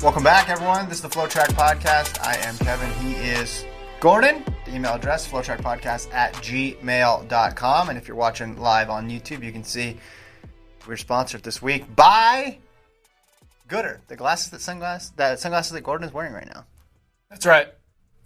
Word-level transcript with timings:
Welcome 0.00 0.22
back, 0.22 0.48
everyone. 0.48 0.88
This 0.88 0.98
is 0.98 1.02
the 1.02 1.08
FloTrack 1.08 1.48
Podcast. 1.54 2.24
I 2.24 2.36
am 2.46 2.56
Kevin. 2.58 2.88
He 3.04 3.14
is 3.14 3.64
Gordon. 3.98 4.44
The 4.64 4.76
email 4.76 4.94
address, 4.94 5.26
flotrackpodcast 5.26 6.12
at 6.14 6.32
gmail.com. 6.34 7.88
And 7.88 7.98
if 7.98 8.06
you're 8.06 8.16
watching 8.16 8.56
live 8.58 8.90
on 8.90 9.10
YouTube, 9.10 9.42
you 9.42 9.50
can 9.50 9.64
see 9.64 9.96
we're 10.86 10.96
sponsored 10.96 11.42
this 11.42 11.60
week 11.60 11.96
by 11.96 12.58
Goodr, 13.68 13.98
the 14.06 14.14
glasses 14.14 14.50
that 14.50 14.60
sunglasses 14.60 15.10
that 15.16 15.40
sunglasses 15.40 15.72
that 15.72 15.82
Gordon 15.82 16.06
is 16.06 16.14
wearing 16.14 16.32
right 16.32 16.46
now. 16.46 16.64
That's 17.28 17.44
right. 17.44 17.66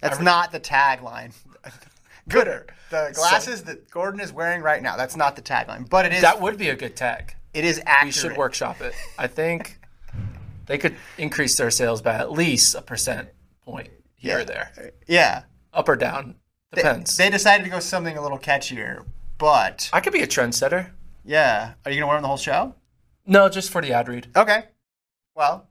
That's 0.02 0.20
not 0.20 0.52
the 0.52 0.60
tagline. 0.60 1.32
Goodr, 2.28 2.66
the 2.90 3.12
glasses 3.14 3.64
that 3.64 3.90
Gordon 3.90 4.20
is 4.20 4.30
wearing 4.32 4.60
right 4.60 4.82
now. 4.82 4.96
That's 4.98 5.16
not 5.16 5.36
the 5.36 5.42
tagline, 5.42 5.88
but 5.88 6.04
it 6.04 6.12
is. 6.12 6.20
That 6.20 6.40
would 6.40 6.58
be 6.58 6.68
a 6.68 6.76
good 6.76 6.96
tag. 6.96 7.34
it 7.54 7.64
is 7.64 7.80
accurate. 7.86 8.04
We 8.04 8.12
should 8.12 8.36
workshop 8.36 8.82
it. 8.82 8.92
I 9.18 9.26
think 9.26 9.78
they 10.66 10.78
could 10.78 10.96
increase 11.18 11.56
their 11.56 11.70
sales 11.70 12.00
by 12.02 12.14
at 12.14 12.32
least 12.32 12.74
a 12.74 12.82
percent 12.82 13.28
point 13.64 13.88
here 14.14 14.40
or 14.40 14.44
there, 14.44 14.92
Yeah, 15.06 15.42
up 15.72 15.88
or 15.88 15.96
down. 15.96 16.36
Depends. 16.74 17.16
they 17.16 17.28
decided 17.30 17.64
to 17.64 17.70
go 17.70 17.80
something 17.80 18.16
a 18.16 18.22
little 18.22 18.38
catchier, 18.38 19.04
but 19.38 19.90
I 19.92 20.00
could 20.00 20.12
be 20.12 20.22
a 20.22 20.26
trendsetter. 20.26 20.90
yeah. 21.24 21.74
Are 21.84 21.90
you 21.90 21.98
gonna 21.98 22.06
wear 22.06 22.16
them 22.16 22.22
the 22.22 22.28
whole 22.28 22.36
show? 22.36 22.74
No, 23.26 23.48
just 23.48 23.70
for 23.70 23.82
the 23.82 23.92
ad 23.92 24.08
read. 24.08 24.28
Okay. 24.36 24.64
Well, 25.34 25.68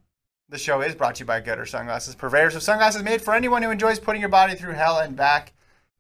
the 0.50 0.58
show 0.58 0.82
is 0.82 0.96
brought 0.96 1.16
to 1.16 1.20
you 1.22 1.26
by 1.26 1.42
Goodr 1.42 1.68
Sunglasses, 1.68 2.16
purveyors 2.16 2.56
of 2.56 2.64
sunglasses 2.64 3.04
made 3.04 3.22
for 3.22 3.34
anyone 3.34 3.62
who 3.64 3.72
enjoys 3.72 4.00
putting 4.00 4.22
your 4.22 4.30
body 4.30 4.56
through 4.56 4.74
hell 4.74 5.00
and 5.00 5.16
back. 5.16 5.54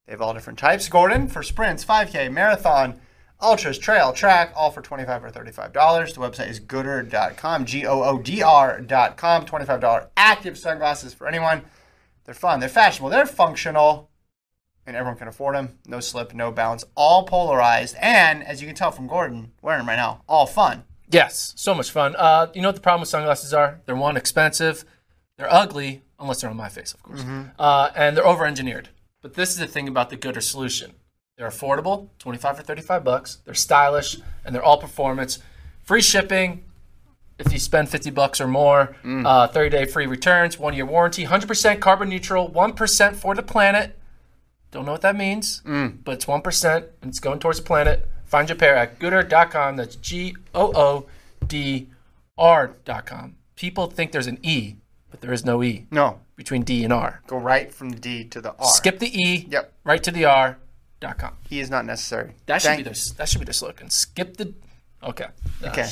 They 0.05 0.11
have 0.13 0.21
all 0.21 0.33
different 0.33 0.59
types. 0.59 0.87
Gordon 0.89 1.27
for 1.27 1.41
sprints, 1.43 1.85
5K, 1.85 2.31
marathon, 2.31 2.99
ultras, 3.41 3.77
trail, 3.77 4.13
track, 4.13 4.53
all 4.55 4.71
for 4.71 4.81
25 4.81 5.23
or 5.23 5.31
$35. 5.31 5.73
The 5.73 6.19
website 6.21 6.49
is 6.49 6.59
goodr.com, 6.59 7.65
G 7.65 7.85
O 7.85 8.03
O 8.03 8.17
D 8.19 8.41
R.com. 8.41 9.45
$25 9.45 10.07
active 10.17 10.57
sunglasses 10.57 11.13
for 11.13 11.27
anyone. 11.27 11.63
They're 12.25 12.35
fun, 12.35 12.59
they're 12.59 12.69
fashionable, 12.69 13.09
they're 13.09 13.25
functional, 13.25 14.09
and 14.85 14.95
everyone 14.95 15.17
can 15.17 15.27
afford 15.27 15.55
them. 15.55 15.79
No 15.87 15.99
slip, 15.99 16.33
no 16.33 16.51
bounce, 16.51 16.83
all 16.95 17.23
polarized, 17.23 17.95
and 17.99 18.43
as 18.43 18.61
you 18.61 18.67
can 18.67 18.75
tell 18.75 18.91
from 18.91 19.07
Gordon 19.07 19.51
wearing 19.61 19.79
them 19.79 19.89
right 19.89 19.95
now, 19.95 20.21
all 20.27 20.45
fun. 20.45 20.83
Yes, 21.09 21.53
so 21.57 21.73
much 21.73 21.91
fun. 21.91 22.15
Uh, 22.17 22.47
you 22.53 22.61
know 22.61 22.69
what 22.69 22.75
the 22.75 22.81
problem 22.81 23.01
with 23.01 23.09
sunglasses 23.09 23.53
are? 23.53 23.81
They're 23.85 23.95
one 23.95 24.15
expensive, 24.17 24.85
they're 25.37 25.51
ugly 25.51 26.03
unless 26.19 26.41
they're 26.41 26.49
on 26.49 26.55
my 26.57 26.69
face, 26.69 26.93
of 26.93 27.01
course, 27.03 27.23
uh, 27.57 27.89
and 27.95 28.15
they're 28.15 28.25
over-engineered. 28.25 28.89
But 29.21 29.33
this 29.33 29.49
is 29.49 29.57
the 29.57 29.67
thing 29.67 29.87
about 29.87 30.09
the 30.09 30.17
Goodr 30.17 30.41
solution: 30.41 30.93
they're 31.37 31.49
affordable, 31.49 32.09
twenty-five 32.19 32.59
or 32.59 32.63
thirty-five 32.63 33.03
bucks. 33.03 33.37
They're 33.45 33.53
stylish, 33.53 34.17
and 34.45 34.53
they're 34.53 34.63
all 34.63 34.77
performance. 34.77 35.39
Free 35.83 36.01
shipping 36.01 36.63
if 37.39 37.51
you 37.51 37.59
spend 37.59 37.89
fifty 37.89 38.09
bucks 38.11 38.39
or 38.41 38.47
more. 38.47 38.95
Uh, 39.03 39.47
Thirty-day 39.47 39.85
free 39.85 40.05
returns, 40.05 40.59
one-year 40.59 40.85
warranty, 40.85 41.23
hundred 41.23 41.47
percent 41.47 41.79
carbon 41.79 42.09
neutral, 42.09 42.47
one 42.47 42.73
percent 42.73 43.15
for 43.15 43.33
the 43.35 43.43
planet. 43.43 43.97
Don't 44.71 44.85
know 44.85 44.91
what 44.93 45.01
that 45.01 45.17
means, 45.17 45.61
but 45.65 46.13
it's 46.13 46.23
1% 46.23 46.75
and 46.75 46.85
it's 47.09 47.19
going 47.19 47.39
towards 47.39 47.57
the 47.59 47.65
planet. 47.65 48.07
Find 48.23 48.47
your 48.47 48.55
pair 48.55 48.77
at 48.77 48.99
goodr.com. 48.99 49.75
That's 49.75 49.97
G 49.97 50.33
O 50.55 50.71
O 50.73 51.05
D 51.45 51.89
R.com. 52.37 53.35
People 53.57 53.87
think 53.87 54.13
there's 54.13 54.27
an 54.27 54.39
E, 54.41 54.75
but 55.09 55.19
there 55.19 55.33
is 55.33 55.43
no 55.43 55.61
E 55.61 55.87
No, 55.91 56.21
between 56.37 56.63
D 56.63 56.85
and 56.85 56.93
R. 56.93 57.21
go 57.27 57.35
right 57.35 57.73
from 57.73 57.89
the 57.89 57.99
D 57.99 58.23
to 58.29 58.39
the 58.39 58.51
R. 58.57 58.65
Skip 58.65 58.99
the 58.99 59.13
E, 59.13 59.45
Yep. 59.49 59.73
right 59.83 60.01
to 60.03 60.11
the 60.11 60.23
R.com. 61.03 61.35
E 61.51 61.59
is 61.59 61.69
not 61.69 61.85
necessary. 61.85 62.33
That 62.45 62.61
should 62.61 62.67
Thank- 62.69 62.79
be 62.79 62.83
their 62.83 62.93
that 63.17 63.29
should 63.29 63.39
be 63.39 63.45
their 63.45 63.53
slogan. 63.53 63.89
Skip 63.89 64.37
the 64.37 64.53
Okay. 65.03 65.27
Okay. 65.63 65.87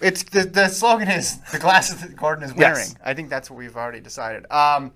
It's 0.00 0.22
the 0.24 0.44
the 0.44 0.68
slogan 0.68 1.08
is 1.08 1.38
the 1.52 1.58
glasses 1.58 2.00
that 2.00 2.16
Gordon 2.16 2.44
is 2.44 2.54
wearing. 2.54 2.76
Yes. 2.76 2.94
I 3.04 3.14
think 3.14 3.28
that's 3.30 3.50
what 3.50 3.56
we've 3.56 3.76
already 3.76 4.00
decided. 4.00 4.50
Um, 4.50 4.92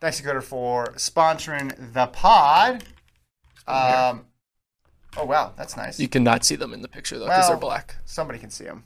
thanks 0.00 0.18
to 0.18 0.22
Goodr 0.24 0.42
for 0.42 0.86
sponsoring 0.96 1.92
the 1.92 2.06
pod. 2.08 2.84
Um, 3.66 4.26
oh 5.16 5.24
wow, 5.24 5.52
that's 5.56 5.76
nice. 5.76 5.98
You 5.98 6.08
cannot 6.08 6.44
see 6.44 6.56
them 6.56 6.72
in 6.72 6.82
the 6.82 6.88
picture 6.88 7.18
though 7.18 7.26
because 7.26 7.42
Well, 7.44 7.48
they're 7.50 7.56
black. 7.58 7.96
Somebody 8.04 8.38
can 8.38 8.50
see 8.50 8.64
them 8.64 8.84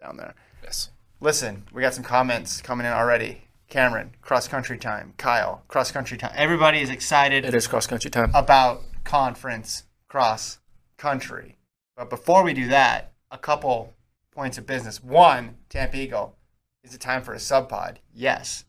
down 0.00 0.16
there. 0.16 0.34
Yes. 0.62 0.90
Listen, 1.20 1.64
we 1.72 1.82
got 1.82 1.92
some 1.94 2.04
comments 2.04 2.60
coming 2.62 2.86
in 2.86 2.92
already. 2.92 3.42
Cameron, 3.68 4.16
cross 4.22 4.48
country 4.48 4.78
time. 4.78 5.14
Kyle, 5.16 5.62
cross 5.68 5.92
country 5.92 6.16
time. 6.18 6.32
Everybody 6.34 6.80
is 6.80 6.90
excited 6.90 7.44
It 7.44 7.54
is 7.54 7.66
cross 7.68 7.86
country 7.86 8.10
time. 8.10 8.32
about 8.34 8.82
conference 9.10 9.82
cross 10.06 10.60
country. 10.96 11.56
But 11.96 12.08
before 12.10 12.44
we 12.44 12.54
do 12.54 12.68
that, 12.68 13.12
a 13.32 13.38
couple 13.38 13.92
points 14.30 14.56
of 14.56 14.66
business. 14.68 15.02
One, 15.02 15.56
Tampa 15.68 15.96
Eagle, 15.96 16.36
is 16.84 16.94
it 16.94 17.00
time 17.00 17.22
for 17.22 17.34
a 17.34 17.40
sub 17.40 17.68
pod? 17.68 17.98
Yes. 18.14 18.64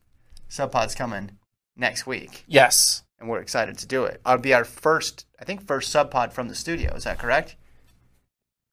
Sub 0.48 0.72
pod's 0.72 0.96
coming 0.96 1.38
next 1.76 2.08
week, 2.08 2.44
yes. 2.48 3.04
and 3.20 3.30
we're 3.30 3.40
excited 3.40 3.78
to 3.78 3.86
do 3.86 4.04
it. 4.06 4.20
It'll 4.26 4.40
be 4.40 4.56
our 4.56 4.66
first, 4.66 5.28
I 5.40 5.46
think, 5.46 5.62
first 5.62 5.92
sub 5.92 6.10
pod 6.10 6.34
from 6.34 6.48
the 6.48 6.56
studio. 6.56 6.92
Is 6.96 7.04
that 7.04 7.20
correct? 7.20 7.56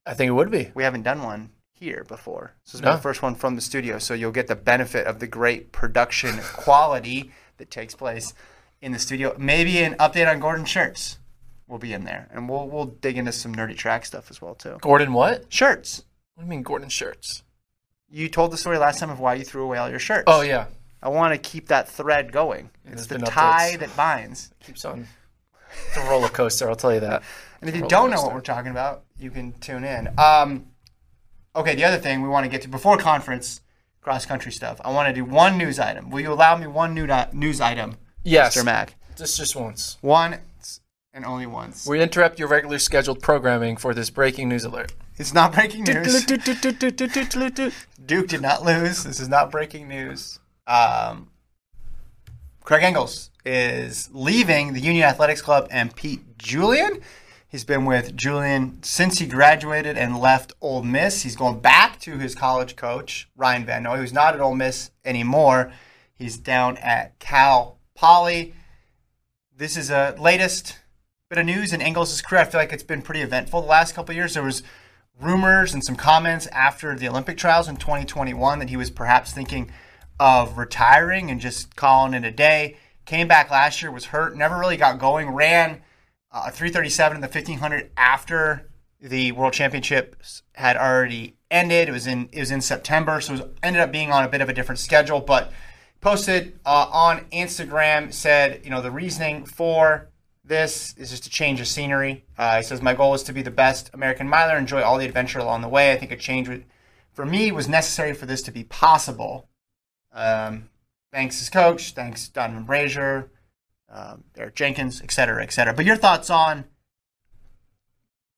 I 0.07 0.15
think 0.15 0.29
it 0.31 0.33
would 0.33 0.51
be. 0.51 0.71
We 0.75 0.85
haven't 0.85 1.03
done 1.03 1.23
one 1.23 1.51
here 1.71 2.03
before. 2.09 2.55
So 2.65 2.79
it's 2.79 2.85
No. 2.85 2.93
the 2.97 3.03
first 3.03 3.21
one 3.21 3.35
from 3.35 3.57
the 3.57 3.61
studio, 3.61 3.99
so 3.99 4.15
you'll 4.15 4.33
get 4.33 4.47
the 4.47 4.57
benefit 4.57 5.07
of 5.07 5.19
the 5.19 5.27
great 5.27 5.71
production 5.71 6.39
quality 6.55 7.31
that 7.59 7.71
takes 7.71 7.95
place 7.95 8.33
in 8.81 8.93
the 8.93 8.99
studio. 8.99 9.37
Maybe 9.39 9.79
an 9.83 9.97
update 9.97 10.31
on 10.31 10.41
Gordon 10.41 10.65
shirts 10.65 11.19
will 11.69 11.79
be 11.79 11.93
in 11.93 12.05
there, 12.05 12.29
and 12.33 12.49
we'll 12.49 12.69
we'll 12.69 12.87
dig 12.87 13.17
into 13.17 13.33
some 13.33 13.55
nerdy 13.55 13.77
track 13.77 14.05
stuff 14.07 14.31
as 14.31 14.41
well 14.43 14.55
too. 14.55 14.79
Gordon 14.81 15.13
what? 15.13 15.53
Shirts. 15.53 16.05
What 16.35 16.43
do 16.43 16.47
you 16.47 16.51
mean 16.51 16.63
Gordon 16.63 16.89
shirts? 16.89 17.43
You 18.11 18.29
told 18.29 18.53
the 18.53 18.57
story 18.57 18.79
last 18.79 19.01
time 19.01 19.11
of 19.11 19.21
why 19.21 19.35
you 19.35 19.45
threw 19.45 19.63
away 19.65 19.79
all 19.79 19.91
your 19.91 19.99
shirts. 19.99 20.25
Oh 20.27 20.41
yeah. 20.41 20.67
I 21.03 21.11
want 21.11 21.33
to 21.35 21.39
keep 21.39 21.69
that 21.69 21.89
thread 21.89 22.33
going. 22.33 22.71
It's 22.85 23.07
the 23.07 23.19
tie 23.19 23.73
updates. 23.75 23.79
that 23.81 23.97
binds. 23.97 24.51
Keeps 24.61 24.85
on. 24.85 25.07
It's 25.89 25.97
a 25.97 26.01
roller 26.09 26.29
coaster, 26.29 26.69
I'll 26.69 26.77
tell 26.77 26.95
you 26.95 27.01
that. 27.01 27.23
And 27.61 27.69
if 27.69 27.77
you 27.77 27.87
don't 27.87 28.11
know 28.11 28.23
what 28.23 28.35
we're 28.35 28.41
talking 28.41 28.71
about, 28.71 29.05
you 29.19 29.31
can 29.31 29.53
tune 29.61 29.85
in. 29.85 30.09
Um, 30.19 30.67
okay, 31.55 31.75
the 31.75 31.85
other 31.85 31.99
thing 31.99 32.23
we 32.23 32.29
want 32.29 32.45
to 32.45 32.51
get 32.51 32.63
to 32.63 32.69
before 32.69 32.97
conference 32.97 33.61
cross 34.01 34.25
country 34.27 34.51
stuff. 34.51 34.81
I 34.85 34.91
want 34.93 35.09
to 35.09 35.13
do 35.15 35.25
one 35.25 35.59
news 35.59 35.79
item. 35.79 36.11
Will 36.11 36.21
you 36.21 36.33
allow 36.33 36.57
me 36.57 36.67
one 36.67 36.95
new 36.95 37.07
news 37.33 37.61
item, 37.61 37.97
Yes. 38.25 38.57
Mr. 38.57 38.65
Mac? 38.65 38.95
Just 39.17 39.37
just 39.37 39.55
once. 39.55 39.99
One 40.01 40.39
and 41.13 41.25
only 41.25 41.47
once. 41.47 41.87
We 41.87 42.01
interrupt 42.01 42.39
your 42.39 42.49
regular 42.49 42.79
scheduled 42.79 43.21
programming 43.21 43.77
for 43.77 43.95
this 43.95 44.11
breaking 44.11 44.49
news 44.49 44.65
alert. 44.65 44.93
It's 45.17 45.35
not 45.35 45.53
breaking 45.53 45.85
news. 45.85 46.25
Duke 48.07 48.29
did 48.29 48.41
not 48.41 48.65
lose. 48.65 49.05
This 49.05 49.19
is 49.19 49.29
not 49.29 49.51
breaking 49.51 49.89
news. 49.89 50.39
Um, 50.67 51.31
Craig 52.63 52.85
Engels 52.85 53.31
is 53.45 54.11
leaving 54.13 54.75
the 54.75 54.81
Union 54.81 55.05
Athletics 55.05 55.43
Club 55.43 55.67
and 55.71 55.95
Pete 55.97 56.39
Julian. 56.39 57.01
He's 57.49 57.65
been 57.65 57.87
with 57.87 58.15
Julian 58.15 58.83
since 58.83 59.19
he 59.19 59.27
graduated 59.27 59.97
and 59.97 60.19
left 60.19 60.53
Ole 60.61 60.83
Miss. 60.83 61.23
He's 61.23 61.35
going 61.35 61.61
back 61.61 61.99
to 62.01 62.19
his 62.19 62.35
college 62.35 62.77
coach, 62.77 63.29
Ryan 63.37 63.65
Vanhoy, 63.65 63.97
who's 63.97 64.13
not 64.13 64.35
at 64.35 64.41
Ole 64.41 64.55
Miss 64.55 64.91
anymore. 65.05 65.73
He's 66.15 66.37
down 66.37 66.77
at 66.77 67.19
Cal 67.19 67.79
Poly. 67.95 68.55
This 69.57 69.77
is 69.77 69.91
a 69.91 70.15
latest 70.21 70.79
bit 71.29 71.39
of 71.39 71.45
news 71.45 71.75
in 71.75 71.83
Engels' 71.83 72.23
career. 72.23 72.41
I 72.41 72.45
feel 72.47 72.59
like 72.59 72.73
it's 72.73 72.83
been 72.83 73.03
pretty 73.03 73.21
eventful 73.21 73.61
the 73.61 73.69
last 73.69 73.95
couple 73.95 74.15
years. 74.15 74.33
There 74.33 74.43
was 74.43 74.63
rumors 75.21 75.75
and 75.75 75.85
some 75.85 75.95
comments 75.95 76.47
after 76.47 76.97
the 76.97 77.07
Olympic 77.07 77.37
trials 77.37 77.69
in 77.69 77.77
2021 77.77 78.61
that 78.61 78.71
he 78.71 78.79
was 78.79 78.89
perhaps 78.89 79.31
thinking 79.31 79.71
of 80.19 80.57
retiring 80.57 81.31
and 81.31 81.39
just 81.39 81.77
calling 81.77 82.15
it 82.15 82.25
a 82.25 82.31
day. 82.31 82.79
Came 83.05 83.29
back 83.29 83.51
last 83.51 83.83
year, 83.83 83.91
was 83.91 84.07
hurt, 84.07 84.39
never 84.39 84.57
really 84.57 84.79
got 84.79 84.99
going. 84.99 85.29
Ran 85.29 85.83
uh, 86.33 86.45
a 86.47 86.51
337 86.51 87.17
in 87.17 87.21
the 87.21 87.27
1500 87.27 87.91
after 87.99 88.71
the 88.99 89.33
World 89.33 89.53
Championships 89.53 90.45
had 90.55 90.79
already 90.79 91.37
ended. 91.51 91.91
It 91.91 91.93
was 91.93 92.07
in 92.07 92.31
it 92.33 92.41
was 92.41 92.51
in 92.51 92.63
September, 92.63 93.21
so 93.21 93.35
it 93.35 93.41
was, 93.41 93.51
ended 93.63 93.83
up 93.83 93.93
being 93.93 94.11
on 94.11 94.25
a 94.25 94.29
bit 94.29 94.41
of 94.41 94.49
a 94.49 94.55
different 94.55 94.79
schedule. 94.79 95.21
But 95.21 95.53
posted 96.01 96.59
uh, 96.65 96.89
on 96.91 97.27
Instagram 97.33 98.15
said, 98.15 98.63
you 98.65 98.71
know, 98.71 98.81
the 98.81 98.91
reasoning 98.91 99.45
for 99.45 100.09
this 100.49 100.95
is 100.97 101.11
just 101.11 101.27
a 101.27 101.31
change 101.31 101.61
of 101.61 101.69
scenery. 101.69 102.25
Uh, 102.37 102.57
he 102.57 102.63
says, 102.63 102.83
My 102.83 102.95
goal 102.95 103.15
is 103.15 103.23
to 103.25 103.33
be 103.33 103.43
the 103.43 103.51
best 103.51 103.91
American 103.93 104.29
miler, 104.29 104.57
enjoy 104.57 104.83
all 104.83 104.99
the 104.99 105.05
adventure 105.05 105.39
along 105.39 105.61
the 105.61 105.69
way. 105.69 105.93
I 105.93 105.97
think 105.97 106.11
a 106.11 106.17
change 106.17 106.49
would, 106.49 106.65
for 107.13 107.25
me 107.25 107.53
was 107.53 107.69
necessary 107.69 108.15
for 108.15 108.27
this 108.27 108.43
to 108.43 108.51
be 108.51 108.65
possible. 108.65 109.49
Um, 110.13 110.71
thanks, 111.13 111.39
his 111.39 111.51
coach. 111.51 111.93
Thanks, 111.93 112.29
Donavan 112.29 112.65
Brazier, 112.67 113.31
um, 113.89 114.25
Eric 114.37 114.55
Jenkins, 114.55 115.01
et 115.03 115.13
cetera, 115.13 115.43
et 115.43 115.53
cetera. 115.53 115.75
But 115.75 115.85
your 115.85 115.97
thoughts 115.97 116.31
on 116.31 116.65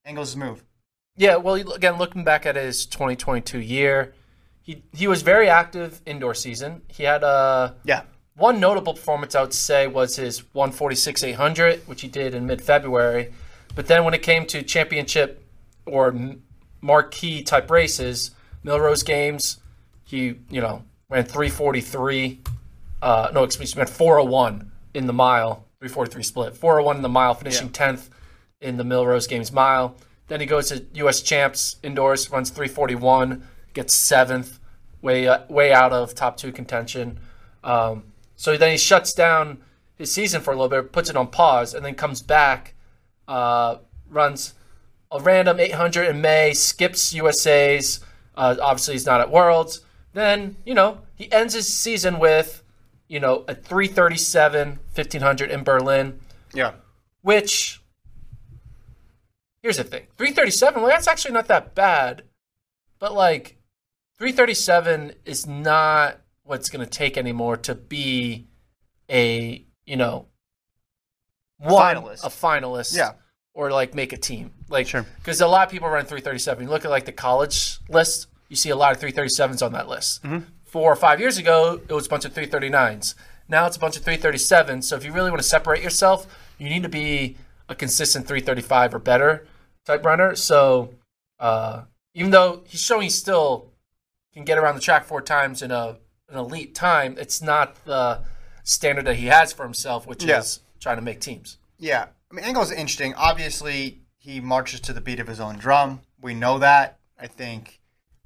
Engels' 0.04 0.36
move? 0.36 0.64
Yeah, 1.16 1.36
well, 1.36 1.54
again, 1.54 1.98
looking 1.98 2.24
back 2.24 2.44
at 2.46 2.56
his 2.56 2.86
2022 2.86 3.60
year, 3.60 4.14
he 4.62 4.82
he 4.92 5.06
was 5.06 5.22
very 5.22 5.48
active 5.48 6.00
indoor 6.06 6.34
season. 6.34 6.82
He 6.88 7.04
had 7.04 7.22
a 7.22 7.76
Yeah. 7.84 8.02
One 8.40 8.58
notable 8.58 8.94
performance 8.94 9.34
I 9.34 9.42
would 9.42 9.52
say 9.52 9.86
was 9.86 10.16
his 10.16 10.38
146 10.54 11.24
800, 11.24 11.86
which 11.86 12.00
he 12.00 12.08
did 12.08 12.34
in 12.34 12.46
mid 12.46 12.62
February. 12.62 13.34
But 13.74 13.86
then 13.86 14.02
when 14.02 14.14
it 14.14 14.22
came 14.22 14.46
to 14.46 14.62
championship 14.62 15.44
or 15.84 16.14
marquee 16.80 17.42
type 17.42 17.70
races, 17.70 18.30
Millrose 18.64 19.04
Games, 19.04 19.58
he 20.04 20.36
you 20.48 20.62
know 20.62 20.84
ran 21.10 21.24
343. 21.24 22.40
Uh, 23.02 23.30
no, 23.34 23.44
excuse 23.44 23.76
me, 23.76 23.80
ran 23.80 23.86
401 23.86 24.72
in 24.94 25.06
the 25.06 25.12
mile, 25.12 25.66
343 25.80 26.22
split, 26.22 26.56
401 26.56 26.96
in 26.96 27.02
the 27.02 27.10
mile, 27.10 27.34
finishing 27.34 27.68
10th 27.68 28.08
in 28.62 28.78
the 28.78 28.84
Millrose 28.84 29.28
Games 29.28 29.52
mile. 29.52 29.96
Then 30.28 30.40
he 30.40 30.46
goes 30.46 30.70
to 30.70 30.82
U.S. 30.94 31.20
Champs 31.20 31.76
indoors, 31.82 32.30
runs 32.30 32.48
341, 32.48 33.46
gets 33.74 33.94
seventh, 33.94 34.58
way 35.02 35.28
uh, 35.28 35.40
way 35.50 35.74
out 35.74 35.92
of 35.92 36.14
top 36.14 36.38
two 36.38 36.52
contention. 36.52 37.20
Um, 37.62 38.04
so 38.40 38.56
then 38.56 38.70
he 38.70 38.78
shuts 38.78 39.12
down 39.12 39.58
his 39.96 40.10
season 40.10 40.40
for 40.40 40.50
a 40.52 40.54
little 40.54 40.70
bit, 40.70 40.92
puts 40.92 41.10
it 41.10 41.16
on 41.16 41.26
pause, 41.26 41.74
and 41.74 41.84
then 41.84 41.94
comes 41.94 42.22
back, 42.22 42.72
uh, 43.28 43.76
runs 44.08 44.54
a 45.12 45.20
random 45.20 45.60
800 45.60 46.08
in 46.08 46.22
May, 46.22 46.54
skips 46.54 47.12
USA's. 47.12 48.00
Uh, 48.34 48.56
obviously, 48.62 48.94
he's 48.94 49.04
not 49.04 49.20
at 49.20 49.30
Worlds. 49.30 49.80
Then 50.14 50.56
you 50.64 50.72
know 50.72 51.02
he 51.16 51.30
ends 51.30 51.52
his 51.52 51.68
season 51.68 52.18
with 52.18 52.62
you 53.08 53.20
know 53.20 53.44
a 53.46 53.54
337 53.54 54.78
1500 54.94 55.50
in 55.50 55.62
Berlin 55.62 56.18
Yeah. 56.54 56.72
which 57.20 57.82
here's 59.62 59.76
the 59.76 59.84
thing 59.84 60.06
337 60.16 60.80
well 60.80 60.90
that's 60.90 61.06
actually 61.06 61.34
not 61.34 61.46
that 61.48 61.74
bad 61.74 62.22
but 62.98 63.12
like 63.12 63.56
337 64.18 65.12
is 65.26 65.46
not 65.46 66.20
what's 66.50 66.68
going 66.68 66.84
to 66.84 66.90
take 66.90 67.16
anymore 67.16 67.56
to 67.56 67.76
be 67.76 68.48
a 69.08 69.64
you 69.86 69.96
know 69.96 70.26
one 71.58 71.94
finalist. 71.96 72.24
a 72.24 72.28
finalist 72.28 72.96
Yeah. 72.96 73.12
or 73.54 73.70
like 73.70 73.94
make 73.94 74.12
a 74.12 74.16
team 74.16 74.50
like 74.68 74.88
Sure. 74.88 75.06
because 75.18 75.40
a 75.40 75.46
lot 75.46 75.66
of 75.66 75.70
people 75.72 75.88
run 75.88 76.04
337 76.04 76.64
you 76.64 76.68
look 76.70 76.84
at 76.84 76.90
like 76.90 77.04
the 77.04 77.12
college 77.12 77.78
list 77.88 78.26
you 78.48 78.56
see 78.56 78.70
a 78.70 78.76
lot 78.76 78.92
of 78.94 79.00
337s 79.00 79.64
on 79.64 79.72
that 79.74 79.88
list 79.88 80.22
Mm-hmm. 80.24 80.40
four 80.64 80.90
or 80.92 80.96
five 80.96 81.20
years 81.20 81.38
ago 81.38 81.80
it 81.88 81.92
was 81.92 82.06
a 82.06 82.08
bunch 82.08 82.24
of 82.24 82.34
339s 82.34 83.14
now 83.48 83.66
it's 83.66 83.76
a 83.76 83.80
bunch 83.80 83.96
of 83.96 84.04
337s 84.04 84.84
so 84.84 84.96
if 84.96 85.04
you 85.04 85.12
really 85.12 85.30
want 85.30 85.40
to 85.42 85.48
separate 85.48 85.82
yourself 85.84 86.26
you 86.58 86.68
need 86.68 86.82
to 86.82 86.88
be 86.88 87.36
a 87.68 87.74
consistent 87.76 88.26
335 88.26 88.94
or 88.94 88.98
better 88.98 89.46
type 89.86 90.04
runner 90.04 90.34
so 90.34 90.94
uh, 91.38 91.82
even 92.14 92.32
though 92.32 92.62
he's 92.66 92.80
showing 92.82 93.02
he 93.02 93.08
still 93.10 93.70
can 94.34 94.44
get 94.44 94.58
around 94.58 94.74
the 94.74 94.80
track 94.80 95.04
four 95.04 95.22
times 95.22 95.62
in 95.62 95.70
a 95.70 95.96
an 96.30 96.38
elite 96.38 96.74
time 96.74 97.16
it's 97.18 97.42
not 97.42 97.84
the 97.84 98.20
standard 98.64 99.04
that 99.06 99.16
he 99.16 99.26
has 99.26 99.52
for 99.52 99.64
himself 99.64 100.06
which 100.06 100.22
Yeah. 100.24 100.38
is 100.38 100.60
trying 100.80 100.96
to 100.96 101.02
make 101.02 101.20
teams 101.20 101.58
Yeah. 101.78 102.06
I 102.30 102.34
mean, 102.34 102.44
Engels 102.44 102.70
is 102.70 102.76
interesting. 102.76 103.12
Obviously, 103.14 104.02
he 104.18 104.38
marches 104.40 104.78
to 104.82 104.92
the 104.92 105.00
beat 105.00 105.18
of 105.18 105.26
his 105.26 105.40
own 105.40 105.56
drum. 105.58 106.02
We 106.20 106.32
know 106.32 106.58
that. 106.60 106.98
I 107.18 107.26
think 107.26 107.80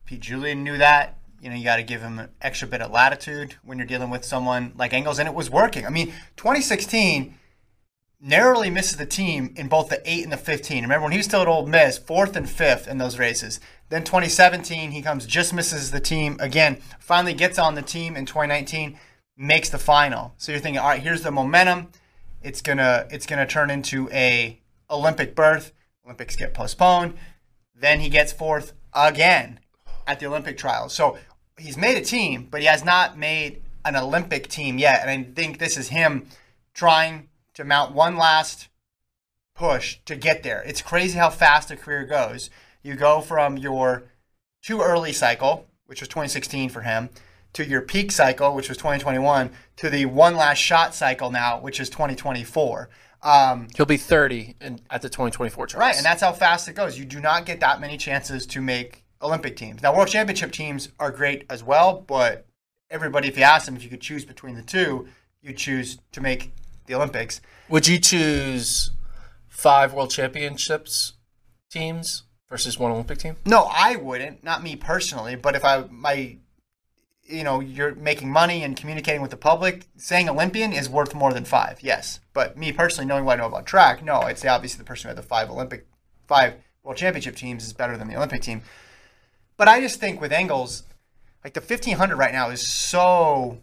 Pete 0.04 0.20
Julian 0.20 0.62
knew 0.62 0.76
that. 0.76 1.16
You 1.40 1.48
know, 1.48 1.56
you 1.56 1.64
got 1.64 1.76
to 1.76 1.82
give 1.82 2.02
him 2.02 2.18
an 2.18 2.28
extra 2.42 2.68
bit 2.68 2.82
of 2.82 2.90
latitude 2.90 3.56
when 3.62 3.78
you're 3.78 3.86
dealing 3.86 4.10
with 4.10 4.22
someone 4.24 4.72
like 4.76 4.92
Engels, 4.92 5.18
and 5.18 5.26
it 5.26 5.34
was 5.34 5.48
working. 5.50 5.86
I 5.86 5.88
mean, 5.90 6.12
2016 6.36 7.34
narrowly 8.24 8.70
misses 8.70 8.96
the 8.96 9.04
team 9.04 9.52
in 9.54 9.68
both 9.68 9.90
the 9.90 10.00
8 10.10 10.24
and 10.24 10.32
the 10.32 10.38
15. 10.38 10.82
Remember 10.82 11.02
when 11.04 11.12
he 11.12 11.18
was 11.18 11.26
still 11.26 11.42
at 11.42 11.48
Ole 11.48 11.66
Miss, 11.66 11.98
fourth 11.98 12.34
and 12.34 12.48
fifth 12.48 12.88
in 12.88 12.96
those 12.96 13.18
races. 13.18 13.60
Then 13.90 14.02
2017, 14.02 14.92
he 14.92 15.02
comes, 15.02 15.26
just 15.26 15.52
misses 15.52 15.90
the 15.90 16.00
team 16.00 16.38
again, 16.40 16.78
finally 16.98 17.34
gets 17.34 17.58
on 17.58 17.74
the 17.74 17.82
team 17.82 18.16
in 18.16 18.24
2019, 18.24 18.98
makes 19.36 19.68
the 19.68 19.78
final. 19.78 20.34
So 20.38 20.52
you're 20.52 20.60
thinking, 20.60 20.80
all 20.80 20.88
right, 20.88 21.02
here's 21.02 21.22
the 21.22 21.30
momentum. 21.30 21.88
It's 22.42 22.62
gonna 22.62 23.06
it's 23.10 23.26
gonna 23.26 23.46
turn 23.46 23.70
into 23.70 24.08
a 24.10 24.60
Olympic 24.90 25.34
berth. 25.34 25.72
Olympics 26.04 26.34
get 26.34 26.54
postponed. 26.54 27.14
Then 27.74 28.00
he 28.00 28.08
gets 28.08 28.32
fourth 28.32 28.72
again 28.94 29.60
at 30.06 30.20
the 30.20 30.26
Olympic 30.26 30.56
trials. 30.56 30.94
So 30.94 31.18
he's 31.58 31.76
made 31.76 31.96
a 31.98 32.04
team, 32.04 32.48
but 32.50 32.60
he 32.60 32.66
has 32.66 32.84
not 32.84 33.18
made 33.18 33.62
an 33.84 33.96
Olympic 33.96 34.48
team 34.48 34.78
yet. 34.78 35.00
And 35.06 35.10
I 35.10 35.30
think 35.34 35.58
this 35.58 35.76
is 35.76 35.88
him 35.88 36.26
trying 36.74 37.28
to 37.54 37.64
mount 37.64 37.94
one 37.94 38.16
last 38.16 38.68
push 39.54 39.98
to 40.04 40.16
get 40.16 40.42
there. 40.42 40.62
It's 40.66 40.82
crazy 40.82 41.18
how 41.18 41.30
fast 41.30 41.70
a 41.70 41.76
career 41.76 42.04
goes. 42.04 42.50
You 42.82 42.96
go 42.96 43.20
from 43.20 43.56
your 43.56 44.04
too 44.62 44.80
early 44.80 45.12
cycle, 45.12 45.66
which 45.86 46.00
was 46.00 46.08
2016 46.08 46.70
for 46.70 46.82
him, 46.82 47.10
to 47.52 47.64
your 47.64 47.80
peak 47.80 48.10
cycle, 48.12 48.54
which 48.54 48.68
was 48.68 48.76
2021, 48.78 49.50
to 49.76 49.90
the 49.90 50.06
one 50.06 50.36
last 50.36 50.58
shot 50.58 50.94
cycle 50.94 51.30
now, 51.30 51.60
which 51.60 51.80
is 51.80 51.88
2024. 51.88 52.88
Um, 53.22 53.68
He'll 53.76 53.86
be 53.86 53.96
30 53.96 54.56
in, 54.60 54.80
at 54.90 55.02
the 55.02 55.08
2024 55.08 55.66
trials. 55.68 55.80
Right, 55.80 55.96
and 55.96 56.04
that's 56.04 56.20
how 56.20 56.32
fast 56.32 56.68
it 56.68 56.74
goes. 56.74 56.98
You 56.98 57.04
do 57.04 57.20
not 57.20 57.46
get 57.46 57.60
that 57.60 57.80
many 57.80 57.96
chances 57.96 58.46
to 58.48 58.60
make 58.60 59.04
Olympic 59.22 59.56
teams. 59.56 59.82
Now, 59.82 59.94
World 59.94 60.08
Championship 60.08 60.52
teams 60.52 60.90
are 60.98 61.10
great 61.10 61.46
as 61.48 61.64
well, 61.64 62.04
but 62.06 62.46
everybody, 62.90 63.28
if 63.28 63.38
you 63.38 63.44
ask 63.44 63.64
them 63.66 63.76
if 63.76 63.82
you 63.82 63.88
could 63.88 64.02
choose 64.02 64.24
between 64.24 64.56
the 64.56 64.62
two, 64.62 65.08
you 65.40 65.54
choose 65.54 65.98
to 66.12 66.20
make 66.20 66.52
the 66.86 66.94
Olympics. 66.94 67.40
Would 67.68 67.88
you 67.88 67.98
choose 67.98 68.90
five 69.48 69.92
World 69.92 70.10
Championships 70.10 71.14
teams 71.70 72.24
versus 72.48 72.78
one 72.78 72.92
Olympic 72.92 73.18
team? 73.18 73.36
No, 73.46 73.70
I 73.72 73.96
wouldn't. 73.96 74.44
Not 74.44 74.62
me 74.62 74.76
personally, 74.76 75.36
but 75.36 75.54
if 75.54 75.64
I 75.64 75.84
my 75.90 76.38
you 77.26 77.42
know, 77.42 77.60
you're 77.60 77.94
making 77.94 78.30
money 78.30 78.62
and 78.62 78.76
communicating 78.76 79.22
with 79.22 79.30
the 79.30 79.36
public, 79.36 79.86
saying 79.96 80.28
Olympian 80.28 80.72
is 80.72 80.88
worth 80.88 81.14
more 81.14 81.32
than 81.32 81.44
five, 81.44 81.78
yes. 81.80 82.20
But 82.32 82.56
me 82.58 82.72
personally, 82.72 83.06
knowing 83.06 83.24
what 83.24 83.38
I 83.38 83.42
know 83.42 83.48
about 83.48 83.66
track, 83.66 84.04
no, 84.04 84.16
I'd 84.20 84.38
say 84.38 84.48
obviously 84.48 84.78
the 84.78 84.84
person 84.84 85.04
who 85.04 85.08
had 85.08 85.16
the 85.16 85.26
five 85.26 85.50
Olympic, 85.50 85.86
five 86.26 86.54
World 86.82 86.98
Championship 86.98 87.36
teams 87.36 87.64
is 87.64 87.72
better 87.72 87.96
than 87.96 88.08
the 88.08 88.16
Olympic 88.16 88.42
team. 88.42 88.62
But 89.56 89.68
I 89.68 89.80
just 89.80 90.00
think 90.00 90.20
with 90.20 90.32
Engels, 90.32 90.82
like 91.42 91.54
the 91.54 91.60
1500 91.60 92.16
right 92.16 92.32
now 92.32 92.50
is 92.50 92.66
so 92.66 93.58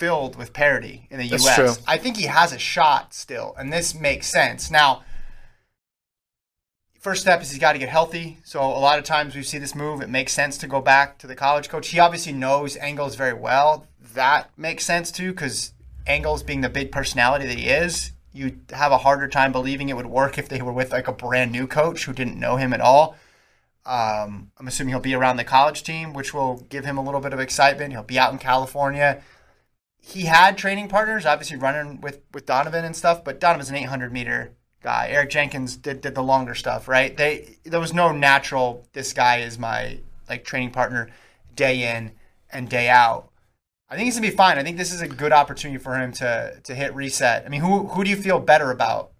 filled 0.00 0.34
with 0.34 0.54
parity 0.54 1.06
in 1.10 1.18
the 1.18 1.28
That's 1.28 1.44
U.S. 1.44 1.56
true. 1.56 1.84
I 1.86 1.98
think 1.98 2.16
he 2.16 2.24
has 2.24 2.54
a 2.54 2.58
shot 2.58 3.12
still, 3.12 3.54
and 3.58 3.70
this 3.70 3.94
makes 3.94 4.28
sense. 4.28 4.70
Now, 4.70 5.02
first 6.98 7.20
step 7.20 7.42
is 7.42 7.50
he's 7.50 7.60
got 7.60 7.74
to 7.74 7.78
get 7.78 7.90
healthy. 7.90 8.38
So 8.42 8.62
a 8.62 8.80
lot 8.80 8.98
of 8.98 9.04
times 9.04 9.36
we 9.36 9.42
see 9.42 9.58
this 9.58 9.74
move, 9.74 10.00
it 10.00 10.08
makes 10.08 10.32
sense 10.32 10.56
to 10.58 10.66
go 10.66 10.80
back 10.80 11.18
to 11.18 11.26
the 11.26 11.34
college 11.34 11.68
coach. 11.68 11.88
He 11.88 11.98
obviously 11.98 12.32
knows 12.32 12.78
Engels 12.78 13.14
very 13.14 13.34
well. 13.34 13.86
That 14.14 14.50
makes 14.56 14.86
sense 14.86 15.12
too, 15.12 15.32
because 15.32 15.74
Engels 16.06 16.42
being 16.42 16.62
the 16.62 16.70
big 16.70 16.90
personality 16.90 17.46
that 17.46 17.58
he 17.58 17.68
is, 17.68 18.12
you 18.32 18.58
have 18.70 18.92
a 18.92 18.98
harder 18.98 19.28
time 19.28 19.52
believing 19.52 19.90
it 19.90 19.96
would 19.96 20.06
work 20.06 20.38
if 20.38 20.48
they 20.48 20.62
were 20.62 20.72
with 20.72 20.92
like 20.92 21.08
a 21.08 21.12
brand 21.12 21.52
new 21.52 21.66
coach 21.66 22.06
who 22.06 22.14
didn't 22.14 22.40
know 22.40 22.56
him 22.56 22.72
at 22.72 22.80
all. 22.80 23.16
Um, 23.84 24.50
I'm 24.56 24.66
assuming 24.66 24.94
he'll 24.94 25.00
be 25.00 25.14
around 25.14 25.36
the 25.36 25.44
college 25.44 25.82
team, 25.82 26.14
which 26.14 26.32
will 26.32 26.64
give 26.70 26.86
him 26.86 26.96
a 26.96 27.02
little 27.02 27.20
bit 27.20 27.34
of 27.34 27.40
excitement. 27.40 27.92
He'll 27.92 28.02
be 28.02 28.18
out 28.18 28.32
in 28.32 28.38
California. 28.38 29.22
He 30.10 30.22
had 30.22 30.58
training 30.58 30.88
partners, 30.88 31.24
obviously 31.26 31.56
running 31.56 32.00
with, 32.00 32.20
with 32.32 32.46
Donavan 32.46 32.84
and 32.84 32.96
stuff, 32.96 33.22
but 33.22 33.40
Donavan's 33.40 33.70
an 33.70 33.76
800 33.76 34.12
meter 34.12 34.52
guy. 34.82 35.08
Eric 35.10 35.30
Jenkins 35.30 35.76
did, 35.76 36.00
did 36.00 36.14
the 36.14 36.22
longer 36.22 36.54
stuff, 36.54 36.88
right? 36.88 37.16
They 37.16 37.58
there 37.64 37.80
was 37.80 37.92
no 37.92 38.12
natural. 38.12 38.86
This 38.92 39.12
guy 39.12 39.38
is 39.38 39.58
my 39.58 39.98
like 40.28 40.44
training 40.44 40.70
partner, 40.70 41.08
day 41.54 41.96
in 41.96 42.12
and 42.52 42.68
day 42.68 42.88
out. 42.88 43.30
I 43.88 43.96
think 43.96 44.06
he's 44.06 44.14
gonna 44.16 44.30
be 44.30 44.36
fine. 44.36 44.58
I 44.58 44.62
think 44.62 44.76
this 44.76 44.92
is 44.92 45.00
a 45.00 45.08
good 45.08 45.32
opportunity 45.32 45.78
for 45.78 45.96
him 45.96 46.12
to 46.12 46.60
to 46.62 46.74
hit 46.74 46.94
reset. 46.94 47.44
I 47.44 47.48
mean, 47.48 47.60
who 47.60 47.88
who 47.88 48.04
do 48.04 48.10
you 48.10 48.16
feel 48.16 48.40
better 48.40 48.70
about? 48.70 49.12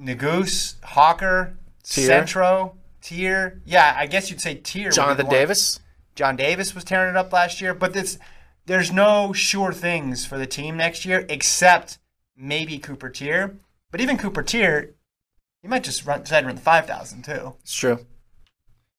Nuguse, 0.00 0.76
Hocker, 0.82 1.56
Teare. 1.84 2.06
Centro, 2.06 2.76
Teare. 3.02 3.60
Yeah, 3.64 3.94
I 3.96 4.06
guess 4.06 4.30
you'd 4.30 4.40
say 4.40 4.56
Teare. 4.56 4.92
Jonathan 4.92 5.26
one- 5.26 5.34
Davis. 5.34 5.80
John 6.14 6.34
Davis 6.34 6.74
was 6.74 6.82
tearing 6.82 7.10
it 7.10 7.16
up 7.16 7.32
last 7.32 7.60
year, 7.60 7.74
but 7.74 7.92
this 7.92 8.18
there's 8.68 8.92
no 8.92 9.32
sure 9.32 9.72
things 9.72 10.24
for 10.24 10.38
the 10.38 10.46
team 10.46 10.76
next 10.76 11.04
year 11.04 11.24
except 11.28 11.98
maybe 12.36 12.78
Cooper 12.78 13.10
Teare. 13.10 13.56
But 13.90 14.00
even 14.00 14.18
Cooper 14.18 14.42
Teare, 14.42 14.92
he 15.62 15.68
might 15.68 15.84
just 15.84 16.06
run 16.06 16.20
decide 16.20 16.42
to 16.42 16.46
run 16.46 16.56
the 16.56 16.60
five 16.60 16.86
thousand 16.86 17.24
too. 17.24 17.54
It's 17.62 17.74
true. 17.74 18.06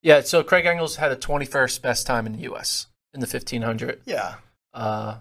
Yeah, 0.02 0.22
so 0.22 0.44
Craig 0.44 0.66
Engels 0.66 0.96
had 0.96 1.12
a 1.12 1.18
21st 1.18 1.82
best 1.82 2.08
time 2.08 2.26
in 2.26 2.32
the 2.32 2.44
U.S. 2.44 2.88
in 3.14 3.20
the 3.20 3.26
1500. 3.26 4.02
Yeah. 4.06 4.36
Uh, 4.74 5.18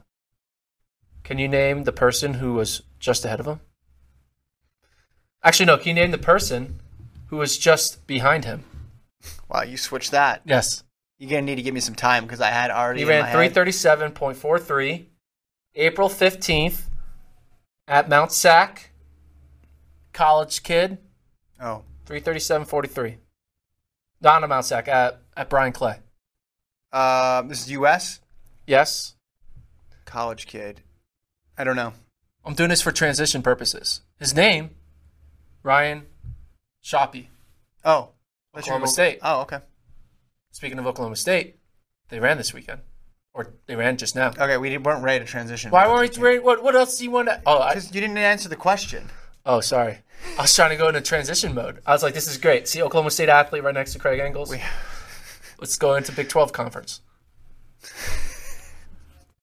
can 1.25 1.39
you 1.39 1.49
name 1.49 1.83
the 1.83 1.93
person 1.93 2.35
who 2.35 2.55
was 2.55 2.83
just 3.01 3.25
ahead 3.25 3.41
of 3.41 3.47
him? 3.47 3.61
Actually, 5.43 5.67
no. 5.67 5.79
Can 5.79 5.89
you 5.89 5.95
name 5.95 6.13
the 6.13 6.19
person 6.19 6.79
who 7.27 7.37
was 7.39 7.59
just 7.59 8.07
behind 8.07 8.45
him? 8.45 8.65
Wow, 9.49 9.63
you 9.63 9.77
switched 9.77 10.13
that. 10.13 10.43
Yes. 10.45 10.85
You're 11.19 11.31
gonna 11.31 11.43
need 11.43 11.57
to 11.57 11.63
give 11.63 11.75
me 11.75 11.81
some 11.81 11.95
time 11.95 12.25
because 12.25 12.41
I 12.41 12.49
had 12.51 12.71
already. 12.71 13.01
He 13.01 13.07
ran 13.07 13.25
337.43, 13.25 15.07
April 15.75 16.09
15th 16.09 16.83
at 17.87 18.09
Mount 18.09 18.33
Sac. 18.33 18.91
College 20.13 20.63
kid, 20.65 20.99
Oh, 21.61 21.83
337.43. 22.07 23.17
Not 24.21 24.43
at 24.43 24.49
Mount 24.49 24.65
Sac, 24.65 24.89
at, 24.89 25.21
at 25.37 25.49
Bryan 25.49 25.73
Clay. 25.73 25.97
uh, 26.93 27.43
this 27.43 27.61
is 27.63 27.71
U.S. 27.73 28.21
Yes. 28.67 29.15
college 30.05 30.47
kid. 30.47 30.81
I 31.57 31.63
don't 31.65 31.77
know. 31.77 31.93
I'm 32.45 32.55
doing 32.55 32.71
this 32.71 32.83
for 32.83 32.91
transition 32.93 33.43
purposes. 33.43 34.01
His 34.19 34.35
name, 34.35 34.71
Ryan 35.63 36.07
Schoppe. 36.83 37.27
Oh, 37.85 38.11
Oklahoma 38.57 38.89
State. 38.89 39.19
Oh, 39.23 39.43
okay. 39.43 39.59
Speaking 40.51 40.79
of 40.79 40.87
Oklahoma 40.87 41.17
State, 41.17 41.57
they 42.09 42.21
ran 42.21 42.37
this 42.39 42.53
weekend, 42.55 42.81
or 43.35 43.53
they 43.67 43.77
ran 43.77 43.97
just 43.97 44.15
now. 44.17 44.29
Okay, 44.29 44.57
we 44.57 44.77
weren't 44.79 45.03
ready 45.05 45.25
to 45.25 45.31
transition. 45.31 45.71
Why 45.71 45.87
weren't 45.87 46.17
we? 46.17 46.23
ready- 46.25 46.39
What, 46.39 46.63
what 46.63 46.75
else 46.75 46.99
do 46.99 47.05
you 47.05 47.11
want 47.11 47.29
to? 47.29 47.41
Oh, 47.47 47.69
Because 47.69 47.95
you 47.95 48.01
didn't 48.01 48.19
answer 48.19 48.49
the 48.49 48.57
question. 48.57 49.09
oh, 49.47 49.61
sorry. 49.61 49.99
I 50.39 50.43
was 50.43 50.55
trying 50.55 50.71
to 50.71 50.77
go 50.77 50.89
into 50.89 51.01
transition 51.01 51.55
mode. 51.55 51.81
I 51.87 51.93
was 51.93 52.03
like, 52.03 52.15
this 52.15 52.27
is 52.27 52.39
great. 52.39 52.67
See, 52.67 52.83
Oklahoma 52.83 53.11
State 53.11 53.29
athlete 53.29 53.63
right 53.63 53.75
next 53.75 53.93
to 53.93 53.99
Craig 53.99 54.19
Engels. 54.21 54.51
We... 54.51 54.61
Let's 55.61 55.77
go 55.77 55.95
into 55.95 56.13
Big 56.13 56.29
12 56.29 56.53
conference. 56.53 57.01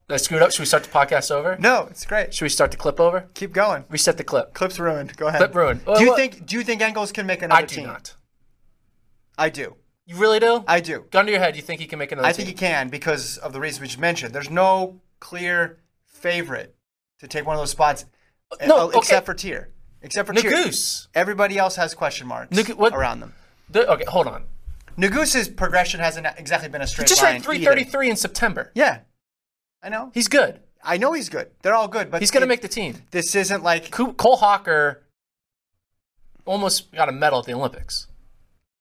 Did 0.08 0.14
I 0.16 0.18
screw 0.18 0.38
it 0.38 0.44
up? 0.44 0.52
Should 0.52 0.60
we 0.62 0.66
start 0.66 0.84
the 0.84 0.90
podcast 0.90 1.32
over? 1.32 1.58
No, 1.60 1.88
it's 1.90 2.06
great. 2.06 2.34
Should 2.34 2.46
we 2.46 2.50
start 2.50 2.72
the 2.72 2.78
clip 2.78 3.00
over? 3.00 3.28
Keep 3.34 3.54
going. 3.54 3.86
Reset 3.90 4.18
the 4.18 4.24
clip. 4.24 4.54
Clip's 4.54 4.80
ruined. 4.80 5.16
Go 5.18 5.28
ahead. 5.28 5.40
Clip 5.40 5.56
ruined. 5.56 5.86
Well, 5.86 5.98
do 5.98 6.04
you 6.06 6.16
think? 6.16 6.46
Do 6.46 6.56
you 6.58 6.64
think 6.64 6.82
Engels 6.82 7.12
can 7.12 7.26
make 7.26 7.42
another 7.42 7.64
I 7.64 7.66
do 7.66 7.76
team? 7.76 7.88
not. 7.88 8.16
I 9.38 9.50
do. 9.50 9.76
You 10.06 10.18
really 10.18 10.40
do? 10.40 10.64
I 10.68 10.80
do. 10.82 11.06
Gun 11.12 11.26
to 11.26 11.32
your 11.32 11.40
head, 11.42 11.56
you 11.56 11.62
think 11.62 11.82
he 11.82 11.88
can 11.88 11.98
make 12.00 12.12
another 12.12 12.28
I 12.28 12.32
team? 12.32 12.46
think 12.46 12.60
he 12.60 12.66
can 12.66 12.90
because 12.90 13.38
of 13.38 13.54
the 13.54 13.60
reasons 13.60 13.82
we 13.82 13.88
just 13.88 14.00
mentioned. 14.00 14.34
There's 14.36 14.50
no 14.52 15.02
clear 15.20 15.80
favorite 16.06 16.76
to 17.20 17.28
take 17.28 17.46
one 17.46 17.56
of 17.56 17.62
those 17.62 17.72
spots, 17.72 18.06
No, 18.66 18.78
uh, 18.78 18.84
okay. 18.88 18.98
except 19.00 19.26
for 19.26 19.34
Teare. 19.34 19.68
Except 20.04 20.28
for 20.28 20.34
Teare. 20.34 20.52
Nuguse. 20.52 21.08
Everybody 21.16 21.58
else 21.58 21.76
has 21.78 21.96
question 21.96 22.28
marks 22.28 22.56
what- 22.76 22.94
around 22.94 23.20
them. 23.22 23.34
The- 23.70 23.90
okay, 23.90 24.06
hold 24.08 24.28
on. 24.28 24.46
Nuguse's 24.98 25.50
progression 25.50 26.00
hasn't 26.00 26.28
exactly 26.38 26.70
been 26.70 26.82
a 26.82 26.88
straight 26.88 27.10
He 27.10 27.16
just 27.16 27.24
line. 27.24 27.34
ran 27.34 27.42
333 27.42 28.10
in 28.12 28.16
September. 28.16 28.72
Yeah, 28.76 29.00
I 29.82 29.90
know. 29.90 30.12
He's 30.14 30.28
good. 30.28 30.62
I 30.84 30.98
know 30.98 31.14
he's 31.14 31.30
good. 31.30 31.50
They're 31.64 31.74
all 31.74 31.88
good, 31.88 32.12
but 32.12 32.22
He's 32.22 32.30
going 32.32 32.42
to 32.42 32.48
make 32.48 32.62
the 32.62 32.68
team. 32.68 33.02
This 33.10 33.34
isn't 33.34 33.64
like 33.64 33.90
Cole 33.90 34.38
Hocker 34.38 35.04
almost 36.46 36.92
got 36.94 37.10
a 37.10 37.12
medal 37.12 37.40
at 37.40 37.46
the 37.46 37.54
Olympics. 37.54 38.08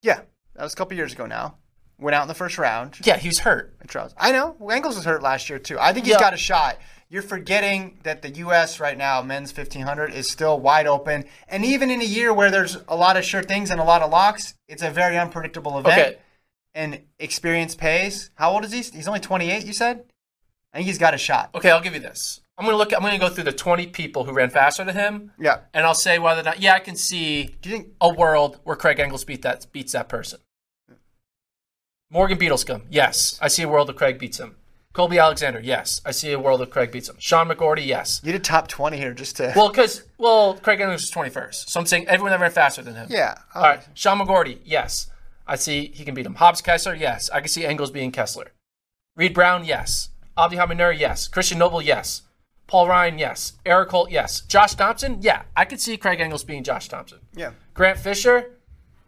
yeah. 0.03 0.21
That 0.57 0.63
was 0.65 0.73
a 0.73 0.77
couple 0.77 0.97
years 0.97 1.13
ago 1.13 1.27
now. 1.27 1.57
Went 1.99 2.15
out 2.15 2.23
in 2.23 2.29
the 2.29 2.35
first 2.35 2.59
round. 2.59 2.99
Yeah, 3.05 3.17
he 3.17 3.29
was 3.29 3.41
hurt. 3.41 3.77
Charles. 3.89 4.15
I 4.19 4.33
know. 4.33 4.57
Engels 4.71 4.97
was 4.97 5.05
hurt 5.05 5.23
last 5.23 5.49
year 5.49 5.59
too. 5.59 5.79
I 5.79 5.93
think 5.93 6.07
he's 6.07 6.15
Yeah. 6.15 6.21
got 6.21 6.35
a 6.35 6.39
shot. 6.39 6.79
You're 7.09 7.23
forgetting 7.23 7.99
that 8.03 8.23
the 8.23 8.31
U.S. 8.31 8.81
right 8.81 8.99
now, 8.99 9.23
men's 9.23 9.53
1500, 9.57 10.13
is 10.13 10.29
still 10.29 10.59
wide 10.59 10.87
open. 10.89 11.25
And 11.47 11.65
even 11.65 11.91
in 11.91 12.01
a 12.01 12.05
year 12.05 12.33
where 12.35 12.51
there's 12.51 12.77
a 12.89 12.97
lot 12.97 13.17
of 13.17 13.25
sure 13.25 13.43
things 13.43 13.71
and 13.71 13.81
a 13.81 13.85
lot 13.85 14.03
of 14.03 14.11
locks, 14.11 14.55
it's 14.67 14.83
a 14.83 14.91
very 14.91 15.17
unpredictable 15.17 15.79
event. 15.79 16.01
Okay. 16.01 16.19
And 16.75 17.03
experience 17.21 17.77
pays. 17.77 18.31
How 18.35 18.51
old 18.51 18.65
is 18.65 18.73
he? 18.73 18.83
He's 18.97 19.07
only 19.07 19.21
28. 19.21 19.65
You 19.65 19.73
said. 19.73 20.05
I 20.73 20.79
think 20.79 20.87
he's 20.89 20.99
got 20.99 21.15
a 21.15 21.19
shot. 21.19 21.51
Okay, 21.55 21.71
I'll 21.71 21.81
give 21.81 21.95
you 21.95 22.01
this. 22.01 22.41
I'm 22.59 22.65
going 22.65 22.75
to 22.75 22.79
look. 22.79 22.93
I'm 22.93 23.09
to 23.09 23.19
go 23.19 23.29
through 23.29 23.45
the 23.45 23.53
20 23.53 23.87
people 23.89 24.25
who 24.25 24.33
ran 24.33 24.51
faster 24.51 24.83
than 24.83 24.97
him, 24.97 25.31
Yeah. 25.39 25.59
and 25.73 25.87
I'll 25.87 25.95
say 25.95 26.19
whether 26.19 26.41
or 26.41 26.45
not. 26.45 26.61
Yeah, 26.61 26.75
I 26.75 26.81
can 26.81 26.97
see 26.97 27.55
Do 27.63 27.69
you 27.71 27.77
think? 27.77 27.89
a 28.01 28.13
world 28.13 28.59
where 28.65 28.75
Craig 28.75 28.99
Engels 28.99 29.25
beat 29.25 29.43
that 29.43 29.71
beats 29.71 29.93
that 29.93 30.09
person. 30.09 30.41
Morgan 32.15 32.39
Beadlescomb, 32.39 32.83
yes, 32.91 33.37
I 33.43 33.49
see 33.49 33.65
a 33.65 33.69
world 33.69 33.89
where 33.89 33.95
Craig 33.97 34.21
beats 34.21 34.39
him. 34.39 34.55
Colby 34.93 35.19
Alexander, 35.19 35.59
yes, 35.59 36.01
I 36.07 36.13
see 36.13 36.31
a 36.31 36.39
world 36.39 36.61
where 36.61 36.69
Craig 36.69 36.93
beats 36.93 37.09
him. 37.09 37.17
Sean 37.19 37.49
McGorty, 37.49 37.85
yes. 37.85 38.21
You 38.23 38.31
did 38.31 38.45
top 38.45 38.69
20 38.69 38.97
here 38.97 39.13
just 39.13 39.37
to. 39.39 39.53
Well, 39.57 39.69
because 39.69 40.05
well, 40.17 40.55
Craig 40.55 40.81
Engels 40.81 41.03
is 41.03 41.11
21st, 41.11 41.69
so 41.69 41.81
I'm 41.81 41.87
saying 41.87 42.07
everyone 42.07 42.31
that 42.31 42.39
ran 42.39 42.53
faster 42.53 42.83
than 42.83 42.95
him. 42.95 43.09
yeah. 43.11 43.39
All 43.53 43.63
right, 43.63 43.85
Sean 43.95 44.21
McGorty, 44.21 44.61
yes, 44.65 45.11
I 45.45 45.57
see 45.57 45.91
he 45.93 46.05
can 46.05 46.15
beat 46.15 46.25
him. 46.25 46.37
Hobbs 46.37 46.61
Kessler, 46.61 46.95
yes, 46.95 47.29
I 47.31 47.41
can 47.41 47.49
see 47.49 47.67
Engels 47.67 47.91
beating 47.91 48.13
Kessler. 48.13 48.53
Reed 49.17 49.35
Brown, 49.35 49.65
yes. 49.65 50.11
Abdihamid 50.39 50.77
Nur, 50.77 50.93
yes. 50.93 51.27
Christian 51.27 51.59
Noble, 51.59 51.83
yes. 51.83 52.23
Paul 52.69 52.87
Ryan, 52.87 53.19
yes. 53.19 53.55
Eric 53.67 53.91
Holt, 53.91 54.13
yes. 54.13 54.43
Josh 54.43 54.75
Thompson, 54.77 55.19
yeah, 55.21 55.43
I 55.57 55.65
could 55.65 55.81
see 55.81 55.97
Craig 55.97 56.21
Engels 56.21 56.45
being 56.45 56.63
Josh 56.63 56.87
Thompson. 56.87 57.19
Yeah. 57.35 57.55
Grant 57.75 57.99
Fisher, 57.99 58.61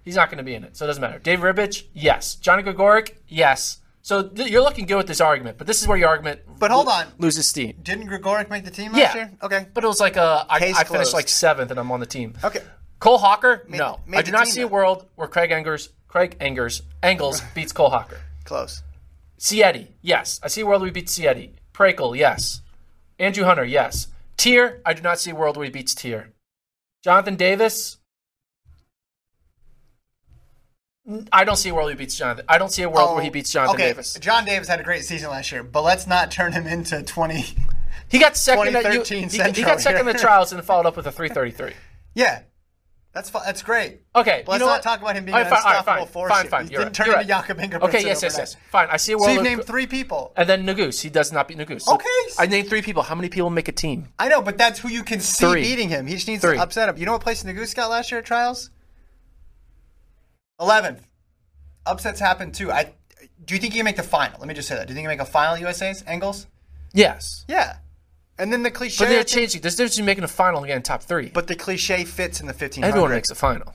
he's 0.07 0.17
not 0.17 0.31
going 0.31 0.39
to 0.39 0.45
be 0.45 0.55
in 0.55 0.65
it, 0.65 0.75
so 0.79 0.87
it 0.87 0.89
doesn't 0.89 1.03
matter. 1.03 1.19
Dave 1.19 1.41
Ribich, 1.41 1.85
yes. 1.93 2.37
Johnny 2.37 2.63
Gregoric, 2.63 3.19
yes. 3.29 3.81
So 4.01 4.23
th- 4.29 4.49
you're 4.51 4.63
looking 4.63 4.87
good 4.87 4.97
with 4.97 5.07
this 5.09 5.21
argument, 5.21 5.59
but 5.59 5.67
this 5.67 5.83
is 5.83 5.89
where 5.89 5.99
your 5.99 6.09
argument 6.09 6.41
But 6.59 6.71
hold 6.71 6.87
on. 6.89 7.07
loses 7.19 7.47
steam. 7.49 7.77
Didn't 7.83 8.07
Gregoric 8.07 8.49
make 8.49 8.65
the 8.65 8.71
team 8.71 8.93
Yeah. 8.95 9.03
last 9.05 9.15
year? 9.17 9.33
Okay. 9.43 9.67
But 9.75 9.85
it 9.85 9.87
was 9.89 10.01
like 10.01 10.17
a, 10.17 10.47
I, 10.49 10.59
Case 10.61 10.77
I 10.77 10.85
finished 10.85 10.89
closed. 11.11 11.15
like 11.15 11.29
seventh, 11.29 11.71
and 11.73 11.79
I'm 11.79 11.91
on 11.93 12.01
the 12.01 12.07
team. 12.07 12.35
Okay. 12.43 12.61
Cole 13.01 13.19
Hocker, 13.19 13.67
no, 13.69 14.01
made 14.07 14.19
I 14.19 14.23
do 14.23 14.31
the 14.31 14.39
not 14.39 14.45
team 14.45 14.53
see 14.55 14.61
a 14.63 14.69
world 14.69 15.07
where 15.17 15.29
Craig 15.29 15.51
Engers, 15.51 15.91
Craig 16.09 16.37
Engers, 16.41 16.83
Engels 17.03 17.43
beats 17.55 17.73
Cole 17.73 17.91
Hocker. 17.91 18.21
Close. 18.45 18.83
Cietti, 19.39 19.89
yes, 20.01 20.41
I 20.43 20.49
see 20.49 20.63
a 20.63 20.67
world 20.67 20.81
where 20.81 20.87
he 20.89 20.93
beats 20.93 21.19
Cietti. 21.19 21.51
Prakel, 21.75 22.17
yes. 22.17 22.63
Andrew 23.19 23.45
Hunter, 23.45 23.65
yes. 23.65 24.07
Teare, 24.39 24.81
I 24.87 24.95
do 24.95 25.03
not 25.03 25.19
see 25.19 25.31
a 25.33 25.35
world 25.35 25.57
where 25.57 25.65
he 25.65 25.71
beats 25.71 25.95
Teare. 25.95 26.29
Jonathan 27.03 27.37
Davis, 27.37 27.99
I 31.33 31.45
don't 31.45 31.57
see 31.57 31.69
a 31.69 31.75
world 31.75 31.87
where 31.87 31.95
he 31.95 31.99
beats 31.99 32.17
Jonathan. 32.17 32.45
I 32.49 32.59
don't 32.59 32.71
see 32.73 32.83
a 32.83 32.89
world 32.91 33.15
where 33.15 33.23
he 33.23 33.29
oh, 33.29 33.33
beats 33.33 33.53
Jonathan 33.53 33.73
Oh, 33.73 33.75
okay. 33.75 33.89
Davis. 33.91 34.15
John 34.21 34.45
Davis 34.45 34.69
had 34.69 34.81
a 34.81 34.83
great 34.83 35.05
season 35.05 35.31
last 35.31 35.53
year, 35.53 35.63
but 35.63 35.83
let's 35.83 36.07
not 36.07 36.31
turn 36.31 36.53
him 36.53 36.67
into 36.67 37.03
20. 37.03 37.45
He 38.09 38.19
got 38.19 38.37
second. 38.37 38.75
At, 38.77 39.07
he, 39.09 39.23
he 39.23 39.63
got 39.63 39.81
second 39.81 40.01
in 40.09 40.15
the 40.15 40.19
trials 40.19 40.53
and 40.53 40.63
followed 40.65 40.87
up 40.87 40.97
with 40.97 41.07
a 41.07 41.13
333. 41.13 41.75
Yeah. 42.15 42.43
That's 43.17 43.31
fu- 43.31 43.39
that's 43.43 43.63
great. 43.63 44.03
Okay, 44.15 44.45
Let's 44.47 44.53
you 44.53 44.59
know 44.59 44.67
not 44.67 44.73
what? 44.73 44.83
talk 44.83 45.01
about 45.01 45.17
him 45.17 45.25
being 45.25 45.35
right, 45.35 45.47
an 45.47 45.53
all 45.53 45.59
right, 45.63 45.79
unstoppable 45.79 46.05
fine, 46.05 46.13
force. 46.13 46.31
Fine, 46.31 46.43
here. 46.43 46.51
fine. 46.51 46.65
He 46.65 46.69
didn't 46.69 46.85
right. 46.85 46.95
turn 46.95 47.07
into 47.07 47.17
right. 47.17 47.27
Jakob 47.27 47.59
Ingebrigtsen 47.59 47.89
Okay, 47.89 48.03
yes, 48.05 48.23
yes, 48.23 48.35
overnight. 48.35 48.39
yes. 48.39 48.57
Fine. 48.71 48.89
I 48.91 48.97
see 48.99 49.13
a 49.13 49.17
world. 49.17 49.27
So 49.29 49.33
you've 49.33 49.43
named 49.43 49.65
three 49.65 49.87
people. 49.87 50.33
And 50.37 50.47
then 50.47 50.67
Nuguse, 50.67 51.01
he 51.01 51.09
does 51.09 51.33
not 51.33 51.49
beat 51.49 51.57
Nuguse. 51.57 51.83
So 51.83 51.95
Okay. 51.95 52.07
I 52.39 52.45
named 52.47 52.69
three 52.69 52.83
people. 52.83 53.03
How 53.03 53.15
many 53.15 53.31
people 53.31 53.49
make 53.49 53.69
a 53.69 53.73
team? 53.73 54.09
I 54.19 54.29
know, 54.29 54.43
but 54.43 54.59
that's 54.59 54.81
who 54.81 54.91
you 54.91 55.03
can 55.03 55.21
see 55.21 55.47
Three. 55.47 55.63
beating 55.63 55.89
him. 55.89 56.07
He 56.07 56.15
just 56.15 56.29
needs 56.29 56.43
Three. 56.43 56.57
to 56.57 56.63
upset 56.63 56.91
him. 56.91 56.99
You 56.99 57.07
know 57.07 57.13
what 57.13 57.23
place 57.23 57.43
Nuguse 57.43 57.75
got 57.75 57.89
last 57.89 58.11
year 58.13 58.19
at 58.21 58.27
trials? 58.27 58.69
Eleventh. 60.61 61.07
Upsets 61.85 62.19
happen 62.21 62.51
too. 62.53 62.73
I 62.73 62.93
do 63.45 63.55
you 63.55 63.61
think 63.61 63.75
you 63.75 63.79
can 63.81 63.85
make 63.85 63.97
the 63.97 64.03
final? 64.03 64.39
Let 64.39 64.49
me 64.49 64.55
just 64.55 64.69
say 64.69 64.75
that. 64.77 64.87
Do 64.87 64.93
you 64.93 64.95
think 64.97 65.05
you 65.05 65.09
can 65.11 65.19
make 65.19 65.27
a 65.27 65.31
final 65.31 65.57
USA's 65.59 66.03
Engels? 66.07 66.47
Yes. 66.93 67.45
Yeah. 67.49 67.77
And 68.39 68.53
then 68.53 68.63
the 68.63 68.71
cliche. 68.71 69.05
But 69.05 69.11
they're 69.11 69.25
changing. 69.25 69.61
There's 69.63 69.75
a 69.75 69.77
difference 69.79 69.95
between 69.95 70.07
making 70.07 70.25
a 70.25 70.29
final 70.29 70.59
and 70.59 70.67
getting 70.67 70.83
top 70.83 71.03
three. 71.03 71.29
But 71.33 71.47
the 71.47 71.55
cliche 71.55 72.05
fits 72.05 72.41
in 72.41 72.47
the 72.47 72.53
fifteen 72.53 72.83
hundred. 72.83 72.93
Everyone 72.95 73.11
makes 73.13 73.31
a 73.31 73.35
final. 73.35 73.75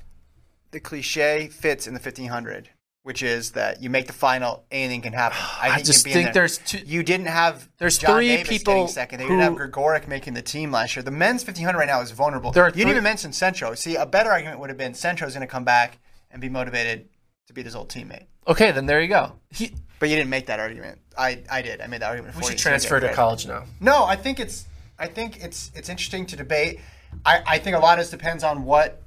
the 0.71 0.79
cliche 0.79 1.47
fits 1.47 1.87
in 1.87 1.93
the 1.93 1.99
fifteen 1.99 2.27
hundred, 2.29 2.69
which 3.03 3.23
is 3.23 3.51
that 3.51 3.81
you 3.81 3.89
make 3.89 4.07
the 4.07 4.13
final, 4.13 4.63
anything 4.71 5.01
can 5.01 5.13
happen. 5.13 5.37
I, 5.61 5.69
I 5.69 5.75
think 5.75 5.87
just 5.87 6.05
can 6.05 6.13
be 6.13 6.19
in 6.19 6.23
think 6.25 6.33
there. 6.33 6.41
there's 6.43 6.57
two- 6.59 6.85
You 6.85 7.01
didn't 7.03 7.27
have 7.27 7.69
There's 7.77 7.97
John 7.97 8.15
three 8.17 8.27
Davis 8.27 8.49
people 8.49 8.87
second. 8.87 9.19
They 9.19 9.23
who- 9.25 9.37
didn't 9.37 9.43
have 9.43 9.55
Gregoric 9.55 10.07
making 10.07 10.33
the 10.35 10.41
team 10.43 10.71
last 10.71 10.95
year. 10.95 11.01
The 11.03 11.11
men's 11.11 11.43
fifteen 11.43 11.65
hundred 11.65 11.79
right 11.79 11.87
now 11.87 12.01
is 12.01 12.11
vulnerable. 12.11 12.51
There 12.51 12.63
are 12.63 12.69
you 12.69 12.75
didn't 12.75 12.91
even 12.91 13.03
mention 13.03 13.33
Centro. 13.33 13.73
See, 13.75 13.95
a 13.95 14.05
better 14.05 14.29
argument 14.31 14.59
would 14.59 14.69
have 14.69 14.77
been 14.77 14.93
Centro's 14.93 15.33
going 15.33 15.41
to 15.47 15.51
come 15.51 15.63
back 15.63 15.97
and 16.31 16.41
be 16.41 16.49
motivated 16.49 17.09
to 17.47 17.53
beat 17.53 17.65
his 17.65 17.75
old 17.75 17.89
teammate. 17.89 18.25
Okay, 18.47 18.71
then 18.71 18.85
there 18.85 19.01
you 19.01 19.07
go. 19.07 19.33
He, 19.49 19.73
But 19.99 20.09
you 20.09 20.15
didn't 20.15 20.29
make 20.29 20.47
that 20.47 20.59
argument. 20.59 20.99
I, 21.17 21.43
I 21.51 21.61
did. 21.61 21.81
I 21.81 21.87
made 21.87 22.01
that 22.01 22.09
argument. 22.09 22.35
we 22.35 22.43
should 22.43 22.51
you, 22.53 22.57
transfer 22.57 22.99
to 22.99 23.13
college 23.13 23.45
now. 23.45 23.65
No, 23.79 24.03
I 24.05 24.15
think 24.15 24.39
it's 24.39 24.65
I 24.97 25.07
think 25.07 25.43
it's 25.43 25.71
it's 25.75 25.89
interesting 25.89 26.25
to 26.27 26.35
debate. 26.35 26.79
I, 27.25 27.41
I 27.45 27.57
think 27.59 27.75
a 27.75 27.79
lot 27.79 27.97
of 27.97 28.05
this 28.05 28.11
depends 28.11 28.43
on 28.43 28.63
what 28.63 29.01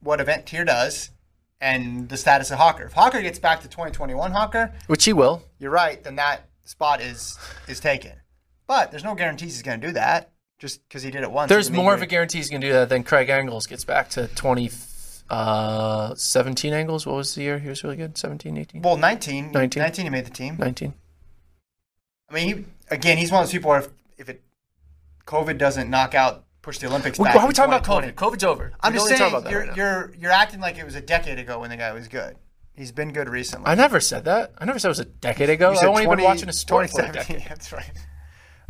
what 0.00 0.20
event 0.20 0.46
Teare 0.46 0.64
does 0.64 1.10
and 1.60 2.08
the 2.08 2.16
status 2.16 2.50
of 2.50 2.58
Hocker. 2.58 2.84
If 2.84 2.92
Hocker 2.92 3.22
gets 3.22 3.38
back 3.38 3.60
to 3.62 3.68
2021 3.68 4.30
Hocker, 4.32 4.72
Which 4.86 5.04
he 5.04 5.12
will. 5.12 5.42
you're 5.58 5.70
right, 5.70 6.02
then 6.02 6.16
that 6.16 6.48
spot 6.64 7.00
is 7.00 7.38
is 7.66 7.80
taken. 7.80 8.12
But 8.66 8.90
there's 8.90 9.04
no 9.04 9.14
guarantees 9.14 9.54
he's 9.54 9.62
going 9.62 9.80
to 9.80 9.86
do 9.86 9.92
that 9.94 10.32
just 10.58 10.86
because 10.88 11.02
he 11.02 11.10
did 11.10 11.22
it 11.22 11.30
once. 11.30 11.48
There's 11.48 11.70
more 11.70 11.94
of 11.94 12.02
a 12.02 12.06
guarantee 12.06 12.38
he's 12.38 12.50
going 12.50 12.60
to 12.60 12.66
do 12.66 12.72
that 12.72 12.88
than 12.88 13.02
Craig 13.04 13.28
Engels 13.28 13.66
gets 13.66 13.84
back 13.84 14.08
to 14.10 14.28
20, 14.28 14.70
uh, 15.30 16.14
17 16.14 16.72
Engels. 16.72 17.06
What 17.06 17.16
was 17.16 17.34
the 17.34 17.42
year? 17.42 17.58
He 17.58 17.68
was 17.68 17.82
really 17.84 17.96
good. 17.96 18.16
17, 18.16 18.56
18, 18.56 18.82
Well, 18.82 18.96
19, 18.96 19.52
19. 19.52 19.80
19 19.80 20.04
he 20.06 20.10
made 20.10 20.26
the 20.26 20.30
team. 20.30 20.56
19. 20.58 20.94
I 22.30 22.34
mean, 22.34 22.56
he, 22.56 22.64
again, 22.90 23.18
he's 23.18 23.30
one 23.30 23.42
of 23.42 23.46
those 23.48 23.52
people 23.52 23.70
where 23.70 23.80
if, 23.80 23.88
if 24.18 24.28
it 24.28 24.42
COVID 25.26 25.58
doesn't 25.58 25.88
knock 25.90 26.14
out, 26.14 26.44
push 26.62 26.78
the 26.78 26.86
Olympics 26.88 27.18
Why 27.18 27.32
back. 27.32 27.36
are 27.42 27.46
we 27.46 27.52
talking 27.54 27.72
about 27.72 27.84
COVID? 27.84 28.14
COVID's 28.14 28.44
over. 28.44 28.72
I'm 28.80 28.92
We 28.92 28.98
just 28.98 29.08
don't 29.08 29.10
need 29.10 29.16
to 29.16 29.18
saying 29.18 29.30
about 29.32 29.44
that 29.44 29.50
you're 29.52 29.66
right 29.66 29.76
you're 29.76 30.14
you're 30.18 30.30
acting 30.32 30.58
like 30.60 30.76
it 30.78 30.84
was 30.84 30.96
a 30.96 31.00
decade 31.00 31.38
ago 31.38 31.60
when 31.60 31.70
the 31.70 31.76
guy 31.76 31.92
was 31.92 32.08
good. 32.08 32.36
He's 32.74 32.90
been 32.92 33.12
good 33.12 33.28
recently. 33.28 33.68
I 33.68 33.74
never 33.76 34.00
said 34.00 34.24
that. 34.24 34.52
I 34.58 34.64
never 34.64 34.78
said 34.78 34.88
it 34.88 34.90
was 34.90 35.00
a 35.00 35.04
decade 35.04 35.48
ago. 35.48 35.70
You 35.72 35.78
I've 35.78 35.88
only 35.88 36.04
20 36.04 36.16
been 36.16 36.24
watching 36.24 36.48
a 36.48 36.52
story 36.52 36.88
for 36.88 37.00
a 37.02 37.06
2017. 37.06 37.36
decade. 37.36 37.48
That's 37.56 37.72
right. 37.72 37.90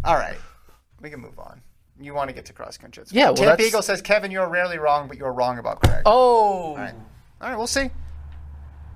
All 0.05 0.15
right, 0.15 0.37
we 1.01 1.09
can 1.11 1.21
move 1.21 1.39
on. 1.39 1.63
You 2.01 2.13
want 2.15 2.29
to 2.29 2.35
get 2.35 2.45
to 2.47 2.53
cross 2.53 2.77
country? 2.77 3.05
Yeah, 3.11 3.31
well, 3.31 3.59
Eagle 3.61 3.81
says 3.83 4.03
Kevin, 4.03 4.31
you're 4.31 4.49
rarely 4.49 4.79
wrong, 4.79 5.09
but 5.09 5.17
you're 5.17 5.33
wrong 5.33 5.59
about 5.59 5.83
Craig. 5.83 6.03
Oh. 6.05 6.13
All 6.71 6.77
right. 6.77 6.95
All 7.41 7.49
right, 7.49 7.57
we'll 7.57 7.67
see. 7.67 7.91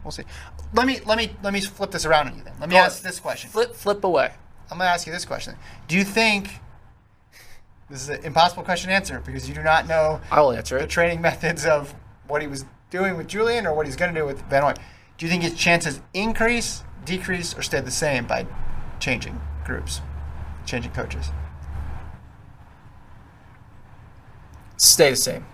We'll 0.05 0.11
see. 0.11 0.25
Let 0.73 0.87
me 0.87 1.01
let 1.07 1.19
me 1.19 1.33
let 1.43 1.53
me 1.53 1.61
flip 1.61 1.91
this 1.91 2.05
around 2.07 2.29
on 2.29 2.37
you 2.39 2.45
then. 2.45 2.55
Let 2.61 2.69
me 2.69 2.75
Go 2.75 2.81
ask 2.81 3.03
on. 3.05 3.09
this 3.09 3.21
question. 3.21 3.51
Flip, 3.51 3.75
flip 3.75 4.03
away. 4.05 4.33
I'm 4.71 4.79
going 4.79 4.87
to 4.87 4.93
ask 4.93 5.07
you 5.07 5.13
this 5.13 5.25
question. 5.25 5.57
Do 5.89 5.97
you 5.97 6.05
think 6.05 6.49
this 7.91 8.03
is 8.03 8.09
an 8.09 8.25
impossible 8.25 8.63
question 8.63 8.89
to 8.89 8.95
answer 8.95 9.21
because 9.25 9.49
you 9.49 9.55
do 9.55 9.63
not 9.63 9.89
know 9.89 10.21
I 10.31 10.41
will 10.41 10.53
answer 10.53 10.79
the 10.79 10.85
it. 10.85 10.91
training 10.91 11.21
methods 11.31 11.67
of 11.67 11.95
what 12.29 12.41
he 12.41 12.49
was 12.49 12.65
doing 12.91 13.17
with 13.17 13.27
Julian 13.27 13.67
or 13.67 13.75
what 13.75 13.87
he's 13.87 13.97
going 13.97 14.15
to 14.15 14.21
do 14.21 14.25
with 14.27 14.43
Vanhoy. 14.49 14.77
Do 15.19 15.27
you 15.27 15.31
think 15.31 15.43
his 15.43 15.55
chances 15.55 16.01
increase, 16.15 16.83
decrease, 17.05 17.53
or 17.55 17.63
stay 17.63 17.81
the 17.81 17.91
same 17.91 18.27
by 18.27 18.47
changing 19.01 19.41
groups, 19.65 20.01
changing 20.65 20.93
coaches? 20.93 21.31
Stay 24.81 25.11
the 25.11 25.17
same. 25.17 25.45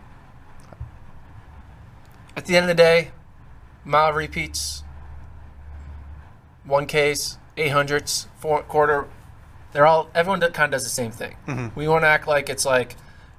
At 2.36 2.46
the 2.46 2.56
end 2.56 2.62
of 2.62 2.68
the 2.68 2.80
day, 2.80 3.10
mile 3.84 4.12
repeats, 4.12 4.84
1Ks, 6.68 7.36
800s, 7.56 8.28
four, 8.38 8.62
quarter, 8.62 9.08
they're 9.72 9.84
all, 9.84 10.08
everyone 10.14 10.38
kind 10.52 10.66
of 10.66 10.70
does 10.70 10.84
the 10.84 10.90
same 10.90 11.10
thing. 11.10 11.34
Mm-hmm. 11.48 11.76
We 11.76 11.88
want 11.88 12.04
to 12.04 12.06
act 12.06 12.28
like 12.28 12.48
it's 12.48 12.64
like 12.64 12.94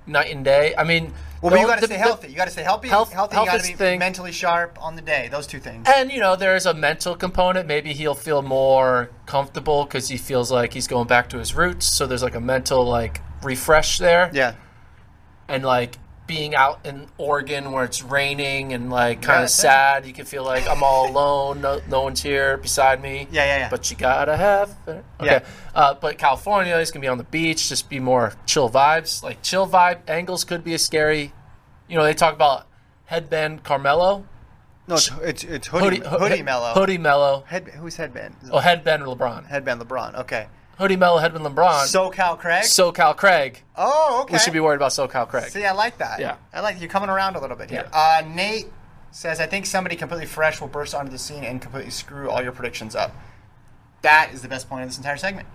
night 0.06 0.30
and 0.30 0.44
day. 0.44 0.76
I 0.78 0.84
mean, 0.84 1.14
Well, 1.42 1.52
but 1.52 1.62
you 1.62 1.68
got 1.68 1.80
to 1.80 1.86
stay 1.86 1.96
healthy. 1.96 2.28
You 2.32 2.36
got 2.36 2.46
to 2.46 2.52
stay 2.52 2.64
healthy. 2.64 2.90
Health- 2.90 3.14
healthy. 3.14 3.36
health 3.36 3.46
you 3.46 3.52
got 3.54 3.62
to 3.62 3.68
be 3.72 3.74
thing. 3.74 4.00
mentally 4.00 4.34
sharp 4.34 4.78
on 4.84 4.98
the 4.98 5.02
day. 5.02 5.30
Those 5.32 5.48
two 5.48 5.60
things. 5.60 5.88
And 5.96 6.12
you 6.12 6.20
know, 6.20 6.36
there's 6.36 6.66
a 6.66 6.74
mental 6.74 7.16
component. 7.16 7.66
Maybe 7.66 7.94
he'll 7.94 8.14
feel 8.14 8.42
more 8.42 9.10
comfortable 9.26 9.86
because 9.86 10.10
he 10.10 10.18
feels 10.18 10.52
like 10.52 10.74
he's 10.74 10.88
going 10.90 11.08
back 11.08 11.30
to 11.30 11.38
his 11.38 11.56
roots. 11.56 11.88
So 11.88 12.06
there's 12.06 12.24
like 12.24 12.36
a 12.36 12.42
mental 12.42 12.84
like 12.84 13.22
refresh 13.42 14.00
there. 14.00 14.30
Yeah. 14.34 14.56
And 15.48 15.64
like 15.64 15.98
being 16.28 16.54
out 16.54 16.86
in 16.86 17.08
Oregon 17.18 17.72
where 17.72 17.86
it's 17.86 18.04
raining 18.04 18.74
and 18.74 18.90
like 18.90 19.22
kind 19.22 19.40
of 19.40 19.46
it. 19.46 19.54
sad, 19.54 20.06
you 20.06 20.14
can 20.14 20.26
feel 20.26 20.44
like 20.44 20.68
I'm 20.68 20.84
all 20.84 21.10
alone. 21.10 21.62
No, 21.62 21.82
no 21.90 22.02
one's 22.04 22.22
here 22.22 22.58
beside 22.58 23.02
me. 23.02 23.28
Yeah, 23.32 23.46
yeah, 23.46 23.58
yeah. 23.60 23.70
But 23.70 23.90
you 23.90 23.96
gotta 23.98 24.36
have. 24.36 24.76
it. 24.88 25.06
Okay. 25.20 25.26
Yeah. 25.26 25.46
Uh, 25.74 25.94
but 25.94 26.18
California, 26.18 26.76
is 26.76 26.92
gonna 26.92 27.02
be 27.02 27.08
on 27.08 27.18
the 27.18 27.24
beach. 27.24 27.70
Just 27.70 27.90
be 27.90 28.00
more 28.00 28.34
chill 28.46 28.70
vibes. 28.70 29.24
Like 29.24 29.42
chill 29.42 29.68
vibe 29.68 30.00
Engels 30.08 30.44
could 30.44 30.64
be 30.64 30.74
a 30.74 30.80
scary. 30.80 31.34
You 31.88 31.98
know, 31.98 32.04
they 32.04 32.14
talk 32.14 32.34
about 32.34 32.68
headband 33.06 33.64
Carmelo. 33.64 34.26
No, 34.88 34.96
it's 34.96 35.12
it's, 35.22 35.44
it's 35.44 35.68
hoodie 35.68 36.00
hoodie, 36.00 36.38
ho- 36.38 36.44
mellow. 36.44 36.74
Hoodie 36.74 36.98
mellow. 36.98 37.44
Head, 37.48 37.68
who's 37.70 37.96
headband? 37.96 38.36
Oh, 38.52 38.60
headband 38.60 39.04
LeBron. 39.04 39.48
Headband 39.48 39.82
LeBron. 39.82 40.16
Okay. 40.20 40.48
Hoodie 40.78 40.96
Mello, 40.96 41.18
headband 41.18 41.44
LeBron. 41.46 41.86
SoCal 41.86 42.38
Craig. 42.38 42.64
SoCal 42.64 43.16
Craig. 43.18 43.64
oh, 43.76 44.20
okay. 44.24 44.34
We 44.34 44.40
should 44.40 44.54
be 44.54 44.60
worried 44.60 44.76
about 44.76 44.92
SoCal 44.92 45.28
Craig. 45.28 45.50
See, 45.50 45.66
I 45.66 45.72
like 45.72 45.98
that. 45.98 46.20
Yeah. 46.20 46.36
I 46.54 46.62
like 46.62 46.80
you 46.80 46.88
coming 46.88 47.10
around 47.10 47.36
a 47.36 47.40
little 47.40 47.58
bit 47.58 47.70
here. 47.72 47.88
Yeah. 47.92 48.20
Uh, 48.24 48.28
Nate 48.28 48.68
says, 49.12 49.40
I 49.40 49.48
think 49.48 49.66
somebody 49.66 49.96
completely 49.96 50.28
fresh 50.28 50.62
will 50.62 50.68
burst 50.68 50.94
onto 50.94 51.12
the 51.12 51.18
scene 51.18 51.44
and 51.44 51.60
completely 51.62 51.90
screw 51.92 52.30
all 52.30 52.44
your 52.44 52.52
predictions 52.52 52.96
up. 52.96 53.12
That 54.04 54.30
is 54.34 54.44
the 54.44 54.48
best 54.48 54.70
point 54.70 54.84
of 54.84 54.90
this 54.90 54.98
entire 54.98 55.18
segment. 55.18 55.48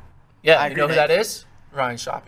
Yeah, 0.42 0.56
I 0.60 0.66
you 0.66 0.72
agree, 0.72 0.82
know 0.82 0.88
who 0.88 0.94
that 0.96 1.10
is? 1.12 1.44
Ryan 1.72 1.96
Schoppe. 1.96 2.22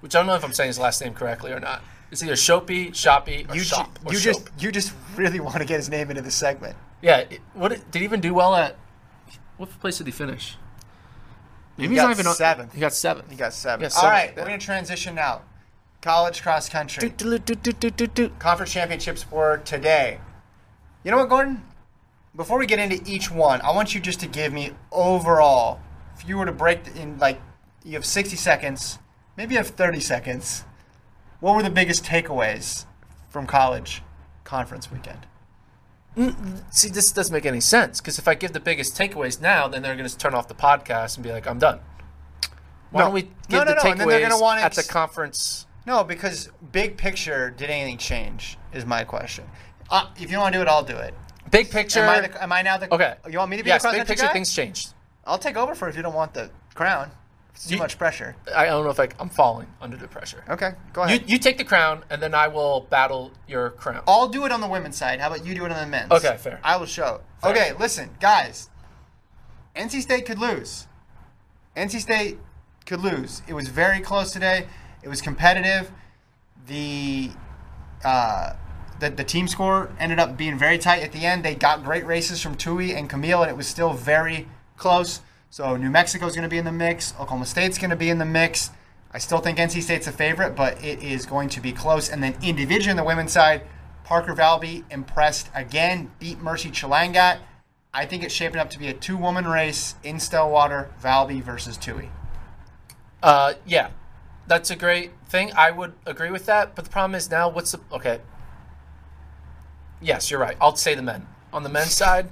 Which 0.00 0.14
I 0.14 0.18
don't 0.18 0.26
know 0.26 0.34
if 0.34 0.44
I'm 0.44 0.52
saying 0.52 0.68
his 0.68 0.78
last 0.78 1.00
name 1.00 1.14
correctly 1.14 1.52
or 1.52 1.60
not. 1.60 1.82
It's 2.10 2.22
either 2.24 2.32
Shopee, 2.32 2.92
Shoppy, 2.92 3.46
or 3.48 3.54
You, 3.54 3.60
ju- 3.60 3.66
Shop. 3.66 3.98
or 4.04 4.12
you 4.12 4.18
Shope. 4.18 4.34
just 4.34 4.48
you 4.62 4.72
just 4.72 4.92
really 5.14 5.38
want 5.46 5.58
to 5.58 5.64
get 5.64 5.76
his 5.76 5.88
name 5.88 6.10
into 6.10 6.22
the 6.22 6.30
segment. 6.30 6.76
yeah. 7.02 7.18
It, 7.18 7.40
what 7.54 7.68
did 7.68 7.82
he 7.92 8.02
even 8.04 8.20
do 8.20 8.34
well 8.34 8.56
at? 8.56 8.76
What 9.60 9.68
place 9.78 9.98
did 9.98 10.06
he 10.06 10.10
finish? 10.10 10.56
Maybe 11.76 11.94
got 11.94 12.00
he's 12.00 12.02
not 12.08 12.10
even 12.12 12.26
on- 12.28 12.34
seventh. 12.34 12.72
He 12.72 12.80
got 12.80 12.94
seventh. 12.94 13.28
He 13.30 13.36
got 13.36 13.52
seven. 13.52 13.82
Yeah, 13.82 13.88
All 13.88 14.00
seven. 14.00 14.10
right, 14.10 14.34
we're 14.34 14.44
gonna 14.46 14.56
transition 14.56 15.14
now. 15.14 15.42
College 16.00 16.40
cross 16.42 16.70
country 16.70 17.10
conference 18.38 18.72
championships 18.72 19.22
for 19.22 19.58
today. 19.58 20.18
You 21.04 21.10
know 21.10 21.18
what, 21.18 21.28
Gordon? 21.28 21.62
Before 22.34 22.58
we 22.58 22.64
get 22.64 22.78
into 22.78 23.02
each 23.04 23.30
one, 23.30 23.60
I 23.60 23.72
want 23.72 23.94
you 23.94 24.00
just 24.00 24.20
to 24.20 24.26
give 24.26 24.50
me 24.50 24.72
overall. 24.90 25.78
If 26.18 26.26
you 26.26 26.38
were 26.38 26.46
to 26.46 26.52
break 26.52 26.84
the- 26.84 26.98
in 26.98 27.18
like, 27.18 27.38
you 27.84 27.92
have 27.92 28.06
60 28.06 28.36
seconds, 28.36 28.98
maybe 29.36 29.52
you 29.52 29.58
have 29.58 29.68
30 29.68 30.00
seconds. 30.00 30.64
What 31.40 31.54
were 31.54 31.62
the 31.62 31.68
biggest 31.68 32.02
takeaways 32.02 32.86
from 33.28 33.46
college 33.46 34.02
conference 34.44 34.90
weekend? 34.90 35.26
See, 36.70 36.88
this 36.88 37.12
doesn't 37.12 37.32
make 37.32 37.46
any 37.46 37.60
sense 37.60 38.00
because 38.00 38.18
if 38.18 38.26
I 38.28 38.34
give 38.34 38.52
the 38.52 38.60
biggest 38.60 38.96
takeaways 38.96 39.40
now, 39.40 39.68
then 39.68 39.82
they're 39.82 39.96
going 39.96 40.08
to 40.08 40.18
turn 40.18 40.34
off 40.34 40.48
the 40.48 40.54
podcast 40.54 41.16
and 41.16 41.24
be 41.24 41.30
like, 41.30 41.46
"I'm 41.46 41.58
done." 41.58 41.80
Why 42.90 43.00
No. 43.00 43.04
don't 43.06 43.14
we 43.14 43.22
give 43.22 43.32
No, 43.50 43.58
no, 43.58 43.64
the 43.66 43.74
no, 43.74 43.90
and 43.90 44.00
then 44.00 44.08
they're 44.08 44.18
takeaways 44.18 44.28
gonna 44.30 44.42
wanna 44.42 44.60
at 44.62 44.74
the 44.74 44.82
conference? 44.82 45.66
No, 45.86 46.02
because 46.04 46.50
big 46.72 46.96
picture, 46.96 47.50
did 47.50 47.70
anything 47.70 47.96
change? 47.98 48.58
Is 48.72 48.84
my 48.84 49.04
question. 49.04 49.44
Uh, 49.88 50.06
if 50.18 50.30
you 50.30 50.38
want 50.38 50.52
to 50.52 50.58
do 50.58 50.62
it, 50.62 50.68
I'll 50.68 50.82
do 50.84 50.96
it. 50.96 51.14
Big 51.50 51.70
picture. 51.70 52.00
Am 52.00 52.08
I, 52.08 52.26
the, 52.26 52.42
am 52.42 52.52
I 52.52 52.62
now 52.62 52.76
the? 52.76 52.92
okay. 52.92 53.14
You 53.28 53.38
want 53.38 53.50
me 53.50 53.56
to 53.56 53.62
be 53.64 53.68
yes, 53.68 53.82
the 53.82 53.90
big 53.90 54.06
picture 54.06 54.26
guy? 54.26 54.32
things 54.32 54.52
changed. 54.52 54.94
I'll 55.24 55.38
take 55.38 55.56
over 55.56 55.74
for 55.74 55.88
if 55.88 55.96
you 55.96 56.02
don't 56.02 56.14
want 56.14 56.34
the 56.34 56.50
crown. 56.74 57.10
It's 57.60 57.68
too 57.68 57.74
You- 57.74 57.78
much 57.78 57.98
pressure. 57.98 58.36
I 58.56 58.64
don't 58.64 58.84
know 58.84 58.90
if 58.90 58.98
I, 58.98 59.08
I'm 59.18 59.28
falling 59.28 59.66
under 59.82 59.94
the 59.98 60.08
pressure. 60.08 60.42
Okay, 60.48 60.72
go 60.94 61.02
You, 61.02 61.16
ahead. 61.16 61.28
you 61.30 61.36
take 61.36 61.58
the 61.58 61.64
crown, 61.64 62.04
and 62.08 62.22
then 62.22 62.34
I 62.34 62.48
will 62.48 62.86
battle 62.88 63.32
your 63.46 63.68
crown. 63.68 64.02
I'll 64.08 64.28
do 64.28 64.46
it 64.46 64.50
on 64.52 64.62
the 64.62 64.66
women's 64.66 64.96
side. 64.96 65.20
How 65.20 65.26
about 65.26 65.44
you 65.44 65.54
do 65.54 65.66
it 65.66 65.70
on 65.70 65.78
the 65.78 65.86
men's? 65.86 66.10
Okay, 66.10 66.38
fair. 66.38 66.58
I 66.64 66.78
will 66.78 66.86
show. 66.86 67.20
Fair. 67.42 67.50
Okay, 67.50 67.72
listen, 67.78 68.16
guys. 68.18 68.70
NC 69.76 70.00
State 70.00 70.24
could 70.24 70.38
lose. 70.38 70.86
NC 71.76 72.00
State 72.00 72.38
could 72.86 73.00
lose. 73.02 73.42
It 73.46 73.52
was 73.52 73.68
very 73.68 74.00
close 74.00 74.32
today. 74.32 74.66
It 75.02 75.10
was 75.10 75.20
competitive. 75.20 75.92
The 76.66 77.30
uh, 78.02 78.54
the, 79.00 79.10
the 79.10 79.24
team 79.24 79.46
score 79.48 79.90
ended 79.98 80.18
up 80.18 80.34
being 80.38 80.58
very 80.58 80.78
tight 80.78 81.02
at 81.02 81.12
the 81.12 81.26
end. 81.26 81.44
They 81.44 81.54
got 81.56 81.84
great 81.84 82.06
races 82.06 82.40
from 82.40 82.54
Tuohy 82.56 82.96
and 82.96 83.10
Chmiel, 83.10 83.42
and 83.42 83.50
it 83.50 83.56
was 83.58 83.66
still 83.66 83.92
very 83.92 84.48
close. 84.78 85.20
So 85.52 85.76
New 85.76 85.90
Mexico 85.90 86.26
is 86.26 86.34
going 86.34 86.44
to 86.44 86.48
be 86.48 86.58
in 86.58 86.64
the 86.64 86.70
mix. 86.70 87.12
Oklahoma 87.14 87.44
State's 87.44 87.76
going 87.76 87.90
to 87.90 87.96
be 87.96 88.08
in 88.08 88.18
the 88.18 88.24
mix. 88.24 88.70
I 89.12 89.18
still 89.18 89.38
think 89.38 89.58
NC 89.58 89.82
State's 89.82 90.06
a 90.06 90.12
favorite, 90.12 90.54
but 90.54 90.82
it 90.84 91.02
is 91.02 91.26
going 91.26 91.48
to 91.50 91.60
be 91.60 91.72
close. 91.72 92.08
And 92.08 92.22
then 92.22 92.36
individually 92.40 92.90
on 92.90 92.96
the 92.96 93.04
women's 93.04 93.32
side, 93.32 93.62
Parker 94.04 94.32
Valby 94.32 94.84
impressed 94.92 95.50
again, 95.52 96.12
beat 96.20 96.38
Mercy 96.40 96.70
Chelangat. 96.70 97.38
I 97.92 98.06
think 98.06 98.22
it's 98.22 98.32
shaping 98.32 98.60
up 98.60 98.70
to 98.70 98.78
be 98.78 98.86
a 98.86 98.94
two-woman 98.94 99.48
race 99.48 99.96
in 100.04 100.20
Stillwater, 100.20 100.88
Valby 101.02 101.42
versus 101.42 101.76
Tuohy. 101.76 102.10
Uh, 103.20 103.54
yeah, 103.66 103.90
that's 104.46 104.70
a 104.70 104.76
great 104.76 105.10
thing. 105.28 105.50
I 105.56 105.72
would 105.72 105.94
agree 106.06 106.30
with 106.30 106.46
that. 106.46 106.76
But 106.76 106.84
the 106.84 106.90
problem 106.92 107.16
is 107.16 107.28
now, 107.28 107.48
what's 107.48 107.72
the 107.72 107.80
okay? 107.90 108.20
Yes, 110.00 110.30
you're 110.30 110.40
right. 110.40 110.56
I'll 110.60 110.76
say 110.76 110.94
the 110.94 111.02
men 111.02 111.26
on 111.52 111.64
the 111.64 111.68
men's 111.68 111.90
side. 111.92 112.28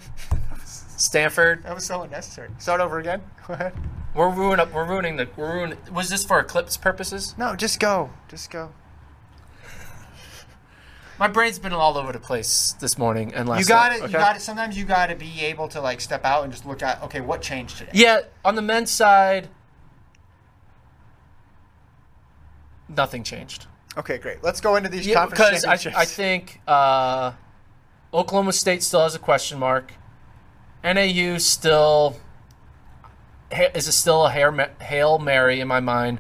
Stanford, 0.99 1.63
That 1.63 1.75
was 1.75 1.87
so 1.87 2.03
unnecessary. 2.03 2.51
Start 2.59 2.81
over 2.81 2.99
again. 2.99 3.23
Go 3.47 3.55
ahead. 3.55 3.73
we're 4.15 4.29
ruining. 4.31 4.71
We're 4.73 4.85
ruining 4.87 5.17
the. 5.17 5.29
We're 5.37 5.55
ruining. 5.55 5.79
Was 5.93 6.09
this 6.11 6.25
for 6.25 6.41
eclipse 6.41 6.77
purposes? 6.77 7.35
No, 7.39 7.55
just 7.55 7.79
go. 7.81 8.11
Just 8.29 8.51
go. 8.51 8.73
My 11.19 11.29
brain's 11.29 11.59
been 11.61 11.73
all 11.73 11.97
over 11.97 12.13
the 12.13 12.19
place 12.19 12.75
this 12.81 12.99
morning 12.99 13.33
and 13.33 13.49
last 13.49 13.61
You 13.61 13.67
got 13.67 13.93
it. 13.93 14.03
okay? 14.03 14.07
You 14.13 14.19
got 14.19 14.37
it. 14.37 14.43
Sometimes 14.43 14.77
you 14.77 14.85
got 14.85 15.07
to 15.07 15.15
be 15.15 15.41
able 15.43 15.69
to 15.69 15.81
like 15.81 16.01
step 16.01 16.25
out 16.25 16.43
and 16.43 16.53
just 16.53 16.67
look 16.67 16.83
at 16.83 17.01
okay, 17.05 17.21
what 17.21 17.43
changed 17.43 17.79
today? 17.79 17.93
Yeah, 17.95 18.21
on 18.45 18.57
the 18.57 18.63
men's 18.63 18.91
side, 18.91 19.49
nothing 22.89 23.23
changed. 23.23 23.67
Okay, 23.97 24.19
great. 24.19 24.43
Let's 24.43 24.61
go 24.61 24.75
into 24.77 24.89
these 24.89 25.07
Yeah, 25.07 25.15
conference 25.15 25.65
because 25.65 25.87
I. 25.87 26.01
I 26.01 26.05
think 26.05 26.61
uh, 26.67 27.33
Oklahoma 28.13 28.53
State 28.53 28.83
still 28.83 29.03
has 29.03 29.15
a 29.15 29.19
question 29.21 29.59
mark. 29.61 29.93
NAU 30.85 31.39
still 31.39 32.17
is 33.51 33.89
it 33.89 33.93
still 33.93 34.27
a 34.27 34.31
hail, 34.31 35.19
mary 35.19 35.61
in 35.61 35.69
my 35.69 35.81
mind, 35.81 36.19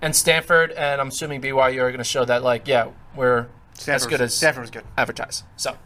and 0.00 0.16
Stanford 0.16 0.72
and 0.72 1.00
I'm 1.00 1.08
assuming 1.08 1.40
BYU 1.42 1.80
are 1.82 1.90
going 1.90 1.98
to 1.98 2.04
show 2.04 2.24
that 2.24 2.42
like 2.42 2.66
yeah 2.66 2.88
we're 3.14 3.46
Stanford 3.74 3.94
as 3.94 4.06
good 4.06 4.20
was- 4.20 4.32
as 4.32 4.36
Stanford 4.36 4.60
was 4.62 4.70
good. 4.70 4.84
advertised. 4.96 5.44
So 5.56 5.76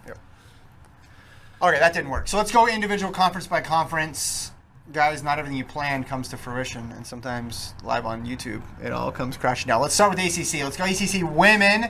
Okay, 1.62 1.78
that 1.78 1.94
didn't 1.94 2.10
work. 2.10 2.28
So 2.28 2.37
let's 2.37 2.52
go 2.52 2.66
individual 2.68 3.10
conference 3.10 3.46
by 3.46 3.60
conference. 3.62 4.50
Guys, 4.92 5.22
not 5.22 5.38
everything 5.38 5.56
you 5.56 5.64
plan 5.64 6.04
comes 6.04 6.28
to 6.28 6.37
fruition, 6.37 6.92
and 6.92 7.06
sometimes 7.06 7.72
live 7.82 8.04
on 8.04 8.26
YouTube, 8.26 8.60
it 8.82 8.92
all 8.92 9.10
comes 9.10 9.38
crashing 9.38 9.68
down. 9.68 9.80
Let's 9.80 9.94
start 9.94 10.10
with 10.14 10.18
ACC. 10.18 10.62
Let's 10.62 10.76
go 10.76 10.84
ACC 10.84 11.22
women. 11.34 11.87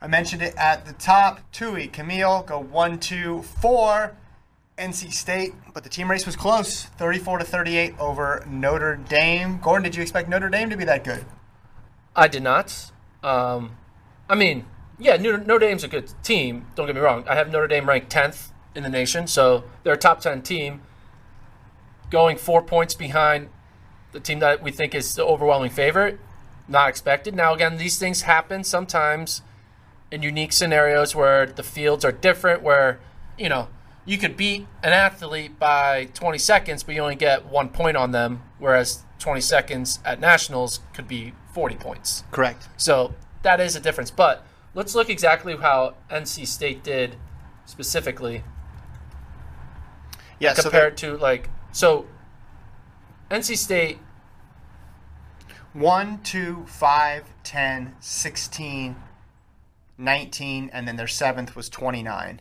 I 0.00 0.06
mentioned 0.06 0.42
it 0.42 0.54
at 0.56 0.86
the 0.86 0.92
top. 0.92 1.40
Tuohy, 1.52 1.90
Chmiel 1.90 2.46
go 2.46 2.60
one, 2.60 3.00
two, 3.00 3.42
four. 3.42 4.14
NC 4.80 5.12
State, 5.12 5.52
but 5.74 5.84
the 5.84 5.90
team 5.90 6.10
race 6.10 6.24
was 6.24 6.36
close, 6.36 6.84
34 6.84 7.38
to 7.38 7.44
38 7.44 7.94
over 7.98 8.44
Notre 8.48 8.96
Dame. 8.96 9.58
Gordon, 9.62 9.84
did 9.84 9.94
you 9.94 10.02
expect 10.02 10.28
Notre 10.28 10.48
Dame 10.48 10.70
to 10.70 10.76
be 10.76 10.84
that 10.84 11.04
good? 11.04 11.26
I 12.16 12.26
did 12.28 12.42
not. 12.42 12.90
Um, 13.22 13.76
I 14.28 14.34
mean, 14.34 14.64
yeah, 14.98 15.16
Notre, 15.16 15.58
Dame's 15.58 15.84
a 15.84 15.88
good 15.88 16.10
team. 16.22 16.66
Don't 16.74 16.86
get 16.86 16.94
me 16.94 17.00
wrong. 17.02 17.24
I 17.28 17.34
have 17.34 17.50
Notre 17.50 17.68
Dame 17.68 17.88
ranked 17.88 18.10
tenth 18.10 18.52
in 18.74 18.82
the 18.82 18.88
nation, 18.88 19.26
so 19.26 19.64
they're 19.82 19.94
a 19.94 19.98
top 19.98 20.20
ten 20.20 20.40
team. 20.40 20.80
Going 22.10 22.38
four 22.38 22.62
points 22.62 22.94
behind 22.94 23.50
the 24.12 24.20
team 24.20 24.38
that 24.40 24.62
we 24.62 24.72
think 24.72 24.94
is 24.94 25.14
the 25.14 25.24
overwhelming 25.24 25.70
favorite, 25.70 26.18
not 26.66 26.88
expected. 26.88 27.34
Now, 27.34 27.54
again, 27.54 27.76
these 27.76 27.98
things 27.98 28.22
happen 28.22 28.64
sometimes 28.64 29.42
in 30.10 30.22
unique 30.22 30.52
scenarios 30.52 31.14
where 31.14 31.46
the 31.46 31.62
fields 31.62 32.04
are 32.04 32.12
different, 32.12 32.62
where 32.62 32.98
you 33.38 33.48
know 33.48 33.68
you 34.10 34.18
could 34.18 34.36
beat 34.36 34.66
an 34.82 34.92
athlete 34.92 35.56
by 35.56 36.08
20 36.14 36.36
seconds, 36.36 36.82
but 36.82 36.96
you 36.96 37.00
only 37.00 37.14
get 37.14 37.46
one 37.46 37.68
point 37.68 37.96
on 37.96 38.10
them, 38.10 38.42
whereas 38.58 39.04
20 39.20 39.40
seconds 39.40 40.00
at 40.04 40.18
nationals 40.18 40.80
could 40.92 41.06
be 41.06 41.32
40 41.54 41.76
points. 41.76 42.24
Correct. 42.32 42.68
So 42.76 43.14
that 43.42 43.60
is 43.60 43.76
a 43.76 43.80
difference. 43.80 44.10
But 44.10 44.44
let's 44.74 44.96
look 44.96 45.08
exactly 45.08 45.56
how 45.56 45.94
NC 46.10 46.48
State 46.48 46.82
did 46.82 47.14
specifically 47.66 48.42
Yeah, 50.40 50.54
so 50.54 50.62
compared 50.62 50.96
to 50.96 51.16
like 51.16 51.48
so 51.70 52.06
NC 53.30 53.56
State 53.56 54.00
1, 55.72 56.22
2, 56.24 56.64
5, 56.66 57.24
10, 57.44 57.94
16, 58.00 58.96
19, 59.98 60.70
and 60.72 60.88
then 60.88 60.96
their 60.96 61.06
seventh 61.06 61.54
was 61.54 61.68
29. 61.68 62.40